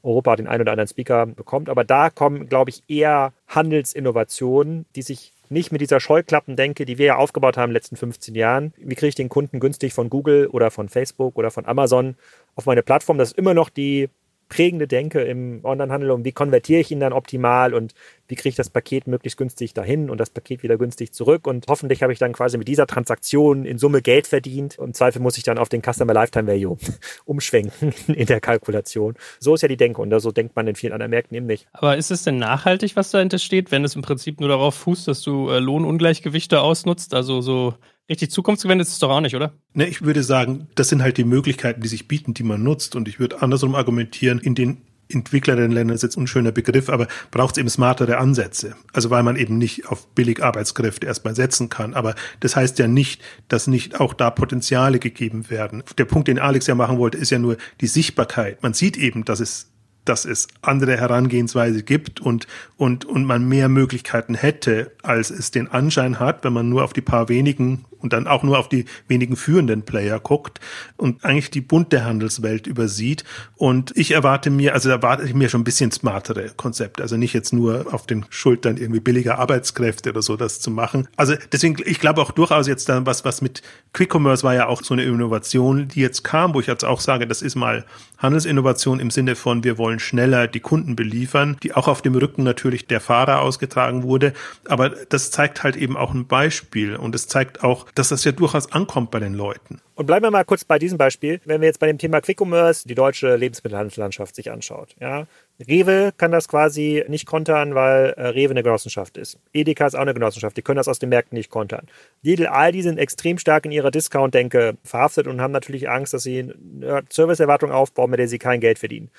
Europa 0.01 0.37
den 0.37 0.47
einen 0.47 0.61
oder 0.61 0.71
anderen 0.71 0.87
Speaker 0.87 1.25
bekommt. 1.25 1.67
Aber 1.67 1.83
da 1.83 2.09
kommen, 2.09 2.47
glaube 2.47 2.69
ich, 2.69 2.83
eher 2.87 3.33
Handelsinnovationen, 3.49 4.85
die 4.95 5.01
sich 5.01 5.33
nicht 5.49 5.71
mit 5.71 5.81
dieser 5.81 5.99
Scheuklappendenke, 5.99 6.85
die 6.85 6.97
wir 6.97 7.05
ja 7.07 7.15
aufgebaut 7.17 7.57
haben 7.57 7.69
in 7.69 7.69
den 7.71 7.75
letzten 7.75 7.95
15 7.95 8.35
Jahren. 8.35 8.73
Wie 8.77 8.95
kriege 8.95 9.09
ich 9.09 9.15
den 9.15 9.29
Kunden 9.29 9.59
günstig 9.59 9.93
von 9.93 10.09
Google 10.09 10.47
oder 10.47 10.71
von 10.71 10.89
Facebook 10.89 11.37
oder 11.37 11.51
von 11.51 11.65
Amazon 11.65 12.15
auf 12.55 12.65
meine 12.65 12.83
Plattform? 12.83 13.17
Das 13.17 13.31
ist 13.31 13.37
immer 13.37 13.53
noch 13.53 13.69
die 13.69 14.09
prägende 14.49 14.87
Denke 14.87 15.21
im 15.21 15.61
Onlinehandel 15.63 16.11
und 16.11 16.25
wie 16.25 16.31
konvertiere 16.31 16.81
ich 16.81 16.91
ihn 16.91 16.99
dann 16.99 17.13
optimal 17.13 17.73
und 17.73 17.93
wie 18.27 18.35
kriege 18.35 18.49
ich 18.49 18.55
das 18.55 18.69
Paket 18.69 19.07
möglichst 19.07 19.37
günstig 19.37 19.73
dahin 19.73 20.09
und 20.09 20.19
das 20.19 20.31
Paket 20.31 20.63
wieder 20.63 20.77
günstig 20.77 21.13
zurück 21.13 21.47
und 21.47 21.65
hoffentlich 21.69 22.03
habe 22.03 22.11
ich 22.11 22.19
dann 22.19 22.33
quasi 22.33 22.57
mit 22.57 22.67
dieser 22.67 22.87
Transaktion 22.87 23.65
in 23.65 23.77
Summe 23.77 24.01
Geld 24.01 24.27
verdient. 24.27 24.77
Im 24.79 24.93
Zweifel 24.93 25.21
muss 25.21 25.37
ich 25.37 25.43
dann 25.43 25.57
auf 25.57 25.69
den 25.69 25.81
Customer 25.81 26.13
Lifetime 26.13 26.47
Value 26.47 26.77
umschwenken 27.25 27.93
in 28.07 28.25
der 28.25 28.41
Kalkulation. 28.41 29.15
So 29.39 29.53
ist 29.53 29.61
ja 29.61 29.67
die 29.67 29.77
Denke 29.77 30.01
und 30.01 30.19
so 30.19 30.31
denkt 30.31 30.55
man 30.55 30.67
in 30.67 30.75
vielen 30.75 30.93
anderen 30.93 31.11
Märkten 31.11 31.37
eben 31.37 31.45
nicht. 31.45 31.67
Aber 31.71 31.95
ist 31.95 32.11
es 32.11 32.23
denn 32.23 32.37
nachhaltig, 32.37 32.95
was 32.95 33.11
dahinter 33.11 33.37
steht, 33.37 33.71
wenn 33.71 33.85
es 33.85 33.95
im 33.95 34.01
Prinzip 34.01 34.39
nur 34.39 34.49
darauf 34.49 34.75
fußt, 34.75 35.07
dass 35.07 35.21
du 35.21 35.49
äh, 35.49 35.59
Lohnungleichgewichte 35.59 36.61
ausnutzt, 36.61 37.13
also 37.13 37.41
so 37.41 37.75
Richtig 38.09 38.31
zukunftsgewendet 38.31 38.87
ist 38.87 38.93
es 38.93 38.99
doch 38.99 39.11
auch 39.11 39.21
nicht, 39.21 39.35
oder? 39.35 39.53
Ne, 39.73 39.87
ich 39.87 40.01
würde 40.01 40.23
sagen, 40.23 40.67
das 40.75 40.89
sind 40.89 41.03
halt 41.03 41.17
die 41.17 41.23
Möglichkeiten, 41.23 41.81
die 41.81 41.87
sich 41.87 42.07
bieten, 42.07 42.33
die 42.33 42.43
man 42.43 42.63
nutzt. 42.63 42.95
Und 42.95 43.07
ich 43.07 43.19
würde 43.19 43.41
andersrum 43.41 43.75
argumentieren, 43.75 44.39
in 44.39 44.55
den 44.55 44.81
entwickleren 45.11 45.71
Ländern 45.71 45.95
ist 45.95 46.03
jetzt 46.03 46.17
ein 46.17 46.27
schöner 46.27 46.51
Begriff, 46.51 46.89
aber 46.89 47.07
braucht 47.31 47.55
es 47.55 47.57
eben 47.59 47.69
smartere 47.69 48.17
Ansätze. 48.17 48.75
Also 48.93 49.09
weil 49.09 49.23
man 49.23 49.35
eben 49.35 49.57
nicht 49.57 49.87
auf 49.87 50.07
billig 50.07 50.43
Arbeitskräfte 50.43 51.07
erstmal 51.07 51.35
setzen 51.35 51.69
kann. 51.69 51.93
Aber 51.93 52.15
das 52.39 52.55
heißt 52.55 52.79
ja 52.79 52.87
nicht, 52.87 53.21
dass 53.47 53.67
nicht 53.67 53.99
auch 53.99 54.13
da 54.13 54.29
Potenziale 54.29 54.99
gegeben 54.99 55.49
werden. 55.49 55.83
Der 55.97 56.05
Punkt, 56.05 56.27
den 56.27 56.39
Alex 56.39 56.67
ja 56.67 56.75
machen 56.75 56.99
wollte, 56.99 57.17
ist 57.17 57.31
ja 57.31 57.39
nur 57.39 57.57
die 57.81 57.87
Sichtbarkeit. 57.87 58.61
Man 58.63 58.73
sieht 58.73 58.97
eben, 58.97 59.25
dass 59.25 59.39
es 59.39 59.67
dass 60.05 60.25
es 60.25 60.47
andere 60.61 60.97
Herangehensweise 60.97 61.83
gibt 61.83 62.19
und, 62.19 62.47
und, 62.77 63.05
und 63.05 63.25
man 63.25 63.47
mehr 63.47 63.69
Möglichkeiten 63.69 64.33
hätte, 64.33 64.91
als 65.03 65.29
es 65.29 65.51
den 65.51 65.67
Anschein 65.67 66.19
hat, 66.19 66.43
wenn 66.43 66.53
man 66.53 66.67
nur 66.67 66.83
auf 66.83 66.93
die 66.93 67.01
paar 67.01 67.29
wenigen 67.29 67.85
und 67.99 68.13
dann 68.13 68.27
auch 68.27 68.43
nur 68.43 68.57
auf 68.57 68.69
die 68.69 68.85
wenigen 69.07 69.35
führenden 69.35 69.83
Player 69.83 70.19
guckt 70.19 70.59
und 70.97 71.23
eigentlich 71.23 71.51
die 71.51 71.61
bunte 71.61 72.03
Handelswelt 72.03 72.67
übersieht. 72.67 73.23
Und 73.55 73.95
ich 73.95 74.11
erwarte 74.11 74.49
mir, 74.49 74.73
also 74.73 74.89
erwarte 74.89 75.23
ich 75.23 75.33
mir 75.33 75.49
schon 75.49 75.61
ein 75.61 75.65
bisschen 75.65 75.91
smartere 75.91 76.49
Konzepte. 76.55 77.03
Also 77.03 77.17
nicht 77.17 77.33
jetzt 77.33 77.53
nur 77.53 77.93
auf 77.93 78.05
den 78.05 78.25
Schultern 78.29 78.77
irgendwie 78.77 78.99
billiger 78.99 79.39
Arbeitskräfte 79.39 80.09
oder 80.09 80.21
so 80.21 80.35
das 80.35 80.59
zu 80.59 80.71
machen. 80.71 81.07
Also 81.15 81.35
deswegen, 81.51 81.77
ich 81.85 81.99
glaube 81.99 82.21
auch 82.21 82.31
durchaus 82.31 82.67
jetzt 82.67 82.89
dann 82.89 83.05
was, 83.05 83.25
was 83.25 83.41
mit 83.41 83.61
Quick 83.93 84.13
Commerce 84.13 84.43
war 84.43 84.53
ja 84.53 84.67
auch 84.67 84.83
so 84.83 84.93
eine 84.93 85.03
Innovation, 85.03 85.87
die 85.87 86.01
jetzt 86.01 86.23
kam, 86.23 86.53
wo 86.53 86.59
ich 86.59 86.67
jetzt 86.67 86.85
auch 86.85 87.01
sage, 87.01 87.27
das 87.27 87.41
ist 87.41 87.55
mal 87.55 87.85
Handelsinnovation 88.17 88.99
im 88.99 89.11
Sinne 89.11 89.35
von, 89.35 89.63
wir 89.63 89.77
wollen 89.77 89.99
schneller 89.99 90.47
die 90.47 90.59
Kunden 90.59 90.95
beliefern, 90.95 91.57
die 91.63 91.73
auch 91.73 91.87
auf 91.87 92.01
dem 92.01 92.15
Rücken 92.15 92.43
natürlich 92.43 92.87
der 92.87 93.01
Fahrer 93.01 93.41
ausgetragen 93.41 94.03
wurde. 94.03 94.33
Aber 94.67 94.89
das 94.89 95.31
zeigt 95.31 95.63
halt 95.63 95.75
eben 95.75 95.97
auch 95.97 96.13
ein 96.13 96.27
Beispiel 96.27 96.95
und 96.95 97.15
es 97.15 97.27
zeigt 97.27 97.63
auch, 97.63 97.85
dass 97.95 98.09
das 98.09 98.23
ja 98.23 98.31
durchaus 98.31 98.71
ankommt 98.71 99.11
bei 99.11 99.19
den 99.19 99.33
Leuten. 99.33 99.81
Und 99.95 100.05
bleiben 100.05 100.25
wir 100.25 100.31
mal 100.31 100.45
kurz 100.45 100.63
bei 100.63 100.79
diesem 100.79 100.97
Beispiel. 100.97 101.41
Wenn 101.45 101.61
wir 101.61 101.67
jetzt 101.67 101.79
bei 101.79 101.87
dem 101.87 101.97
Thema 101.97 102.21
Quick 102.21 102.39
Commerce 102.39 102.87
die 102.87 102.95
deutsche 102.95 103.35
Lebensmittelhandelslandschaft 103.35 104.35
sich 104.35 104.51
anschaut. 104.51 104.95
Ja, 104.99 105.27
Rewe 105.67 106.13
kann 106.15 106.31
das 106.31 106.47
quasi 106.47 107.03
nicht 107.09 107.25
kontern, 107.25 107.75
weil 107.75 108.13
äh, 108.15 108.27
Rewe 108.27 108.51
eine 108.51 108.63
Genossenschaft 108.63 109.17
ist. 109.17 109.37
Edeka 109.51 109.87
ist 109.87 109.95
auch 109.95 110.01
eine 110.01 110.13
Genossenschaft. 110.13 110.55
Die 110.55 110.61
können 110.61 110.77
das 110.77 110.87
aus 110.87 110.99
den 110.99 111.09
Märkten 111.09 111.37
nicht 111.37 111.49
kontern. 111.49 111.87
Lidl, 112.21 112.47
Aldi 112.47 112.81
sind 112.81 112.97
extrem 112.97 113.37
stark 113.37 113.65
in 113.65 113.71
ihrer 113.71 113.91
Discount-Denke 113.91 114.77
verhaftet 114.83 115.27
und 115.27 115.41
haben 115.41 115.51
natürlich 115.51 115.89
Angst, 115.89 116.13
dass 116.13 116.23
sie 116.23 116.39
eine 116.39 117.03
Serviceerwartung 117.09 117.71
aufbauen, 117.71 118.09
mit 118.09 118.19
der 118.19 118.29
sie 118.29 118.39
kein 118.39 118.61
Geld 118.61 118.79
verdienen. 118.79 119.09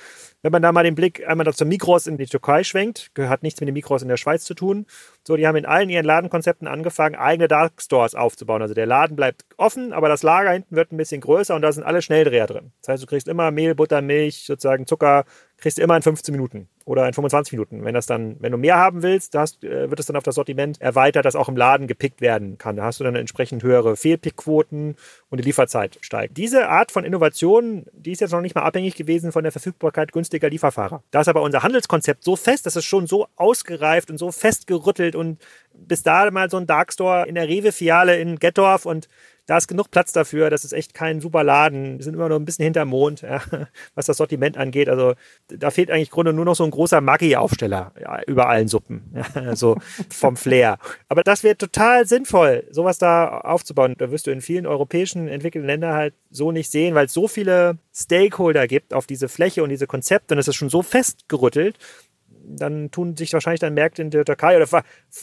Wenn 0.42 0.53
man 0.53 0.62
da 0.62 0.72
mal 0.72 0.85
den 0.85 0.94
Blick 0.94 1.29
einmal 1.29 1.53
zum 1.53 1.68
Mikros 1.68 2.07
in 2.07 2.16
die 2.16 2.24
Türkei 2.24 2.64
schwenkt, 2.64 3.11
hat 3.18 3.42
nichts 3.42 3.61
mit 3.61 3.68
dem 3.68 3.74
Mikros 3.74 4.00
in 4.00 4.09
der 4.09 4.16
Schweiz 4.16 4.44
zu 4.44 4.55
tun. 4.55 4.87
So, 5.22 5.37
die 5.37 5.46
haben 5.46 5.57
in 5.57 5.66
allen 5.66 5.90
ihren 5.90 6.07
Ladenkonzepten 6.07 6.66
angefangen, 6.66 7.14
eigene 7.14 7.46
Dark 7.46 7.83
Stores 7.83 8.14
aufzubauen. 8.14 8.62
Also 8.62 8.72
der 8.72 8.87
Laden 8.87 9.16
bleibt 9.16 9.44
offen, 9.59 9.92
aber 9.92 10.09
das 10.09 10.22
Lager 10.22 10.53
hinten 10.53 10.76
wird 10.76 10.92
ein 10.92 10.96
bisschen 10.96 11.20
größer 11.20 11.55
und 11.55 11.61
da 11.61 11.72
sind 11.72 11.85
alle 11.85 12.00
Schnelldreher 12.00 12.46
drin. 12.46 12.72
Das 12.81 12.88
heißt, 12.88 13.03
du 13.03 13.07
kriegst 13.07 13.29
immer 13.29 13.50
Mehl, 13.50 13.74
Butter, 13.74 14.00
Milch, 14.00 14.44
sozusagen 14.46 14.87
Zucker, 14.87 15.24
kriegst 15.61 15.79
du 15.79 15.83
immer 15.83 15.96
in 15.96 16.03
15 16.03 16.33
Minuten 16.33 16.68
oder 16.85 17.07
in 17.07 17.12
25 17.12 17.53
Minuten. 17.53 17.85
Wenn 17.85 17.94
das 17.94 18.07
dann, 18.07 18.37
wenn 18.40 18.51
du 18.51 18.59
mehr 18.59 18.77
haben 18.77 19.03
willst, 19.03 19.35
hast, 19.37 19.62
äh, 19.62 19.90
wird 19.90 20.01
es 20.01 20.07
dann 20.07 20.16
auf 20.16 20.23
das 20.23 20.35
Sortiment 20.35 20.81
erweitert, 20.81 21.25
das 21.25 21.37
auch 21.37 21.49
im 21.49 21.57
Laden 21.57 21.87
gepickt 21.87 22.20
werden 22.20 22.59
kann. 22.59 22.77
Da 22.77 22.85
hast 22.85 22.99
du 22.99 23.05
dann 23.05 23.14
entsprechend 23.14 23.62
höhere 23.62 23.96
Fehlpickquoten 23.96 24.96
und 25.29 25.38
die 25.38 25.44
Lieferzeit 25.44 25.99
steigt. 26.01 26.37
Diese 26.37 26.68
Art 26.68 26.90
von 26.90 27.05
Innovation, 27.05 27.85
die 27.92 28.12
ist 28.12 28.20
jetzt 28.20 28.33
noch 28.33 28.40
nicht 28.40 28.55
mal 28.55 28.62
abhängig 28.62 28.96
gewesen 28.96 29.33
von 29.33 29.42
der 29.42 29.53
Verfügbarkeit 29.53 30.12
günstiger 30.12 30.49
Lieferfahrer. 30.49 31.03
Da 31.11 31.20
ist 31.20 31.29
aber 31.29 31.42
unser 31.42 31.62
Handelskonzept 31.62 32.25
so 32.25 32.37
fest, 32.37 32.66
dass 32.66 32.77
es 32.77 32.85
schon 32.85 33.07
so 33.07 33.29
ausgereift 33.37 34.11
und 34.11 34.18
so 34.18 34.33
festgerüttelt 34.33 35.14
und 35.14 35.38
bis 35.75 36.03
da 36.03 36.31
mal 36.31 36.51
so 36.51 36.57
ein 36.57 36.66
Darkstore 36.66 37.27
in 37.29 37.35
der 37.35 37.49
Rewe-Filiale 37.49 38.18
in 38.18 38.38
Gettorf 38.38 38.87
und 38.87 39.09
da 39.51 39.57
ist 39.57 39.67
genug 39.67 39.91
Platz 39.91 40.13
dafür. 40.13 40.49
Das 40.49 40.65
ist 40.65 40.73
echt 40.73 40.95
kein 40.95 41.21
super 41.21 41.43
Laden. 41.43 41.99
Wir 41.99 42.05
sind 42.05 42.15
immer 42.15 42.29
noch 42.29 42.37
ein 42.37 42.45
bisschen 42.45 42.63
hinterm 42.63 42.91
Mond, 42.91 43.23
ja, 43.23 43.43
was 43.97 44.07
das 44.07 44.19
Sortiment 44.19 44.57
angeht. 44.57 44.89
Also 44.89 45.15
da 45.49 45.73
fehlt 45.73 45.91
eigentlich 45.91 46.11
im 46.11 46.13
Grunde 46.13 46.33
nur 46.33 46.45
noch 46.45 46.55
so 46.55 46.63
ein 46.63 46.71
großer 46.71 47.01
Maggi-Aufsteller 47.01 47.93
ja, 48.01 48.23
über 48.29 48.49
allen 48.49 48.69
Suppen. 48.69 49.13
Ja, 49.35 49.57
so 49.57 49.77
vom 50.09 50.37
Flair. 50.37 50.79
Aber 51.09 51.25
das 51.25 51.43
wäre 51.43 51.57
total 51.57 52.07
sinnvoll, 52.07 52.63
sowas 52.71 52.99
da 52.99 53.41
aufzubauen. 53.41 53.97
Da 53.99 54.13
wirst 54.13 54.29
du 54.29 54.31
in 54.31 54.41
vielen 54.41 54.69
europäischen 54.69 55.27
entwickelten 55.27 55.67
Ländern 55.67 55.95
halt 55.95 56.15
so 56.31 56.53
nicht 56.53 56.71
sehen, 56.71 56.95
weil 56.95 57.07
es 57.07 57.13
so 57.13 57.27
viele 57.27 57.77
Stakeholder 57.93 58.69
gibt 58.69 58.95
auf 58.95 59.09
diese 59.09 59.29
Fläche 59.29 59.64
und 59.64 59.70
diese 59.70 59.89
Konzepte 59.89 60.35
und 60.35 60.39
es 60.39 60.47
ist 60.47 60.55
schon 60.55 60.70
so 60.70 60.83
festgerüttelt, 60.83 61.77
dann 62.57 62.90
tun 62.90 63.16
sich 63.16 63.32
wahrscheinlich 63.32 63.61
dann 63.61 63.74
Märkte 63.74 64.03
in 64.03 64.11
der 64.11 64.24
Türkei 64.24 64.57
oder 64.57 64.82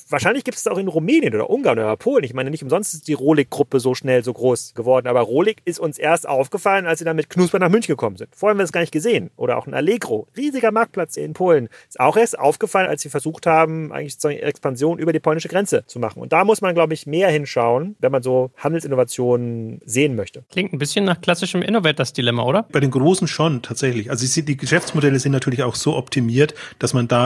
wahrscheinlich 0.10 0.44
gibt 0.44 0.58
es 0.58 0.68
auch 0.68 0.78
in 0.78 0.88
Rumänien 0.88 1.34
oder 1.34 1.50
Ungarn 1.50 1.78
oder 1.78 1.96
Polen. 1.98 2.24
Ich 2.24 2.34
meine, 2.34 2.50
nicht 2.50 2.64
umsonst 2.64 2.94
ist 2.94 3.08
die 3.08 3.14
Rolik-Gruppe 3.14 3.80
so 3.80 3.96
schnell 3.96 4.24
so 4.24 4.34
groß 4.34 4.74
geworden. 4.74 5.08
Aber 5.08 5.22
Rolik 5.22 5.62
ist 5.66 5.80
uns 5.80 5.98
erst 5.98 6.28
aufgefallen, 6.28 6.86
als 6.86 7.00
sie 7.00 7.06
dann 7.06 7.16
mit 7.16 7.30
Knusper 7.30 7.60
nach 7.60 7.70
München 7.70 7.94
gekommen 7.94 8.18
sind. 8.18 8.30
Vorher 8.36 8.52
haben 8.52 8.60
wir 8.60 8.64
es 8.64 8.72
gar 8.72 8.82
nicht 8.82 8.94
gesehen. 8.94 9.32
Oder 9.36 9.58
auch 9.58 9.68
ein 9.68 9.74
Allegro, 9.74 10.28
riesiger 10.36 10.72
Marktplatz 10.72 11.18
in 11.18 11.34
Polen, 11.34 11.70
ist 11.88 12.00
auch 12.00 12.18
erst 12.18 12.38
aufgefallen, 12.40 12.88
als 12.88 13.02
sie 13.02 13.10
versucht 13.10 13.46
haben, 13.46 13.92
eigentlich 13.92 14.14
sozusagen 14.14 14.40
Expansion 14.40 15.00
über 15.00 15.14
die 15.14 15.20
polnische 15.20 15.48
Grenze 15.48 15.86
zu 15.88 16.00
machen. 16.00 16.22
Und 16.22 16.34
da 16.34 16.44
muss 16.44 16.62
man, 16.62 16.74
glaube 16.74 16.94
ich, 16.94 17.06
mehr 17.06 17.30
hinschauen, 17.30 17.96
wenn 18.00 18.12
man 18.12 18.24
so 18.24 18.52
Handelsinnovationen 18.58 19.80
sehen 19.86 20.16
möchte. 20.16 20.44
Klingt 20.52 20.74
ein 20.74 20.80
bisschen 20.80 21.06
nach 21.06 21.22
klassischem 21.22 21.62
Innovators-Dilemma, 21.62 22.44
oder? 22.44 22.64
Bei 22.72 22.80
den 22.80 22.92
Großen 22.92 23.28
schon, 23.28 23.62
tatsächlich. 23.62 24.10
Also 24.10 24.26
die 24.42 24.58
Geschäftsmodelle 24.58 25.20
sind 25.20 25.32
natürlich 25.32 25.64
auch 25.64 25.76
so 25.76 25.96
optimiert, 25.96 26.54
dass 26.80 26.94
man 26.94 27.08
da 27.08 27.17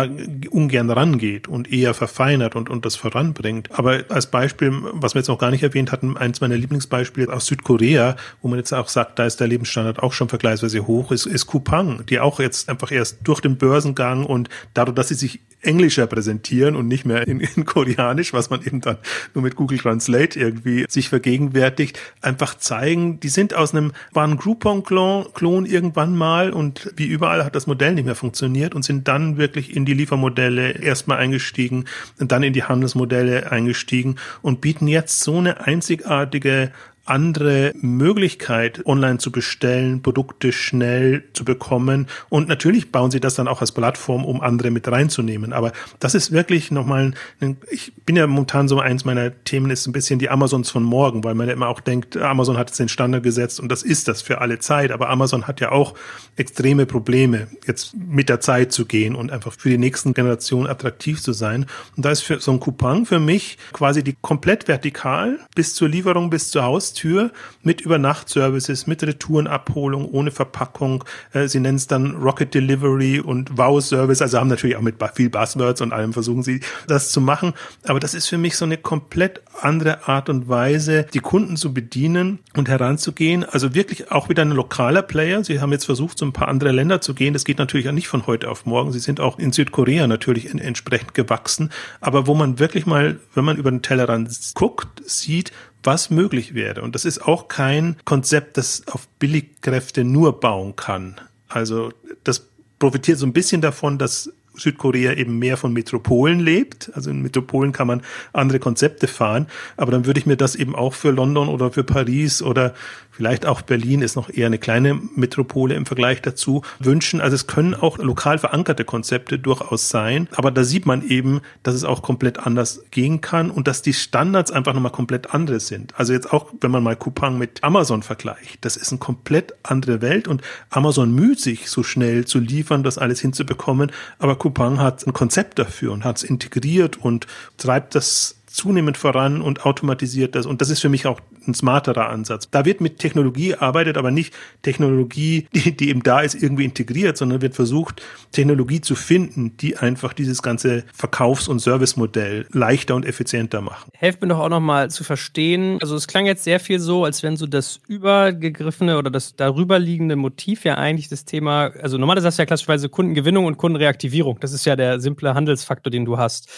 ungern 0.50 0.90
rangeht 0.90 1.48
und 1.48 1.72
eher 1.72 1.94
verfeinert 1.94 2.56
und, 2.56 2.70
und 2.70 2.86
das 2.86 2.96
voranbringt. 2.96 3.70
Aber 3.72 4.04
als 4.10 4.28
Beispiel, 4.28 4.72
was 4.94 5.14
wir 5.14 5.20
jetzt 5.20 5.28
noch 5.28 5.38
gar 5.38 5.52
nicht 5.52 5.64
erwähnt 5.64 5.92
hatten, 5.92 6.18
eins 6.18 6.42
meiner 6.42 6.58
Lieblingsbeispiele 6.58 7.32
aus 7.32 7.46
Südkorea, 7.46 8.16
wo 8.42 8.48
man 8.48 8.60
jetzt 8.60 8.74
auch 8.74 8.88
sagt, 8.88 9.20
da 9.20 9.26
ist 9.26 9.40
der 9.40 9.48
Lebensstandard 9.48 10.02
auch 10.02 10.14
schon 10.14 10.30
vergleichsweise 10.30 10.88
hoch, 10.88 11.12
ist, 11.12 11.26
ist 11.26 11.48
Kupang, 11.48 12.06
die 12.08 12.20
auch 12.20 12.40
jetzt 12.40 12.70
einfach 12.70 12.92
erst 12.92 13.20
durch 13.24 13.42
den 13.42 13.58
Börsengang 13.58 14.26
und 14.26 14.50
dadurch, 14.74 14.96
dass 14.96 15.10
sie 15.10 15.16
sich 15.16 15.42
englischer 15.62 16.08
präsentieren 16.08 16.76
und 16.76 16.88
nicht 16.88 17.06
mehr 17.06 17.28
in, 17.28 17.40
in 17.40 17.66
Koreanisch, 17.66 18.34
was 18.34 18.50
man 18.50 18.64
eben 18.64 18.82
dann 18.82 18.98
nur 19.34 19.44
mit 19.44 19.56
Google 19.56 19.78
Translate 19.78 20.40
irgendwie 20.40 20.86
sich 20.90 21.10
vergegenwärtigt, 21.10 22.00
einfach 22.22 22.56
zeigen, 22.56 23.20
die 23.20 23.30
sind 23.30 23.54
aus 23.54 23.74
einem, 23.74 23.92
waren 24.12 24.38
Groupon-Klon 24.38 25.66
irgendwann 25.66 26.16
mal 26.16 26.52
und 26.52 26.92
wie 26.96 27.06
überall 27.06 27.44
hat 27.46 27.56
das 27.56 27.68
Modell 27.68 27.94
nicht 27.94 28.06
mehr 28.06 28.16
funktioniert 28.16 28.76
und 28.76 28.84
sind 28.84 29.08
dann 29.08 29.38
wirklich 29.38 29.76
in 29.76 29.86
die 29.86 29.94
Liefermodelle 29.94 30.72
erstmal 30.72 31.18
eingestiegen 31.18 31.86
dann 32.18 32.44
in 32.44 32.54
die 32.54 32.64
Handelsmodelle 32.64 33.52
eingestiegen 33.52 34.16
und 34.42 34.62
bieten 34.62 34.88
jetzt 34.88 35.22
so 35.22 35.38
eine 35.38 35.66
einzigartige 35.66 36.72
andere 37.06 37.74
Möglichkeit, 37.82 38.86
online 38.86 39.18
zu 39.18 39.32
bestellen, 39.32 40.04
Produkte 40.04 40.52
schnell 40.52 41.24
zu 41.34 41.44
bekommen. 41.44 42.08
Und 42.30 42.48
natürlich 42.48 42.92
bauen 42.92 43.10
sie 43.10 43.20
das 43.20 43.36
dann 43.36 43.48
auch 43.48 43.62
als 43.62 43.72
Plattform, 43.72 44.24
um 44.24 44.42
andere 44.42 44.70
mit 44.70 44.88
reinzunehmen. 44.88 45.52
Aber 45.52 45.72
das 46.00 46.14
ist 46.14 46.32
wirklich 46.32 46.70
nochmal, 46.70 47.14
ein, 47.40 47.58
ich 47.72 47.94
bin 48.06 48.16
ja 48.16 48.28
momentan 48.28 48.68
so 48.68 48.80
eins 48.80 49.04
meiner 49.04 49.32
Themen 49.44 49.72
ist 49.72 49.88
ein 49.88 49.94
bisschen 49.94 50.20
die 50.20 50.30
Amazons 50.30 50.70
von 50.70 50.84
morgen, 50.84 51.24
weil 51.24 51.34
man 51.34 51.48
ja 51.48 51.54
immer 51.54 51.70
auch 51.70 51.80
denkt, 51.80 52.18
Amazon 52.18 52.58
hat 52.58 52.70
jetzt 52.70 52.80
den 52.80 52.90
Standard 52.90 53.24
gesetzt 53.24 53.60
und 53.60 53.70
das 53.70 53.82
ist 53.82 54.08
das 54.08 54.22
für 54.22 54.40
alle 54.40 54.60
Zeit. 54.60 54.92
Aber 54.92 55.10
Amazon 55.10 55.48
hat 55.48 55.60
ja 55.60 55.72
auch 55.72 55.96
extreme 56.36 56.86
Probleme, 56.86 57.48
jetzt 57.66 57.96
mit 57.96 58.30
der 58.30 58.42
Zeit 58.42 58.72
zu 58.72 58.86
gehen 58.86 59.16
und 59.16 59.32
einfach 59.32 59.54
für 59.54 59.70
die 59.70 59.80
nächsten 59.80 60.14
Generationen 60.14 60.68
attraktiv 60.68 61.22
zu 61.22 61.34
sein. 61.34 61.66
Und 61.98 62.06
da 62.06 62.12
ist 62.12 62.22
für 62.22 62.40
so 62.40 62.52
ein 62.52 62.60
Coupon 62.60 63.08
für 63.08 63.20
mich 63.20 63.58
quasi 63.74 64.04
die 64.04 64.16
komplett 64.22 64.68
vertikal 64.68 65.40
bis 65.56 65.74
zur 65.74 65.90
Lieferung, 65.90 66.30
bis 66.30 66.52
zur 66.52 66.64
Haus 66.64 66.91
Haustür 66.92 67.32
mit 67.64 67.82
Übernachtservices, 67.82 68.86
mit 68.86 69.04
Retourenabholung, 69.04 70.06
ohne 70.06 70.32
Verpackung. 70.32 71.04
Äh, 71.32 71.48
sie 71.48 71.60
nennen 71.60 71.78
es 71.78 71.88
dann 71.88 72.16
Rocket 72.16 72.54
Delivery 72.54 73.20
und 73.20 73.58
Wow 73.58 73.82
Service. 73.82 74.22
Also 74.22 74.40
haben 74.40 74.50
natürlich 74.50 74.76
auch 74.76 74.82
mit 74.82 74.96
viel 75.16 75.30
Buzzwords 75.30 75.80
und 75.82 75.94
allem 75.94 76.12
versuchen 76.12 76.44
sie 76.44 76.60
das 76.88 77.12
zu 77.12 77.22
machen. 77.22 77.54
Aber 77.86 78.00
das 78.00 78.14
ist 78.14 78.28
für 78.28 78.38
mich 78.38 78.58
so 78.58 78.66
eine 78.66 78.78
komplett 78.78 79.42
andere 79.62 80.08
Art 80.08 80.30
und 80.30 80.50
Weise, 80.50 81.06
die 81.14 81.20
Kunden 81.20 81.56
zu 81.56 81.74
bedienen 81.74 82.40
und 82.56 82.68
heranzugehen. 82.68 83.46
Also 83.46 83.74
wirklich 83.74 84.12
auch 84.12 84.28
wieder 84.28 84.44
ein 84.44 84.52
lokaler 84.52 85.02
Player. 85.02 85.44
Sie 85.44 85.62
haben 85.62 85.72
jetzt 85.72 85.86
versucht, 85.86 86.18
so 86.18 86.26
ein 86.26 86.34
paar 86.34 86.50
andere 86.50 86.72
Länder 86.72 87.00
zu 87.00 87.14
gehen. 87.14 87.34
Das 87.34 87.46
geht 87.46 87.60
natürlich 87.60 87.88
auch 87.88 87.94
nicht 87.94 88.08
von 88.08 88.28
heute 88.28 88.50
auf 88.50 88.66
morgen. 88.66 88.92
Sie 88.92 89.00
sind 89.00 89.20
auch 89.20 89.40
in 89.40 89.54
Südkorea 89.54 90.08
natürlich 90.08 90.54
entsprechend 90.54 91.14
gewachsen. 91.14 91.70
Aber 92.02 92.28
wo 92.28 92.36
man 92.36 92.60
wirklich 92.60 92.86
mal, 92.86 93.20
wenn 93.34 93.46
man 93.46 93.58
über 93.58 93.72
den 93.72 93.82
Tellerrand 93.82 94.30
guckt, 94.56 95.02
sieht, 95.06 95.52
was 95.84 96.10
möglich 96.10 96.54
wäre. 96.54 96.82
Und 96.82 96.96
das 96.96 97.06
ist 97.06 97.26
auch 97.26 97.48
kein 97.48 97.96
Konzept, 98.06 98.58
das 98.58 98.88
auf 98.88 99.08
Billigkräfte 99.20 100.04
nur 100.04 100.40
bauen 100.40 100.76
kann. 100.76 101.20
Also 101.48 101.92
das 102.24 102.48
profitiert 102.80 103.18
so 103.20 103.26
ein 103.26 103.34
bisschen 103.34 103.62
davon, 103.62 103.98
dass 103.98 104.32
Südkorea 104.56 105.14
eben 105.14 105.40
mehr 105.40 105.58
von 105.58 105.74
Metropolen 105.74 106.40
lebt. 106.40 106.92
Also 106.94 107.10
in 107.10 107.22
Metropolen 107.22 107.72
kann 107.72 107.88
man 107.88 108.02
andere 108.34 108.60
Konzepte 108.60 109.08
fahren. 109.08 109.48
Aber 109.78 109.92
dann 109.92 110.06
würde 110.06 110.20
ich 110.20 110.26
mir 110.26 110.38
das 110.38 110.56
eben 110.56 110.76
auch 110.76 110.94
für 110.94 111.12
London 111.12 111.48
oder 111.48 111.72
für 111.72 111.84
Paris 111.84 112.42
oder 112.42 112.74
vielleicht 113.12 113.46
auch 113.46 113.62
Berlin 113.62 114.02
ist 114.02 114.16
noch 114.16 114.30
eher 114.30 114.48
eine 114.48 114.58
kleine 114.58 115.00
Metropole 115.16 115.76
im 115.76 115.86
Vergleich 115.86 116.22
dazu 116.22 116.64
wünschen. 116.80 117.22
Also 117.22 117.36
es 117.36 117.48
können 117.48 117.76
auch 117.76 117.98
lokal 117.98 118.38
verankerte 118.40 118.86
Konzepte 118.86 119.38
durchaus 119.38 119.90
sein. 119.90 120.28
Aber 120.34 120.52
da 120.52 120.64
sieht 120.64 120.86
man 120.86 121.08
eben, 121.08 121.42
dass 121.64 121.76
es 121.76 121.84
auch 121.84 122.02
komplett 122.02 122.40
anders 122.40 122.84
gehen 122.92 123.22
kann 123.22 123.52
und 123.52 123.68
dass 123.68 123.82
die 123.82 123.94
Standards 123.94 124.52
einfach 124.52 124.74
nochmal 124.74 124.92
komplett 124.92 125.34
andere 125.34 125.60
sind. 125.60 125.94
Also 125.98 126.14
jetzt 126.14 126.32
auch, 126.34 126.52
wenn 126.62 126.72
man 126.72 126.84
mal 126.84 126.96
Coupang 126.96 127.38
mit 127.38 127.64
Amazon 127.64 128.04
vergleicht, 128.04 128.64
das 128.66 128.78
ist 128.78 128.92
eine 128.92 129.00
komplett 129.00 129.54
andere 129.64 130.02
Welt 130.02 130.28
und 130.28 130.42
Amazon 130.70 131.14
müht 131.14 131.40
sich 131.40 131.70
so 131.70 131.84
schnell 131.84 132.26
zu 132.26 132.40
liefern, 132.40 132.84
das 132.84 132.98
alles 132.98 133.20
hinzubekommen. 133.20 133.92
Aber 134.20 134.36
Coupang 134.38 134.80
hat 134.80 135.06
ein 135.06 135.14
Konzept 135.14 135.60
dafür 135.60 135.92
und 135.92 136.04
hat 136.04 136.18
es 136.18 136.24
integriert 136.24 136.98
und 136.98 137.28
treibt 137.58 137.96
das 137.96 138.41
zunehmend 138.52 138.98
voran 138.98 139.42
und 139.42 139.66
automatisiert 139.66 140.36
das. 140.36 140.46
Und 140.46 140.62
das 140.62 140.70
ist 140.70 140.82
für 140.82 140.90
mich 140.90 141.08
auch 141.08 141.20
ein 141.48 141.54
smarterer 141.54 142.10
Ansatz. 142.10 142.50
Da 142.52 142.66
wird 142.66 142.82
mit 142.82 143.00
Technologie 143.00 143.56
arbeitet, 143.56 143.98
aber 143.98 144.12
nicht 144.12 144.34
Technologie, 144.62 145.48
die, 145.54 145.76
die 145.76 145.90
eben 145.90 146.04
da 146.04 146.22
ist, 146.22 146.36
irgendwie 146.36 146.66
integriert, 146.66 147.18
sondern 147.18 147.42
wird 147.42 147.56
versucht, 147.56 148.02
Technologie 148.32 148.82
zu 148.82 148.96
finden, 148.96 149.58
die 149.58 149.78
einfach 149.78 150.14
dieses 150.14 150.42
ganze 150.42 150.84
Verkaufs- 150.94 151.48
und 151.48 151.60
Servicemodell 151.60 152.48
leichter 152.52 152.96
und 152.96 153.06
effizienter 153.06 153.62
machen. 153.62 153.92
Helft 153.94 154.22
mir 154.22 154.28
doch 154.28 154.40
auch 154.40 154.50
nochmal 154.50 154.90
zu 154.92 155.04
verstehen. 155.04 155.78
Also 155.82 155.96
es 155.96 156.08
klang 156.08 156.26
jetzt 156.26 156.44
sehr 156.44 156.60
viel 156.60 156.80
so, 156.80 157.06
als 157.06 157.24
wenn 157.24 157.38
so 157.38 157.48
das 157.48 157.80
übergegriffene 157.88 158.98
oder 158.98 159.10
das 159.10 159.36
darüberliegende 159.36 160.16
Motiv 160.16 160.66
ja 160.66 160.76
eigentlich 160.76 161.10
das 161.10 161.26
Thema, 161.26 161.72
also 161.82 161.98
normalerweise 161.98 162.28
hast 162.28 162.38
du 162.38 162.42
ja 162.42 162.46
klassischerweise 162.46 162.90
Kundengewinnung 162.90 163.46
und 163.46 163.58
Kundenreaktivierung. 163.58 164.40
Das 164.40 164.54
ist 164.54 164.66
ja 164.66 164.76
der 164.76 165.00
simple 165.00 165.34
Handelsfaktor, 165.34 165.92
den 165.92 166.06
du 166.06 166.18
hast. 166.18 166.50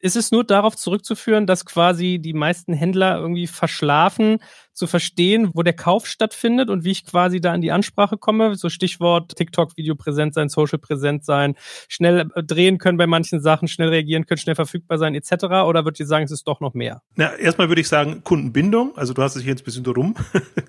Ist 0.00 0.16
es 0.16 0.32
nur 0.32 0.44
darauf 0.44 0.76
zurückzuführen, 0.76 1.33
dass 1.46 1.64
quasi 1.64 2.18
die 2.20 2.32
meisten 2.32 2.72
Händler 2.72 3.18
irgendwie 3.18 3.46
verschlafen, 3.46 4.38
zu 4.74 4.86
verstehen, 4.86 5.50
wo 5.54 5.62
der 5.62 5.72
Kauf 5.72 6.06
stattfindet 6.06 6.68
und 6.68 6.84
wie 6.84 6.90
ich 6.90 7.06
quasi 7.06 7.40
da 7.40 7.52
an 7.52 7.60
die 7.60 7.72
Ansprache 7.72 8.18
komme? 8.18 8.56
So 8.56 8.68
Stichwort 8.68 9.36
TikTok-Video 9.36 9.94
präsent 9.94 10.34
sein, 10.34 10.48
Social 10.48 10.78
präsent 10.78 11.24
sein, 11.24 11.54
schnell 11.88 12.28
äh, 12.34 12.42
drehen 12.42 12.78
können 12.78 12.98
bei 12.98 13.06
manchen 13.06 13.40
Sachen, 13.40 13.68
schnell 13.68 13.88
reagieren 13.88 14.26
können, 14.26 14.38
schnell 14.38 14.56
verfügbar 14.56 14.98
sein, 14.98 15.14
etc. 15.14 15.44
Oder 15.66 15.84
würdet 15.84 16.00
ihr 16.00 16.06
sagen, 16.06 16.24
es 16.24 16.32
ist 16.32 16.46
doch 16.48 16.60
noch 16.60 16.74
mehr? 16.74 17.02
Na, 17.16 17.34
erstmal 17.36 17.68
würde 17.68 17.80
ich 17.80 17.88
sagen, 17.88 18.22
Kundenbindung. 18.24 18.96
Also 18.96 19.14
du 19.14 19.22
hast 19.22 19.36
es 19.36 19.44
jetzt 19.44 19.62
ein 19.62 19.64
bisschen 19.64 19.86
rum. 19.86 20.14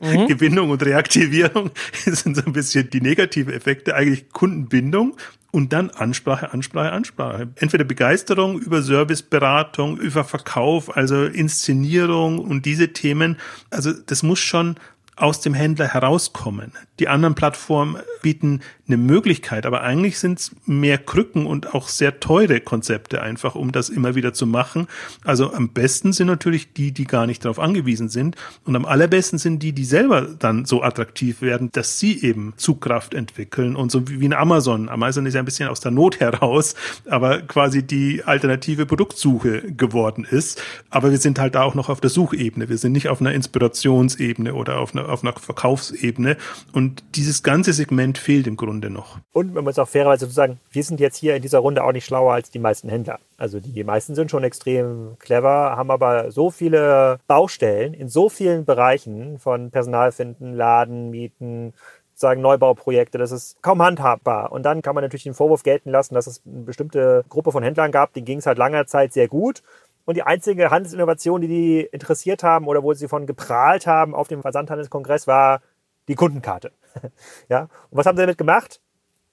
Mhm. 0.02 0.28
Gewinnung 0.28 0.70
und 0.70 0.84
Reaktivierung 0.84 1.72
sind 2.06 2.36
so 2.36 2.44
ein 2.46 2.54
bisschen 2.54 2.90
die 2.90 3.02
negative 3.02 3.54
Effekte. 3.54 3.96
Eigentlich 3.96 4.30
Kundenbindung 4.30 5.18
und 5.56 5.72
dann 5.72 5.90
Ansprache, 5.90 6.52
Ansprache, 6.52 6.92
Ansprache. 6.92 7.48
Entweder 7.56 7.86
Begeisterung 7.86 8.60
über 8.60 8.82
Serviceberatung, 8.82 9.98
über 9.98 10.26
Verkauf, 10.26 10.98
also 10.98 11.24
Inszenierung 11.24 12.40
und 12.40 12.66
diese 12.66 12.92
Themen. 12.92 13.38
Also 13.70 13.94
das 14.06 14.24
muss 14.24 14.40
schon 14.40 14.76
aus 15.16 15.40
dem 15.40 15.54
Händler 15.54 15.88
herauskommen. 15.88 16.74
Die 17.00 17.08
anderen 17.08 17.36
Plattformen 17.36 17.98
bieten 18.22 18.62
eine 18.88 18.98
Möglichkeit, 18.98 19.66
aber 19.66 19.82
eigentlich 19.82 20.20
sind 20.20 20.40
es 20.40 20.52
mehr 20.66 20.98
Krücken 20.98 21.46
und 21.46 21.74
auch 21.74 21.88
sehr 21.88 22.20
teure 22.20 22.60
Konzepte 22.60 23.22
einfach, 23.22 23.56
um 23.56 23.72
das 23.72 23.90
immer 23.90 24.16
wieder 24.16 24.34
zu 24.34 24.46
machen. 24.46 24.88
Also 25.24 25.54
am 25.54 25.70
besten 25.70 26.14
sind 26.14 26.28
natürlich 26.28 26.74
die, 26.74 26.92
die 26.92 27.06
gar 27.06 27.28
nicht 27.28 27.46
darauf 27.46 27.60
angewiesen 27.60 28.10
sind 28.10 28.36
und 28.66 28.76
am 28.76 28.86
allerbesten 28.86 29.40
sind 29.40 29.64
die, 29.64 29.74
die 29.74 29.86
selber 29.86 30.22
dann 30.22 30.66
so 30.66 30.84
attraktiv 30.84 31.42
werden, 31.42 31.72
dass 31.72 32.00
sie 32.00 32.22
eben 32.22 32.54
Zugkraft 32.58 33.14
entwickeln 33.14 33.76
und 33.76 33.92
so 33.92 34.08
wie 34.10 34.26
in 34.26 34.34
Amazon. 34.34 34.90
Amazon 34.90 35.26
ist 35.26 35.34
ja 35.34 35.42
ein 35.42 35.46
bisschen 35.46 35.70
aus 35.70 35.80
der 35.80 35.92
Not 35.92 36.20
heraus, 36.20 36.76
aber 37.10 37.42
quasi 37.42 37.84
die 37.84 38.24
alternative 38.24 38.86
Produktsuche 38.86 39.62
geworden 39.74 40.26
ist. 40.30 40.62
Aber 40.90 41.12
wir 41.12 41.18
sind 41.18 41.40
halt 41.40 41.56
da 41.56 41.64
auch 41.64 41.76
noch 41.76 41.90
auf 41.90 42.02
der 42.02 42.10
Suchebene. 42.10 42.70
Wir 42.70 42.78
sind 42.78 42.92
nicht 42.92 43.10
auf 43.10 43.22
einer 43.22 43.34
Inspirationsebene 43.34 44.54
oder 44.54 44.80
auf 44.80 44.94
einer 44.94 45.05
auf 45.06 45.24
einer 45.24 45.34
Verkaufsebene. 45.34 46.38
Und 46.74 47.04
dieses 47.16 47.44
ganze 47.44 47.74
Segment 47.74 48.18
fehlt 48.18 48.48
im 48.48 48.58
Grunde 48.58 48.90
noch. 48.90 49.20
Und 49.32 49.54
man 49.54 49.64
muss 49.64 49.80
auch 49.80 49.88
fairerweise 49.88 50.28
sagen, 50.28 50.60
wir 50.72 50.84
sind 50.84 51.00
jetzt 51.00 51.18
hier 51.18 51.36
in 51.36 51.42
dieser 51.42 51.60
Runde 51.60 51.84
auch 51.84 51.92
nicht 51.92 52.06
schlauer 52.06 52.34
als 52.34 52.50
die 52.52 52.60
meisten 52.60 52.90
Händler. 52.90 53.20
Also 53.38 53.60
die 53.60 53.84
meisten 53.84 54.16
sind 54.16 54.32
schon 54.32 54.44
extrem 54.44 55.18
clever, 55.20 55.76
haben 55.76 55.92
aber 55.92 56.32
so 56.32 56.52
viele 56.52 57.20
Baustellen 57.28 57.94
in 57.94 58.10
so 58.10 58.30
vielen 58.30 58.66
Bereichen 58.66 59.40
von 59.40 59.72
Personal 59.72 60.12
finden, 60.12 60.54
Laden, 60.54 61.10
Mieten, 61.10 61.74
sagen 62.16 62.42
Neubauprojekte, 62.42 63.18
das 63.18 63.32
ist 63.32 63.62
kaum 63.62 63.82
handhabbar. 63.82 64.52
Und 64.52 64.64
dann 64.64 64.82
kann 64.82 64.96
man 64.96 65.04
natürlich 65.04 65.24
den 65.24 65.34
Vorwurf 65.34 65.64
gelten 65.64 65.90
lassen, 65.90 66.16
dass 66.16 66.28
es 66.28 66.42
eine 66.46 66.64
bestimmte 66.64 67.26
Gruppe 67.30 67.52
von 67.52 67.62
Händlern 67.62 67.92
gab, 67.92 68.14
denen 68.14 68.26
ging 68.26 68.40
es 68.40 68.46
halt 68.46 68.58
langer 68.58 68.88
Zeit 68.88 69.14
sehr 69.14 69.28
gut. 69.28 69.62
Und 70.06 70.16
die 70.16 70.24
einzige 70.24 70.70
Handelsinnovation, 70.70 71.42
die 71.42 71.48
die 71.48 71.80
interessiert 71.82 72.44
haben 72.44 72.68
oder 72.68 72.84
wo 72.84 72.94
sie 72.94 73.08
von 73.08 73.26
geprahlt 73.26 73.88
haben 73.88 74.14
auf 74.14 74.28
dem 74.28 74.42
Versandhandelskongress, 74.42 75.28
war 75.28 75.62
die 76.08 76.16
Kundenkarte. 76.16 76.72
ja. 77.50 77.64
Und 77.90 77.98
was 77.98 78.06
haben 78.06 78.16
sie 78.16 78.24
damit 78.24 78.38
gemacht? 78.38 78.82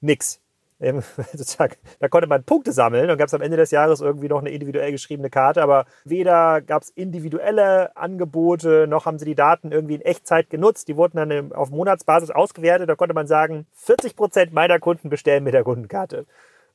Nix. 0.00 0.40
sozusagen, 1.32 1.76
da 2.00 2.08
konnte 2.08 2.26
man 2.26 2.42
Punkte 2.42 2.72
sammeln 2.72 3.08
und 3.08 3.16
gab 3.16 3.28
es 3.28 3.34
am 3.34 3.40
Ende 3.40 3.56
des 3.56 3.70
Jahres 3.70 4.00
irgendwie 4.00 4.28
noch 4.28 4.40
eine 4.40 4.50
individuell 4.50 4.90
geschriebene 4.90 5.30
Karte, 5.30 5.62
aber 5.62 5.86
weder 6.04 6.60
gab 6.60 6.82
es 6.82 6.90
individuelle 6.90 7.96
Angebote, 7.96 8.86
noch 8.88 9.06
haben 9.06 9.18
sie 9.18 9.24
die 9.24 9.36
Daten 9.36 9.70
irgendwie 9.70 9.94
in 9.94 10.00
Echtzeit 10.00 10.50
genutzt. 10.50 10.88
Die 10.88 10.96
wurden 10.96 11.16
dann 11.16 11.52
auf 11.52 11.70
Monatsbasis 11.70 12.30
ausgewertet. 12.30 12.88
Da 12.88 12.96
konnte 12.96 13.14
man 13.14 13.28
sagen, 13.28 13.66
40 13.74 14.16
Prozent 14.16 14.52
meiner 14.52 14.80
Kunden 14.80 15.08
bestellen 15.08 15.44
mit 15.44 15.54
der 15.54 15.62
Kundenkarte. 15.62 16.26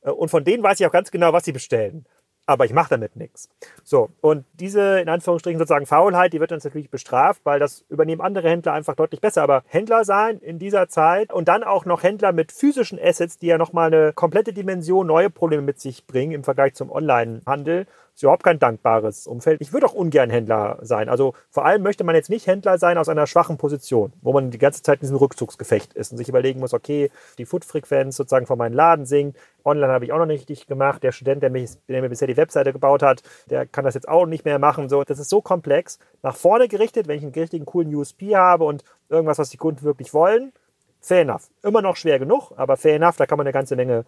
Äh, 0.02 0.10
und 0.10 0.30
von 0.30 0.44
denen 0.44 0.62
weiß 0.62 0.80
ich 0.80 0.86
auch 0.86 0.92
ganz 0.92 1.10
genau, 1.10 1.32
was 1.32 1.44
sie 1.44 1.52
bestellen 1.52 2.06
aber 2.48 2.64
ich 2.64 2.72
mache 2.72 2.88
damit 2.88 3.14
nichts. 3.14 3.50
So, 3.84 4.08
und 4.22 4.46
diese 4.54 5.00
in 5.00 5.10
Anführungsstrichen 5.10 5.58
sozusagen 5.58 5.84
Faulheit, 5.84 6.32
die 6.32 6.40
wird 6.40 6.50
uns 6.50 6.64
natürlich 6.64 6.90
bestraft, 6.90 7.42
weil 7.44 7.60
das 7.60 7.84
übernehmen 7.90 8.22
andere 8.22 8.48
Händler 8.48 8.72
einfach 8.72 8.94
deutlich 8.94 9.20
besser. 9.20 9.42
Aber 9.42 9.64
Händler 9.66 10.04
sein 10.06 10.38
in 10.38 10.58
dieser 10.58 10.88
Zeit 10.88 11.30
und 11.30 11.46
dann 11.46 11.62
auch 11.62 11.84
noch 11.84 12.02
Händler 12.02 12.32
mit 12.32 12.50
physischen 12.50 12.98
Assets, 12.98 13.36
die 13.36 13.48
ja 13.48 13.58
nochmal 13.58 13.88
eine 13.88 14.14
komplette 14.14 14.54
Dimension 14.54 15.06
neue 15.06 15.28
Probleme 15.28 15.62
mit 15.62 15.78
sich 15.78 16.06
bringen 16.06 16.32
im 16.32 16.42
Vergleich 16.42 16.72
zum 16.72 16.90
Online-Handel, 16.90 17.86
ist 18.18 18.24
überhaupt 18.24 18.42
kein 18.42 18.58
dankbares 18.58 19.28
Umfeld. 19.28 19.60
Ich 19.60 19.72
würde 19.72 19.86
auch 19.86 19.92
ungern 19.92 20.28
Händler 20.28 20.80
sein. 20.82 21.08
Also 21.08 21.34
vor 21.50 21.64
allem 21.64 21.84
möchte 21.84 22.02
man 22.02 22.16
jetzt 22.16 22.30
nicht 22.30 22.48
Händler 22.48 22.76
sein 22.76 22.98
aus 22.98 23.08
einer 23.08 23.28
schwachen 23.28 23.58
Position, 23.58 24.12
wo 24.22 24.32
man 24.32 24.50
die 24.50 24.58
ganze 24.58 24.82
Zeit 24.82 24.96
in 24.96 25.02
diesem 25.02 25.18
Rückzugsgefecht 25.18 25.94
ist 25.94 26.10
und 26.10 26.18
sich 26.18 26.28
überlegen 26.28 26.58
muss, 26.58 26.74
okay, 26.74 27.12
die 27.38 27.46
Footfrequenz 27.46 28.16
sozusagen 28.16 28.46
von 28.46 28.58
meinem 28.58 28.72
Laden 28.72 29.06
sinkt. 29.06 29.38
Online 29.64 29.92
habe 29.92 30.04
ich 30.04 30.12
auch 30.12 30.18
noch 30.18 30.26
nicht 30.26 30.48
richtig 30.48 30.66
gemacht. 30.66 31.04
Der 31.04 31.12
Student, 31.12 31.44
der, 31.44 31.50
mich, 31.50 31.70
der 31.86 32.02
mir 32.02 32.08
bisher 32.08 32.26
die 32.26 32.36
Webseite 32.36 32.72
gebaut 32.72 33.04
hat, 33.04 33.22
der 33.50 33.66
kann 33.66 33.84
das 33.84 33.94
jetzt 33.94 34.08
auch 34.08 34.26
nicht 34.26 34.44
mehr 34.44 34.58
machen. 34.58 34.88
So, 34.88 35.04
das 35.04 35.20
ist 35.20 35.30
so 35.30 35.40
komplex. 35.40 36.00
Nach 36.22 36.34
vorne 36.34 36.66
gerichtet, 36.66 37.06
wenn 37.06 37.18
ich 37.18 37.22
einen 37.22 37.32
richtigen 37.32 37.66
coolen 37.66 37.94
USP 37.94 38.34
habe 38.34 38.64
und 38.64 38.82
irgendwas, 39.08 39.38
was 39.38 39.50
die 39.50 39.58
Kunden 39.58 39.82
wirklich 39.82 40.12
wollen, 40.12 40.52
fair 41.00 41.20
enough. 41.20 41.50
Immer 41.62 41.82
noch 41.82 41.94
schwer 41.94 42.18
genug, 42.18 42.50
aber 42.56 42.76
fair 42.76 42.96
enough, 42.96 43.16
da 43.16 43.26
kann 43.26 43.38
man 43.38 43.46
eine 43.46 43.52
ganze 43.52 43.76
Menge 43.76 44.04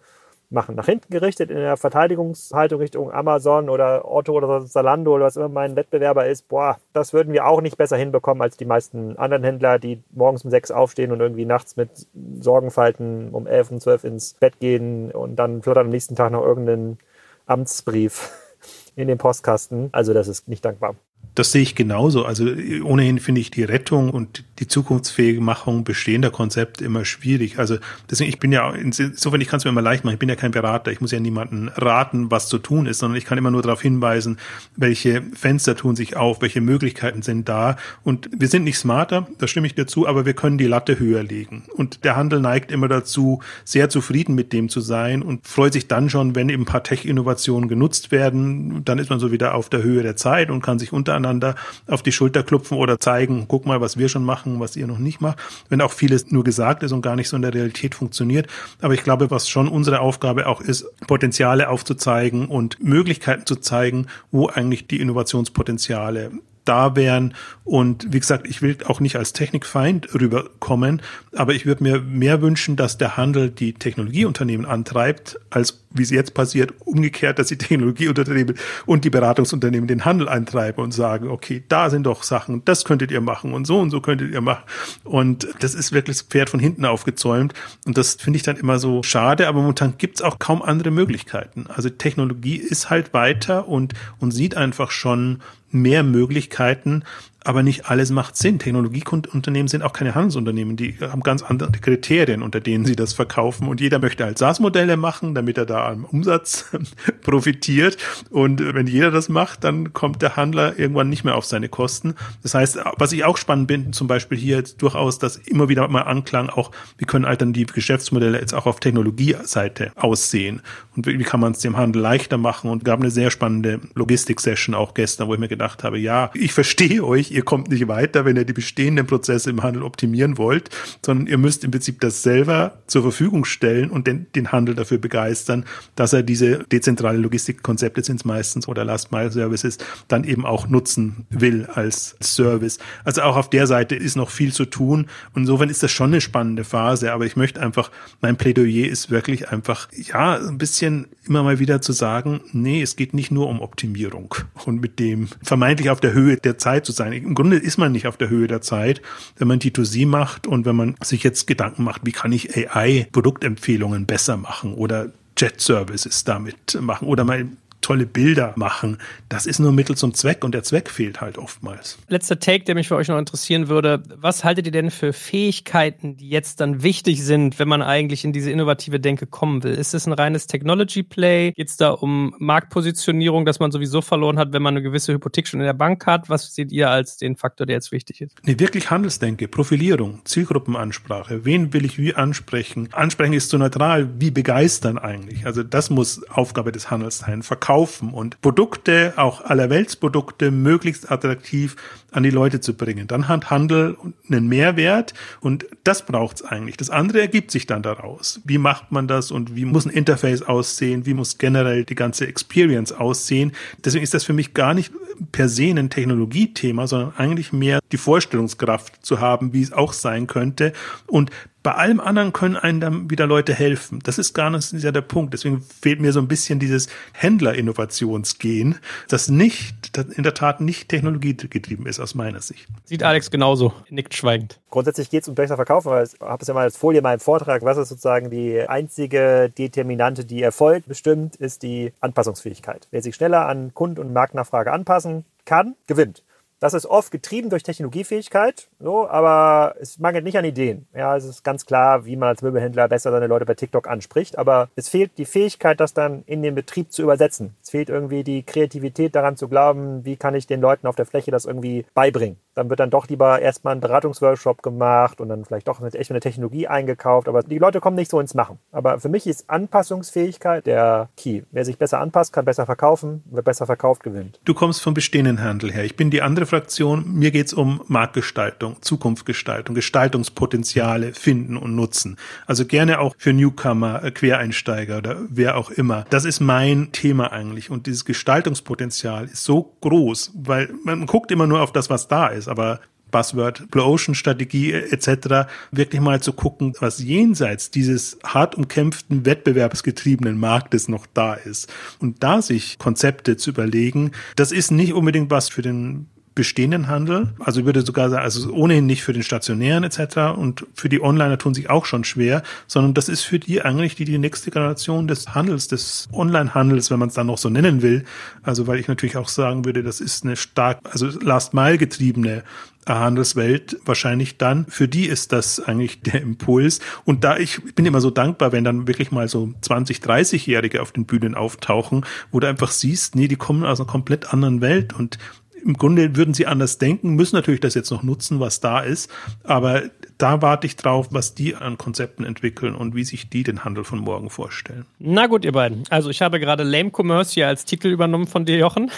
machen. 0.51 0.75
Nach 0.75 0.85
hinten 0.85 1.11
gerichtet 1.11 1.49
in 1.49 1.57
der 1.57 1.77
Verteidigungshaltung 1.77 2.79
Richtung 2.79 3.11
Amazon 3.11 3.69
oder 3.69 4.09
Otto 4.09 4.33
oder 4.33 4.65
Zalando 4.65 5.15
oder 5.15 5.25
was 5.25 5.37
immer 5.37 5.49
mein 5.49 5.75
Wettbewerber 5.75 6.27
ist, 6.27 6.47
boah, 6.47 6.77
das 6.93 7.13
würden 7.13 7.33
wir 7.33 7.45
auch 7.45 7.61
nicht 7.61 7.77
besser 7.77 7.97
hinbekommen 7.97 8.41
als 8.41 8.57
die 8.57 8.65
meisten 8.65 9.17
anderen 9.17 9.43
Händler, 9.43 9.79
die 9.79 10.03
morgens 10.11 10.43
um 10.43 10.51
sechs 10.51 10.71
aufstehen 10.71 11.11
und 11.11 11.19
irgendwie 11.19 11.45
nachts 11.45 11.75
mit 11.75 12.07
Sorgenfalten 12.39 13.29
um 13.31 13.47
elf 13.47 13.71
und 13.71 13.81
zwölf 13.81 14.03
ins 14.03 14.33
Bett 14.35 14.59
gehen 14.59 15.11
und 15.11 15.35
dann 15.37 15.61
flittert 15.61 15.85
am 15.85 15.89
nächsten 15.89 16.15
Tag 16.15 16.31
noch 16.31 16.43
irgendeinen 16.43 16.97
Amtsbrief 17.45 18.31
in 18.95 19.07
den 19.07 19.17
Postkasten. 19.17 19.89
Also 19.91 20.13
das 20.13 20.27
ist 20.27 20.47
nicht 20.47 20.65
dankbar. 20.65 20.95
Das 21.35 21.51
sehe 21.51 21.61
ich 21.61 21.75
genauso. 21.75 22.25
Also 22.25 22.45
ohnehin 22.83 23.19
finde 23.19 23.41
ich 23.41 23.51
die 23.51 23.63
Rettung 23.63 24.09
und 24.09 24.43
die 24.61 24.67
zukunftsfähige 24.67 25.41
Machung 25.41 25.83
bestehender 25.83 26.31
Konzepte 26.31 26.85
immer 26.85 27.03
schwierig. 27.03 27.59
Also 27.59 27.77
deswegen, 28.09 28.29
ich 28.29 28.39
bin 28.39 28.51
ja, 28.51 28.71
insofern, 28.71 29.41
ich 29.41 29.47
kann 29.49 29.57
es 29.57 29.65
mir 29.65 29.71
immer 29.71 29.81
leicht 29.81 30.03
machen. 30.03 30.13
Ich 30.13 30.19
bin 30.19 30.29
ja 30.29 30.35
kein 30.35 30.51
Berater. 30.51 30.91
Ich 30.91 31.01
muss 31.01 31.11
ja 31.11 31.19
niemanden 31.19 31.69
raten, 31.69 32.31
was 32.31 32.47
zu 32.47 32.57
tun 32.57 32.85
ist, 32.85 32.99
sondern 32.99 33.17
ich 33.17 33.25
kann 33.25 33.37
immer 33.37 33.51
nur 33.51 33.61
darauf 33.61 33.81
hinweisen, 33.81 34.37
welche 34.75 35.21
Fenster 35.33 35.75
tun 35.75 35.95
sich 35.95 36.15
auf, 36.15 36.41
welche 36.41 36.61
Möglichkeiten 36.61 37.21
sind 37.21 37.47
da. 37.47 37.75
Und 38.03 38.29
wir 38.35 38.47
sind 38.47 38.63
nicht 38.63 38.77
smarter, 38.77 39.27
da 39.37 39.47
stimme 39.47 39.67
ich 39.67 39.75
dir 39.75 39.85
zu, 39.85 40.07
aber 40.07 40.25
wir 40.25 40.33
können 40.33 40.57
die 40.57 40.67
Latte 40.67 40.97
höher 40.97 41.23
legen. 41.23 41.63
Und 41.75 42.03
der 42.03 42.15
Handel 42.15 42.39
neigt 42.39 42.71
immer 42.71 42.87
dazu, 42.87 43.41
sehr 43.65 43.89
zufrieden 43.89 44.33
mit 44.33 44.53
dem 44.53 44.69
zu 44.69 44.79
sein 44.79 45.21
und 45.21 45.47
freut 45.47 45.73
sich 45.73 45.87
dann 45.87 46.09
schon, 46.09 46.35
wenn 46.35 46.49
eben 46.49 46.63
ein 46.63 46.65
paar 46.65 46.83
Tech-Innovationen 46.83 47.69
genutzt 47.69 48.11
werden. 48.11 48.83
Dann 48.85 48.97
ist 48.97 49.09
man 49.09 49.19
so 49.19 49.31
wieder 49.31 49.53
auf 49.53 49.69
der 49.69 49.83
Höhe 49.83 50.03
der 50.03 50.15
Zeit 50.15 50.49
und 50.49 50.61
kann 50.61 50.79
sich 50.79 50.93
unter 50.93 51.11
untereinander 51.11 51.55
auf 51.87 52.01
die 52.01 52.11
Schulter 52.11 52.43
klopfen 52.43 52.77
oder 52.77 52.99
zeigen, 52.99 53.45
guck 53.47 53.65
mal, 53.65 53.81
was 53.81 53.97
wir 53.97 54.09
schon 54.09 54.23
machen, 54.23 54.50
was 54.59 54.75
ihr 54.75 54.87
noch 54.87 54.99
nicht 54.99 55.21
macht. 55.21 55.39
Wenn 55.69 55.81
auch 55.81 55.91
vieles 55.91 56.31
nur 56.31 56.43
gesagt 56.43 56.83
ist 56.83 56.91
und 56.91 57.01
gar 57.01 57.15
nicht 57.15 57.29
so 57.29 57.35
in 57.35 57.41
der 57.41 57.53
Realität 57.53 57.95
funktioniert. 57.95 58.47
Aber 58.81 58.93
ich 58.93 59.03
glaube, 59.03 59.31
was 59.31 59.49
schon 59.49 59.67
unsere 59.67 59.99
Aufgabe 59.99 60.47
auch 60.47 60.61
ist, 60.61 60.85
Potenziale 61.07 61.69
aufzuzeigen 61.69 62.47
und 62.47 62.83
Möglichkeiten 62.83 63.45
zu 63.45 63.55
zeigen, 63.55 64.07
wo 64.31 64.47
eigentlich 64.47 64.87
die 64.87 64.99
Innovationspotenziale 64.99 66.31
da 66.65 66.95
wären. 66.95 67.33
Und 67.63 68.11
wie 68.11 68.19
gesagt, 68.19 68.47
ich 68.47 68.61
will 68.61 68.77
auch 68.85 68.99
nicht 68.99 69.15
als 69.15 69.33
Technikfeind 69.33 70.13
rüberkommen, 70.13 71.01
aber 71.35 71.53
ich 71.53 71.65
würde 71.65 71.83
mir 71.83 72.01
mehr 72.01 72.41
wünschen, 72.41 72.75
dass 72.75 72.97
der 72.97 73.17
Handel 73.17 73.49
die 73.49 73.73
Technologieunternehmen 73.73 74.65
antreibt, 74.65 75.39
als 75.49 75.81
wie 75.93 76.03
es 76.03 76.09
jetzt 76.09 76.33
passiert, 76.33 76.73
umgekehrt, 76.85 77.37
dass 77.37 77.47
die 77.47 77.57
Technologieunternehmen 77.57 78.55
und 78.85 79.03
die 79.03 79.09
Beratungsunternehmen 79.09 79.87
den 79.87 80.05
Handel 80.05 80.29
antreiben 80.29 80.83
und 80.83 80.93
sagen, 80.93 81.27
okay, 81.29 81.63
da 81.67 81.89
sind 81.89 82.03
doch 82.03 82.23
Sachen, 82.23 82.63
das 82.65 82.85
könntet 82.85 83.11
ihr 83.11 83.21
machen 83.21 83.53
und 83.53 83.65
so 83.65 83.79
und 83.79 83.89
so 83.89 84.01
könntet 84.01 84.31
ihr 84.31 84.41
machen. 84.41 84.63
Und 85.03 85.47
das 85.59 85.75
ist 85.75 85.91
wirklich 85.91 86.17
das 86.17 86.27
Pferd 86.27 86.49
von 86.49 86.59
hinten 86.59 86.85
aufgezäumt. 86.85 87.53
Und 87.85 87.97
das 87.97 88.15
finde 88.15 88.37
ich 88.37 88.43
dann 88.43 88.57
immer 88.57 88.79
so 88.79 89.03
schade, 89.03 89.47
aber 89.47 89.61
momentan 89.61 89.95
gibt 89.97 90.15
es 90.15 90.21
auch 90.21 90.39
kaum 90.39 90.61
andere 90.61 90.91
Möglichkeiten. 90.91 91.65
Also 91.67 91.89
Technologie 91.89 92.57
ist 92.57 92.89
halt 92.89 93.13
weiter 93.13 93.67
und, 93.67 93.93
und 94.19 94.31
sieht 94.31 94.55
einfach 94.55 94.91
schon 94.91 95.41
mehr 95.71 96.03
Möglichkeiten, 96.03 97.03
aber 97.43 97.63
nicht 97.63 97.89
alles 97.89 98.11
macht 98.11 98.35
Sinn. 98.35 98.59
Technologieunternehmen 98.59 99.67
sind 99.67 99.81
auch 99.81 99.93
keine 99.93 100.13
Handelsunternehmen, 100.13 100.75
die 100.75 100.95
haben 100.99 101.21
ganz 101.21 101.41
andere 101.41 101.71
Kriterien, 101.71 102.43
unter 102.43 102.59
denen 102.59 102.85
sie 102.85 102.95
das 102.95 103.13
verkaufen. 103.13 103.67
Und 103.67 103.81
jeder 103.81 103.99
möchte 103.99 104.23
halt 104.23 104.37
SaaS-Modelle 104.37 104.95
machen, 104.95 105.33
damit 105.33 105.57
er 105.57 105.65
da 105.65 105.87
am 105.89 106.05
Umsatz 106.05 106.69
profitiert. 107.21 107.97
Und 108.29 108.61
wenn 108.73 108.87
jeder 108.87 109.09
das 109.09 109.29
macht, 109.29 109.63
dann 109.63 109.93
kommt 109.93 110.21
der 110.21 110.35
Handler 110.35 110.77
irgendwann 110.77 111.09
nicht 111.09 111.23
mehr 111.23 111.35
auf 111.35 111.45
seine 111.45 111.67
Kosten. 111.67 112.15
Das 112.43 112.53
heißt, 112.53 112.79
was 112.97 113.11
ich 113.11 113.23
auch 113.23 113.37
spannend 113.37 113.67
bin, 113.67 113.93
zum 113.93 114.07
Beispiel 114.07 114.37
hier 114.37 114.57
jetzt 114.57 114.81
durchaus, 114.81 115.17
dass 115.17 115.37
immer 115.37 115.67
wieder 115.67 115.87
mal 115.87 116.01
anklang, 116.01 116.49
auch 116.49 116.71
wie 116.97 117.05
können 117.05 117.25
alternative 117.25 117.73
Geschäftsmodelle 117.73 118.39
jetzt 118.39 118.53
auch 118.53 118.67
auf 118.67 118.79
Technologieseite 118.79 119.91
aussehen 119.95 120.61
und 120.95 121.07
wie 121.07 121.23
kann 121.23 121.39
man 121.39 121.53
es 121.53 121.59
dem 121.59 121.77
Handel 121.77 122.01
leichter 122.01 122.37
machen. 122.37 122.69
Und 122.69 122.85
gab 122.85 122.99
eine 122.99 123.09
sehr 123.09 123.31
spannende 123.31 123.79
Logistik-Session 123.95 124.75
auch 124.75 124.93
gestern, 124.93 125.27
wo 125.27 125.33
ich 125.33 125.39
mir 125.39 125.47
gedacht 125.47 125.83
habe, 125.83 125.97
ja, 125.97 126.29
ich 126.33 126.53
verstehe 126.53 127.03
euch, 127.03 127.30
ihr 127.31 127.43
kommt 127.43 127.69
nicht 127.69 127.87
weiter, 127.87 128.25
wenn 128.25 128.35
ihr 128.35 128.45
die 128.45 128.53
bestehenden 128.53 129.07
Prozesse 129.07 129.49
im 129.49 129.63
Handel 129.63 129.83
optimieren 129.83 130.37
wollt, 130.37 130.69
sondern 131.05 131.27
ihr 131.27 131.37
müsst 131.37 131.63
im 131.63 131.71
Prinzip 131.71 131.99
das 132.01 132.23
selber 132.23 132.79
zur 132.87 133.01
Verfügung 133.01 133.45
stellen 133.45 133.89
und 133.89 134.07
den, 134.07 134.27
den 134.35 134.51
Handel 134.51 134.75
dafür 134.75 134.97
begeistern, 134.97 135.65
dass 135.95 136.13
er 136.13 136.23
diese 136.23 136.59
dezentrale 136.71 137.17
Logistikkonzepte 137.17 138.03
sind 138.03 138.17
es 138.17 138.25
meistens 138.25 138.67
oder 138.67 138.85
Last 138.85 139.11
Mile 139.11 139.31
Services 139.31 139.77
dann 140.07 140.23
eben 140.23 140.45
auch 140.45 140.67
nutzen 140.67 141.25
will 141.29 141.67
als 141.73 142.15
Service. 142.21 142.79
Also 143.03 143.21
auch 143.21 143.37
auf 143.37 143.49
der 143.49 143.67
Seite 143.67 143.95
ist 143.95 144.15
noch 144.15 144.29
viel 144.29 144.53
zu 144.53 144.65
tun. 144.65 145.07
Und 145.33 145.43
insofern 145.43 145.69
ist 145.69 145.83
das 145.83 145.91
schon 145.91 146.11
eine 146.11 146.21
spannende 146.21 146.63
Phase, 146.63 147.13
aber 147.13 147.25
ich 147.25 147.35
möchte 147.35 147.61
einfach, 147.61 147.91
mein 148.21 148.37
Plädoyer 148.37 148.87
ist 148.87 149.09
wirklich 149.09 149.49
einfach, 149.49 149.87
ja, 149.91 150.35
ein 150.35 150.57
bisschen 150.57 151.07
immer 151.25 151.43
mal 151.43 151.59
wieder 151.59 151.81
zu 151.81 151.91
sagen, 151.91 152.41
nee, 152.51 152.81
es 152.81 152.95
geht 152.95 153.13
nicht 153.13 153.31
nur 153.31 153.47
um 153.47 153.61
Optimierung 153.61 154.35
und 154.65 154.81
mit 154.81 154.99
dem 154.99 155.27
vermeintlich 155.41 155.89
auf 155.89 155.99
der 155.99 156.13
Höhe 156.13 156.37
der 156.37 156.57
Zeit 156.57 156.85
zu 156.85 156.91
sein 156.91 157.13
im 157.23 157.35
Grunde 157.35 157.57
ist 157.57 157.77
man 157.77 157.91
nicht 157.91 158.07
auf 158.07 158.17
der 158.17 158.29
Höhe 158.29 158.47
der 158.47 158.61
Zeit, 158.61 159.01
wenn 159.37 159.47
man 159.47 159.59
D2C 159.59 160.07
macht 160.07 160.47
und 160.47 160.65
wenn 160.65 160.75
man 160.75 160.95
sich 161.01 161.23
jetzt 161.23 161.47
Gedanken 161.47 161.83
macht, 161.83 162.01
wie 162.05 162.11
kann 162.11 162.31
ich 162.31 162.55
AI-Produktempfehlungen 162.55 164.05
besser 164.05 164.37
machen 164.37 164.73
oder 164.73 165.11
Jet-Services 165.37 166.23
damit 166.23 166.77
machen 166.79 167.07
oder 167.07 167.23
mal 167.23 167.47
tolle 167.81 168.05
Bilder 168.05 168.53
machen. 168.55 168.97
Das 169.27 169.45
ist 169.45 169.59
nur 169.59 169.71
Mittel 169.71 169.97
zum 169.97 170.13
Zweck 170.13 170.43
und 170.43 170.53
der 170.53 170.63
Zweck 170.63 170.89
fehlt 170.89 171.19
halt 171.19 171.37
oftmals. 171.37 171.97
Letzter 172.07 172.39
Take, 172.39 172.63
der 172.63 172.75
mich 172.75 172.87
für 172.87 172.95
euch 172.95 173.07
noch 173.07 173.17
interessieren 173.17 173.67
würde. 173.67 174.03
Was 174.15 174.43
haltet 174.43 174.67
ihr 174.67 174.71
denn 174.71 174.91
für 174.91 175.13
Fähigkeiten, 175.13 176.15
die 176.15 176.29
jetzt 176.29 176.61
dann 176.61 176.83
wichtig 176.83 177.23
sind, 177.23 177.59
wenn 177.59 177.67
man 177.67 177.81
eigentlich 177.81 178.23
in 178.23 178.33
diese 178.33 178.51
innovative 178.51 178.99
Denke 178.99 179.25
kommen 179.25 179.63
will? 179.63 179.73
Ist 179.73 179.93
es 179.93 180.05
ein 180.05 180.13
reines 180.13 180.47
Technology 180.47 181.03
Play? 181.03 181.51
Geht 181.51 181.69
es 181.69 181.77
da 181.77 181.89
um 181.89 182.35
Marktpositionierung, 182.39 183.45
dass 183.45 183.59
man 183.59 183.71
sowieso 183.71 184.01
verloren 184.01 184.37
hat, 184.37 184.53
wenn 184.53 184.61
man 184.61 184.75
eine 184.75 184.83
gewisse 184.83 185.13
Hypothek 185.13 185.47
schon 185.47 185.59
in 185.59 185.65
der 185.65 185.73
Bank 185.73 186.05
hat? 186.05 186.29
Was 186.29 186.53
seht 186.53 186.71
ihr 186.71 186.89
als 186.89 187.17
den 187.17 187.35
Faktor, 187.35 187.65
der 187.65 187.75
jetzt 187.75 187.91
wichtig 187.91 188.21
ist? 188.21 188.37
Nee, 188.43 188.59
wirklich 188.59 188.91
Handelsdenke, 188.91 189.47
Profilierung, 189.47 190.21
Zielgruppenansprache. 190.25 191.45
Wen 191.45 191.73
will 191.73 191.85
ich 191.85 191.97
wie 191.97 192.13
ansprechen? 192.13 192.89
Ansprechen 192.91 193.33
ist 193.33 193.49
so 193.49 193.57
neutral 193.57 194.09
wie 194.19 194.31
begeistern 194.31 194.97
eigentlich. 194.97 195.45
Also 195.45 195.63
das 195.63 195.89
muss 195.89 196.23
Aufgabe 196.29 196.71
des 196.71 196.91
Handels 196.91 197.19
sein. 197.19 197.41
Verkaufen 197.41 197.70
verkaufen 197.71 198.13
und 198.13 198.41
Produkte, 198.41 199.13
auch 199.15 199.45
allerweltsprodukte, 199.45 200.51
möglichst 200.51 201.09
attraktiv 201.09 201.77
an 202.11 202.23
die 202.23 202.29
Leute 202.29 202.59
zu 202.59 202.75
bringen. 202.75 203.07
Dann 203.07 203.27
hat 203.27 203.49
Handel 203.49 203.97
einen 204.29 204.47
Mehrwert 204.47 205.13
und 205.39 205.65
das 205.83 206.05
braucht's 206.05 206.43
eigentlich. 206.43 206.77
Das 206.77 206.89
andere 206.89 207.21
ergibt 207.21 207.51
sich 207.51 207.65
dann 207.65 207.81
daraus. 207.81 208.41
Wie 208.43 208.57
macht 208.57 208.91
man 208.91 209.07
das 209.07 209.31
und 209.31 209.55
wie 209.55 209.65
muss 209.65 209.85
ein 209.85 209.91
Interface 209.91 210.41
aussehen? 210.41 211.05
Wie 211.05 211.13
muss 211.13 211.37
generell 211.37 211.85
die 211.85 211.95
ganze 211.95 212.27
Experience 212.27 212.91
aussehen? 212.91 213.53
Deswegen 213.83 214.03
ist 214.03 214.13
das 214.13 214.23
für 214.23 214.33
mich 214.33 214.53
gar 214.53 214.73
nicht 214.73 214.91
per 215.31 215.49
se 215.49 215.65
ein 215.69 215.89
Technologiethema, 215.89 216.87
sondern 216.87 217.13
eigentlich 217.15 217.53
mehr 217.53 217.79
die 217.91 217.97
Vorstellungskraft 217.97 219.05
zu 219.05 219.19
haben, 219.19 219.53
wie 219.53 219.61
es 219.61 219.71
auch 219.71 219.93
sein 219.93 220.27
könnte. 220.27 220.73
Und 221.07 221.31
bei 221.63 221.73
allem 221.73 221.99
anderen 221.99 222.33
können 222.33 222.55
einem 222.55 222.79
dann 222.79 223.09
wieder 223.11 223.27
Leute 223.27 223.53
helfen. 223.53 223.99
Das 224.03 224.17
ist 224.17 224.33
gar 224.33 224.49
nicht 224.49 224.73
ja 224.73 224.91
der 224.91 225.01
Punkt. 225.01 225.33
Deswegen 225.33 225.61
fehlt 225.61 226.01
mir 226.01 226.11
so 226.11 226.19
ein 226.19 226.27
bisschen 226.27 226.57
dieses 226.57 226.87
Händler-Innovationsgehen, 227.13 228.79
das 229.07 229.29
nicht, 229.29 229.95
das 229.95 230.07
in 230.07 230.23
der 230.23 230.33
Tat 230.33 230.59
nicht 230.59 230.89
technologiegetrieben 230.89 231.85
ist, 231.85 231.99
aus 232.01 232.15
meiner 232.15 232.41
Sicht. 232.41 232.67
Sieht 232.83 233.03
Alex 233.03 233.31
genauso, 233.31 233.73
nickt 233.89 234.13
schweigend. 234.13 234.59
Grundsätzlich 234.69 235.09
geht 235.09 235.23
es 235.23 235.29
um 235.29 235.35
besser 235.35 235.55
verkaufen, 235.55 235.91
weil 235.91 236.05
ich 236.05 236.19
habe 236.19 236.41
es 236.41 236.47
ja 236.47 236.53
mal 236.53 236.63
als 236.63 236.77
Folie 236.77 236.99
in 236.99 237.03
meinem 237.03 237.19
Vortrag, 237.19 237.63
was 237.63 237.77
ist 237.77 237.89
sozusagen 237.89 238.29
die 238.29 238.61
einzige 238.61 239.49
Determinante, 239.49 240.25
die 240.25 240.41
Erfolg 240.41 240.85
bestimmt, 240.87 241.35
ist 241.35 241.63
die 241.63 241.93
Anpassungsfähigkeit. 242.01 242.87
Wer 242.91 243.01
sich 243.01 243.15
schneller 243.15 243.47
an 243.47 243.73
Kund- 243.73 243.99
und 243.99 244.13
Marktnachfrage 244.13 244.71
anpassen 244.71 245.25
kann, 245.45 245.75
gewinnt. 245.87 246.23
Das 246.59 246.75
ist 246.75 246.85
oft 246.85 247.11
getrieben 247.11 247.49
durch 247.49 247.63
Technologiefähigkeit, 247.63 248.67
so, 248.81 249.07
aber 249.09 249.75
es 249.79 249.99
mangelt 249.99 250.23
nicht 250.23 250.37
an 250.37 250.45
Ideen. 250.45 250.87
Ja, 250.93 251.15
es 251.15 251.25
ist 251.25 251.43
ganz 251.43 251.65
klar, 251.65 252.05
wie 252.05 252.15
man 252.15 252.29
als 252.29 252.41
Möbelhändler 252.41 252.87
besser 252.87 253.11
seine 253.11 253.27
Leute 253.27 253.45
bei 253.45 253.53
TikTok 253.53 253.87
anspricht, 253.87 254.37
aber 254.37 254.69
es 254.75 254.89
fehlt 254.89 255.17
die 255.17 255.25
Fähigkeit, 255.25 255.79
das 255.79 255.93
dann 255.93 256.23
in 256.25 256.41
den 256.41 256.55
Betrieb 256.55 256.91
zu 256.91 257.01
übersetzen. 257.03 257.55
Es 257.61 257.69
fehlt 257.69 257.89
irgendwie 257.89 258.23
die 258.23 258.43
Kreativität 258.43 259.15
daran 259.15 259.37
zu 259.37 259.47
glauben, 259.47 260.05
wie 260.05 260.17
kann 260.17 260.35
ich 260.35 260.47
den 260.47 260.61
Leuten 260.61 260.87
auf 260.87 260.95
der 260.95 261.05
Fläche 261.05 261.31
das 261.31 261.45
irgendwie 261.45 261.85
beibringen. 261.93 262.37
Dann 262.53 262.69
wird 262.69 262.81
dann 262.81 262.89
doch 262.89 263.07
lieber 263.07 263.39
erstmal 263.39 263.75
ein 263.75 263.81
Beratungsworkshop 263.81 264.61
gemacht 264.61 265.21
und 265.21 265.29
dann 265.29 265.45
vielleicht 265.45 265.67
doch 265.67 265.79
mit 265.79 265.95
echt 265.95 266.11
eine 266.11 266.19
Technologie 266.19 266.67
eingekauft, 266.67 267.29
aber 267.29 267.43
die 267.43 267.59
Leute 267.59 267.79
kommen 267.79 267.95
nicht 267.95 268.11
so 268.11 268.19
ins 268.19 268.33
Machen. 268.33 268.59
Aber 268.71 268.99
für 268.99 269.09
mich 269.09 269.25
ist 269.25 269.49
Anpassungsfähigkeit 269.49 270.65
der 270.65 271.09
Key. 271.15 271.43
Wer 271.51 271.63
sich 271.63 271.77
besser 271.77 271.99
anpasst, 271.99 272.33
kann 272.33 272.45
besser 272.45 272.65
verkaufen, 272.65 273.23
wer 273.31 273.41
besser 273.41 273.65
verkauft, 273.65 274.03
gewinnt. 274.03 274.39
Du 274.43 274.53
kommst 274.53 274.81
vom 274.81 274.93
bestehenden 274.93 275.41
Handel 275.41 275.71
her. 275.71 275.85
Ich 275.85 275.95
bin 275.95 276.11
die 276.11 276.21
andere 276.21 276.45
Fraktion. 276.45 277.05
Mir 277.13 277.31
geht's 277.31 277.53
um 277.53 277.81
Marktgestaltung, 277.87 278.70
Zukunftsgestaltung, 278.81 279.75
Gestaltungspotenziale 279.75 281.13
finden 281.13 281.57
und 281.57 281.75
nutzen. 281.75 282.17
Also 282.45 282.65
gerne 282.65 282.99
auch 282.99 283.15
für 283.17 283.33
Newcomer, 283.33 284.03
äh, 284.03 284.11
Quereinsteiger 284.11 284.99
oder 284.99 285.17
wer 285.29 285.57
auch 285.57 285.69
immer. 285.69 286.05
Das 286.09 286.25
ist 286.25 286.39
mein 286.39 286.91
Thema 286.91 287.31
eigentlich. 287.31 287.69
Und 287.69 287.87
dieses 287.87 288.05
Gestaltungspotenzial 288.05 289.25
ist 289.25 289.43
so 289.43 289.75
groß, 289.81 290.31
weil 290.35 290.73
man 290.83 291.05
guckt 291.05 291.31
immer 291.31 291.47
nur 291.47 291.61
auf 291.61 291.71
das, 291.71 291.89
was 291.89 292.07
da 292.07 292.27
ist, 292.27 292.47
aber 292.47 292.79
Buzzword, 293.11 293.69
Blue 293.69 293.83
Ocean 293.83 294.15
Strategie 294.15 294.71
etc., 294.71 295.49
wirklich 295.71 296.01
mal 296.01 296.21
zu 296.21 296.33
gucken, 296.33 296.73
was 296.79 296.99
jenseits 296.99 297.69
dieses 297.69 298.17
hart 298.23 298.55
umkämpften, 298.55 299.25
wettbewerbsgetriebenen 299.25 300.39
Marktes 300.39 300.87
noch 300.87 301.05
da 301.13 301.33
ist. 301.33 301.71
Und 301.99 302.23
da 302.23 302.41
sich 302.41 302.79
Konzepte 302.79 303.37
zu 303.37 303.51
überlegen, 303.51 304.11
das 304.35 304.51
ist 304.51 304.71
nicht 304.71 304.93
unbedingt 304.93 305.29
was 305.29 305.49
für 305.49 305.61
den 305.61 306.07
bestehenden 306.33 306.87
Handel. 306.87 307.29
Also 307.39 307.59
ich 307.59 307.65
würde 307.65 307.81
sogar 307.81 308.09
sagen, 308.09 308.23
also 308.23 308.51
ohnehin 308.51 308.85
nicht 308.85 309.03
für 309.03 309.13
den 309.13 309.23
stationären 309.23 309.83
etc. 309.83 310.37
und 310.37 310.65
für 310.73 310.87
die 310.87 311.01
Onliner 311.01 311.37
tun 311.37 311.53
sich 311.53 311.69
auch 311.69 311.85
schon 311.85 312.03
schwer, 312.03 312.43
sondern 312.67 312.93
das 312.93 313.09
ist 313.09 313.23
für 313.23 313.39
die 313.39 313.61
eigentlich 313.61 313.95
die, 313.95 314.05
die 314.05 314.17
nächste 314.17 314.51
Generation 314.51 315.07
des 315.07 315.35
Handels, 315.35 315.67
des 315.67 316.07
Online-Handels, 316.13 316.89
wenn 316.89 316.99
man 316.99 317.09
es 317.09 317.15
dann 317.15 317.27
noch 317.27 317.37
so 317.37 317.49
nennen 317.49 317.81
will. 317.81 318.05
Also 318.43 318.67
weil 318.67 318.79
ich 318.79 318.87
natürlich 318.87 319.17
auch 319.17 319.27
sagen 319.27 319.65
würde, 319.65 319.83
das 319.83 319.99
ist 319.99 320.23
eine 320.23 320.35
stark, 320.37 320.79
also 320.83 321.07
Last-Mile 321.07 321.77
getriebene 321.77 322.43
Handelswelt 322.87 323.77
wahrscheinlich 323.85 324.37
dann. 324.37 324.65
Für 324.67 324.87
die 324.87 325.05
ist 325.05 325.31
das 325.31 325.59
eigentlich 325.59 326.01
der 326.01 326.21
Impuls. 326.21 326.79
Und 327.05 327.23
da 327.23 327.37
ich 327.37 327.61
bin 327.75 327.85
immer 327.85 328.01
so 328.01 328.09
dankbar, 328.09 328.51
wenn 328.51 328.63
dann 328.63 328.87
wirklich 328.87 329.11
mal 329.11 329.27
so 329.27 329.53
20, 329.61 329.99
30-Jährige 329.99 330.81
auf 330.81 330.91
den 330.91 331.05
Bühnen 331.05 331.35
auftauchen, 331.35 332.05
wo 332.31 332.39
du 332.39 332.47
einfach 332.47 332.71
siehst, 332.71 333.15
nee, 333.15 333.27
die 333.27 333.35
kommen 333.35 333.63
aus 333.63 333.79
einer 333.79 333.87
komplett 333.87 334.33
anderen 334.33 334.61
Welt 334.61 334.93
und 334.93 335.19
im 335.63 335.73
Grunde 335.73 336.15
würden 336.15 336.33
sie 336.33 336.47
anders 336.47 336.77
denken, 336.77 337.15
müssen 337.15 337.35
natürlich 337.35 337.59
das 337.59 337.73
jetzt 337.73 337.91
noch 337.91 338.03
nutzen, 338.03 338.39
was 338.39 338.59
da 338.59 338.79
ist. 338.79 339.09
Aber 339.43 339.83
da 340.17 340.41
warte 340.41 340.67
ich 340.67 340.75
drauf, 340.75 341.07
was 341.11 341.33
die 341.33 341.55
an 341.55 341.77
Konzepten 341.77 342.23
entwickeln 342.23 342.75
und 342.75 342.95
wie 342.95 343.03
sich 343.03 343.29
die 343.29 343.43
den 343.43 343.63
Handel 343.63 343.83
von 343.83 343.99
morgen 343.99 344.29
vorstellen. 344.29 344.85
Na 344.99 345.27
gut, 345.27 345.45
ihr 345.45 345.51
beiden. 345.51 345.83
Also 345.89 346.09
ich 346.09 346.21
habe 346.21 346.39
gerade 346.39 346.63
Lame 346.63 346.91
Commerce 346.95 347.33
hier 347.33 347.47
als 347.47 347.65
Titel 347.65 347.87
übernommen 347.87 348.27
von 348.27 348.45
dir, 348.45 348.57
Jochen. 348.57 348.91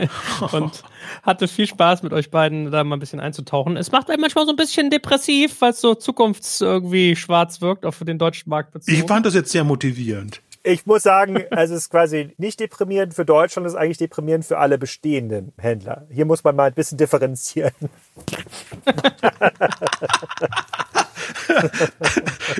und 0.52 0.82
hatte 1.22 1.48
viel 1.48 1.66
Spaß 1.66 2.02
mit 2.02 2.12
euch 2.12 2.30
beiden 2.30 2.70
da 2.70 2.84
mal 2.84 2.96
ein 2.96 3.00
bisschen 3.00 3.20
einzutauchen. 3.20 3.76
Es 3.76 3.92
macht 3.92 4.10
einen 4.10 4.20
manchmal 4.20 4.46
so 4.46 4.52
ein 4.52 4.56
bisschen 4.56 4.90
depressiv, 4.90 5.60
weil 5.60 5.70
es 5.70 5.80
so 5.80 5.94
zukunfts 5.94 6.60
irgendwie 6.60 7.16
schwarz 7.16 7.60
wirkt, 7.60 7.84
auch 7.84 7.94
für 7.94 8.04
den 8.04 8.18
deutschen 8.18 8.50
Markt 8.50 8.72
bezogen. 8.72 8.96
Ich 8.96 9.04
fand 9.04 9.26
das 9.26 9.34
jetzt 9.34 9.50
sehr 9.50 9.64
motivierend. 9.64 10.40
Ich 10.62 10.84
muss 10.84 11.02
sagen, 11.02 11.44
also 11.50 11.74
es 11.74 11.84
ist 11.84 11.90
quasi 11.90 12.34
nicht 12.36 12.60
deprimierend 12.60 13.14
für 13.14 13.24
Deutschland, 13.24 13.66
es 13.66 13.72
ist 13.72 13.78
eigentlich 13.78 13.96
deprimierend 13.98 14.44
für 14.44 14.58
alle 14.58 14.76
bestehenden 14.76 15.52
Händler. 15.58 16.06
Hier 16.10 16.26
muss 16.26 16.44
man 16.44 16.54
mal 16.54 16.64
ein 16.64 16.74
bisschen 16.74 16.98
differenzieren. 16.98 17.72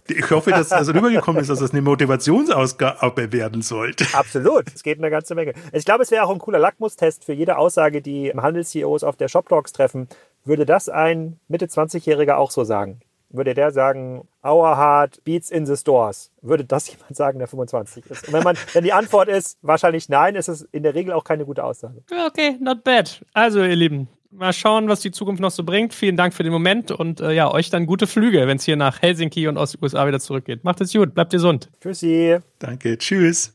ich 0.08 0.30
hoffe, 0.30 0.50
dass 0.50 0.72
also 0.72 0.92
rübergekommen 0.92 1.42
ist, 1.42 1.50
dass 1.50 1.58
das 1.60 1.72
eine 1.72 1.82
Motivationsausgabe 1.82 3.32
werden 3.32 3.60
sollte. 3.60 4.06
Absolut, 4.12 4.64
es 4.74 4.82
geht 4.82 4.98
eine 4.98 5.10
ganze 5.10 5.34
Menge. 5.34 5.52
Ich 5.72 5.84
glaube, 5.84 6.02
es 6.02 6.10
wäre 6.10 6.24
auch 6.24 6.30
ein 6.30 6.38
cooler 6.38 6.58
Lackmustest 6.58 7.24
für 7.24 7.34
jede 7.34 7.58
Aussage, 7.58 8.00
die 8.00 8.32
Handels-CEOs 8.32 9.04
auf 9.04 9.16
der 9.16 9.28
Shop 9.28 9.48
Talks 9.48 9.72
treffen. 9.72 10.08
Würde 10.44 10.64
das 10.64 10.88
ein 10.88 11.38
Mitte 11.48 11.66
20-Jähriger 11.66 12.36
auch 12.36 12.50
so 12.50 12.64
sagen? 12.64 13.00
Würde 13.30 13.54
der 13.54 13.70
sagen, 13.70 14.28
Our 14.44 14.76
Heart 14.76 15.22
beats 15.24 15.50
in 15.50 15.66
the 15.66 15.76
stores. 15.76 16.30
Würde 16.42 16.64
das 16.64 16.90
jemand 16.92 17.16
sagen, 17.16 17.38
der 17.38 17.48
25 17.48 18.06
ist? 18.06 18.26
Und 18.26 18.34
wenn 18.34 18.42
man, 18.42 18.56
wenn 18.72 18.84
die 18.84 18.92
Antwort 18.92 19.28
ist 19.28 19.58
wahrscheinlich 19.62 20.08
nein, 20.08 20.34
ist 20.34 20.48
es 20.48 20.62
in 20.72 20.82
der 20.82 20.94
Regel 20.94 21.12
auch 21.12 21.24
keine 21.24 21.44
gute 21.44 21.64
Aussage. 21.64 22.02
Okay, 22.26 22.56
not 22.60 22.84
bad. 22.84 23.24
Also, 23.32 23.62
ihr 23.62 23.76
Lieben, 23.76 24.08
mal 24.30 24.52
schauen, 24.52 24.88
was 24.88 25.00
die 25.00 25.10
Zukunft 25.10 25.40
noch 25.40 25.50
so 25.50 25.64
bringt. 25.64 25.94
Vielen 25.94 26.16
Dank 26.16 26.34
für 26.34 26.42
den 26.42 26.52
Moment 26.52 26.90
und 26.90 27.20
äh, 27.20 27.32
ja, 27.32 27.52
euch 27.52 27.70
dann 27.70 27.86
gute 27.86 28.06
Flüge, 28.06 28.46
wenn 28.46 28.56
es 28.56 28.64
hier 28.64 28.76
nach 28.76 29.02
Helsinki 29.02 29.48
und 29.48 29.58
aus 29.58 29.72
den 29.72 29.82
USA 29.82 30.06
wieder 30.06 30.20
zurückgeht. 30.20 30.64
Macht 30.64 30.80
es 30.80 30.92
gut, 30.92 31.14
bleibt 31.14 31.32
gesund. 31.32 31.70
Tschüssi. 31.80 32.38
Danke, 32.58 32.98
tschüss. 32.98 33.54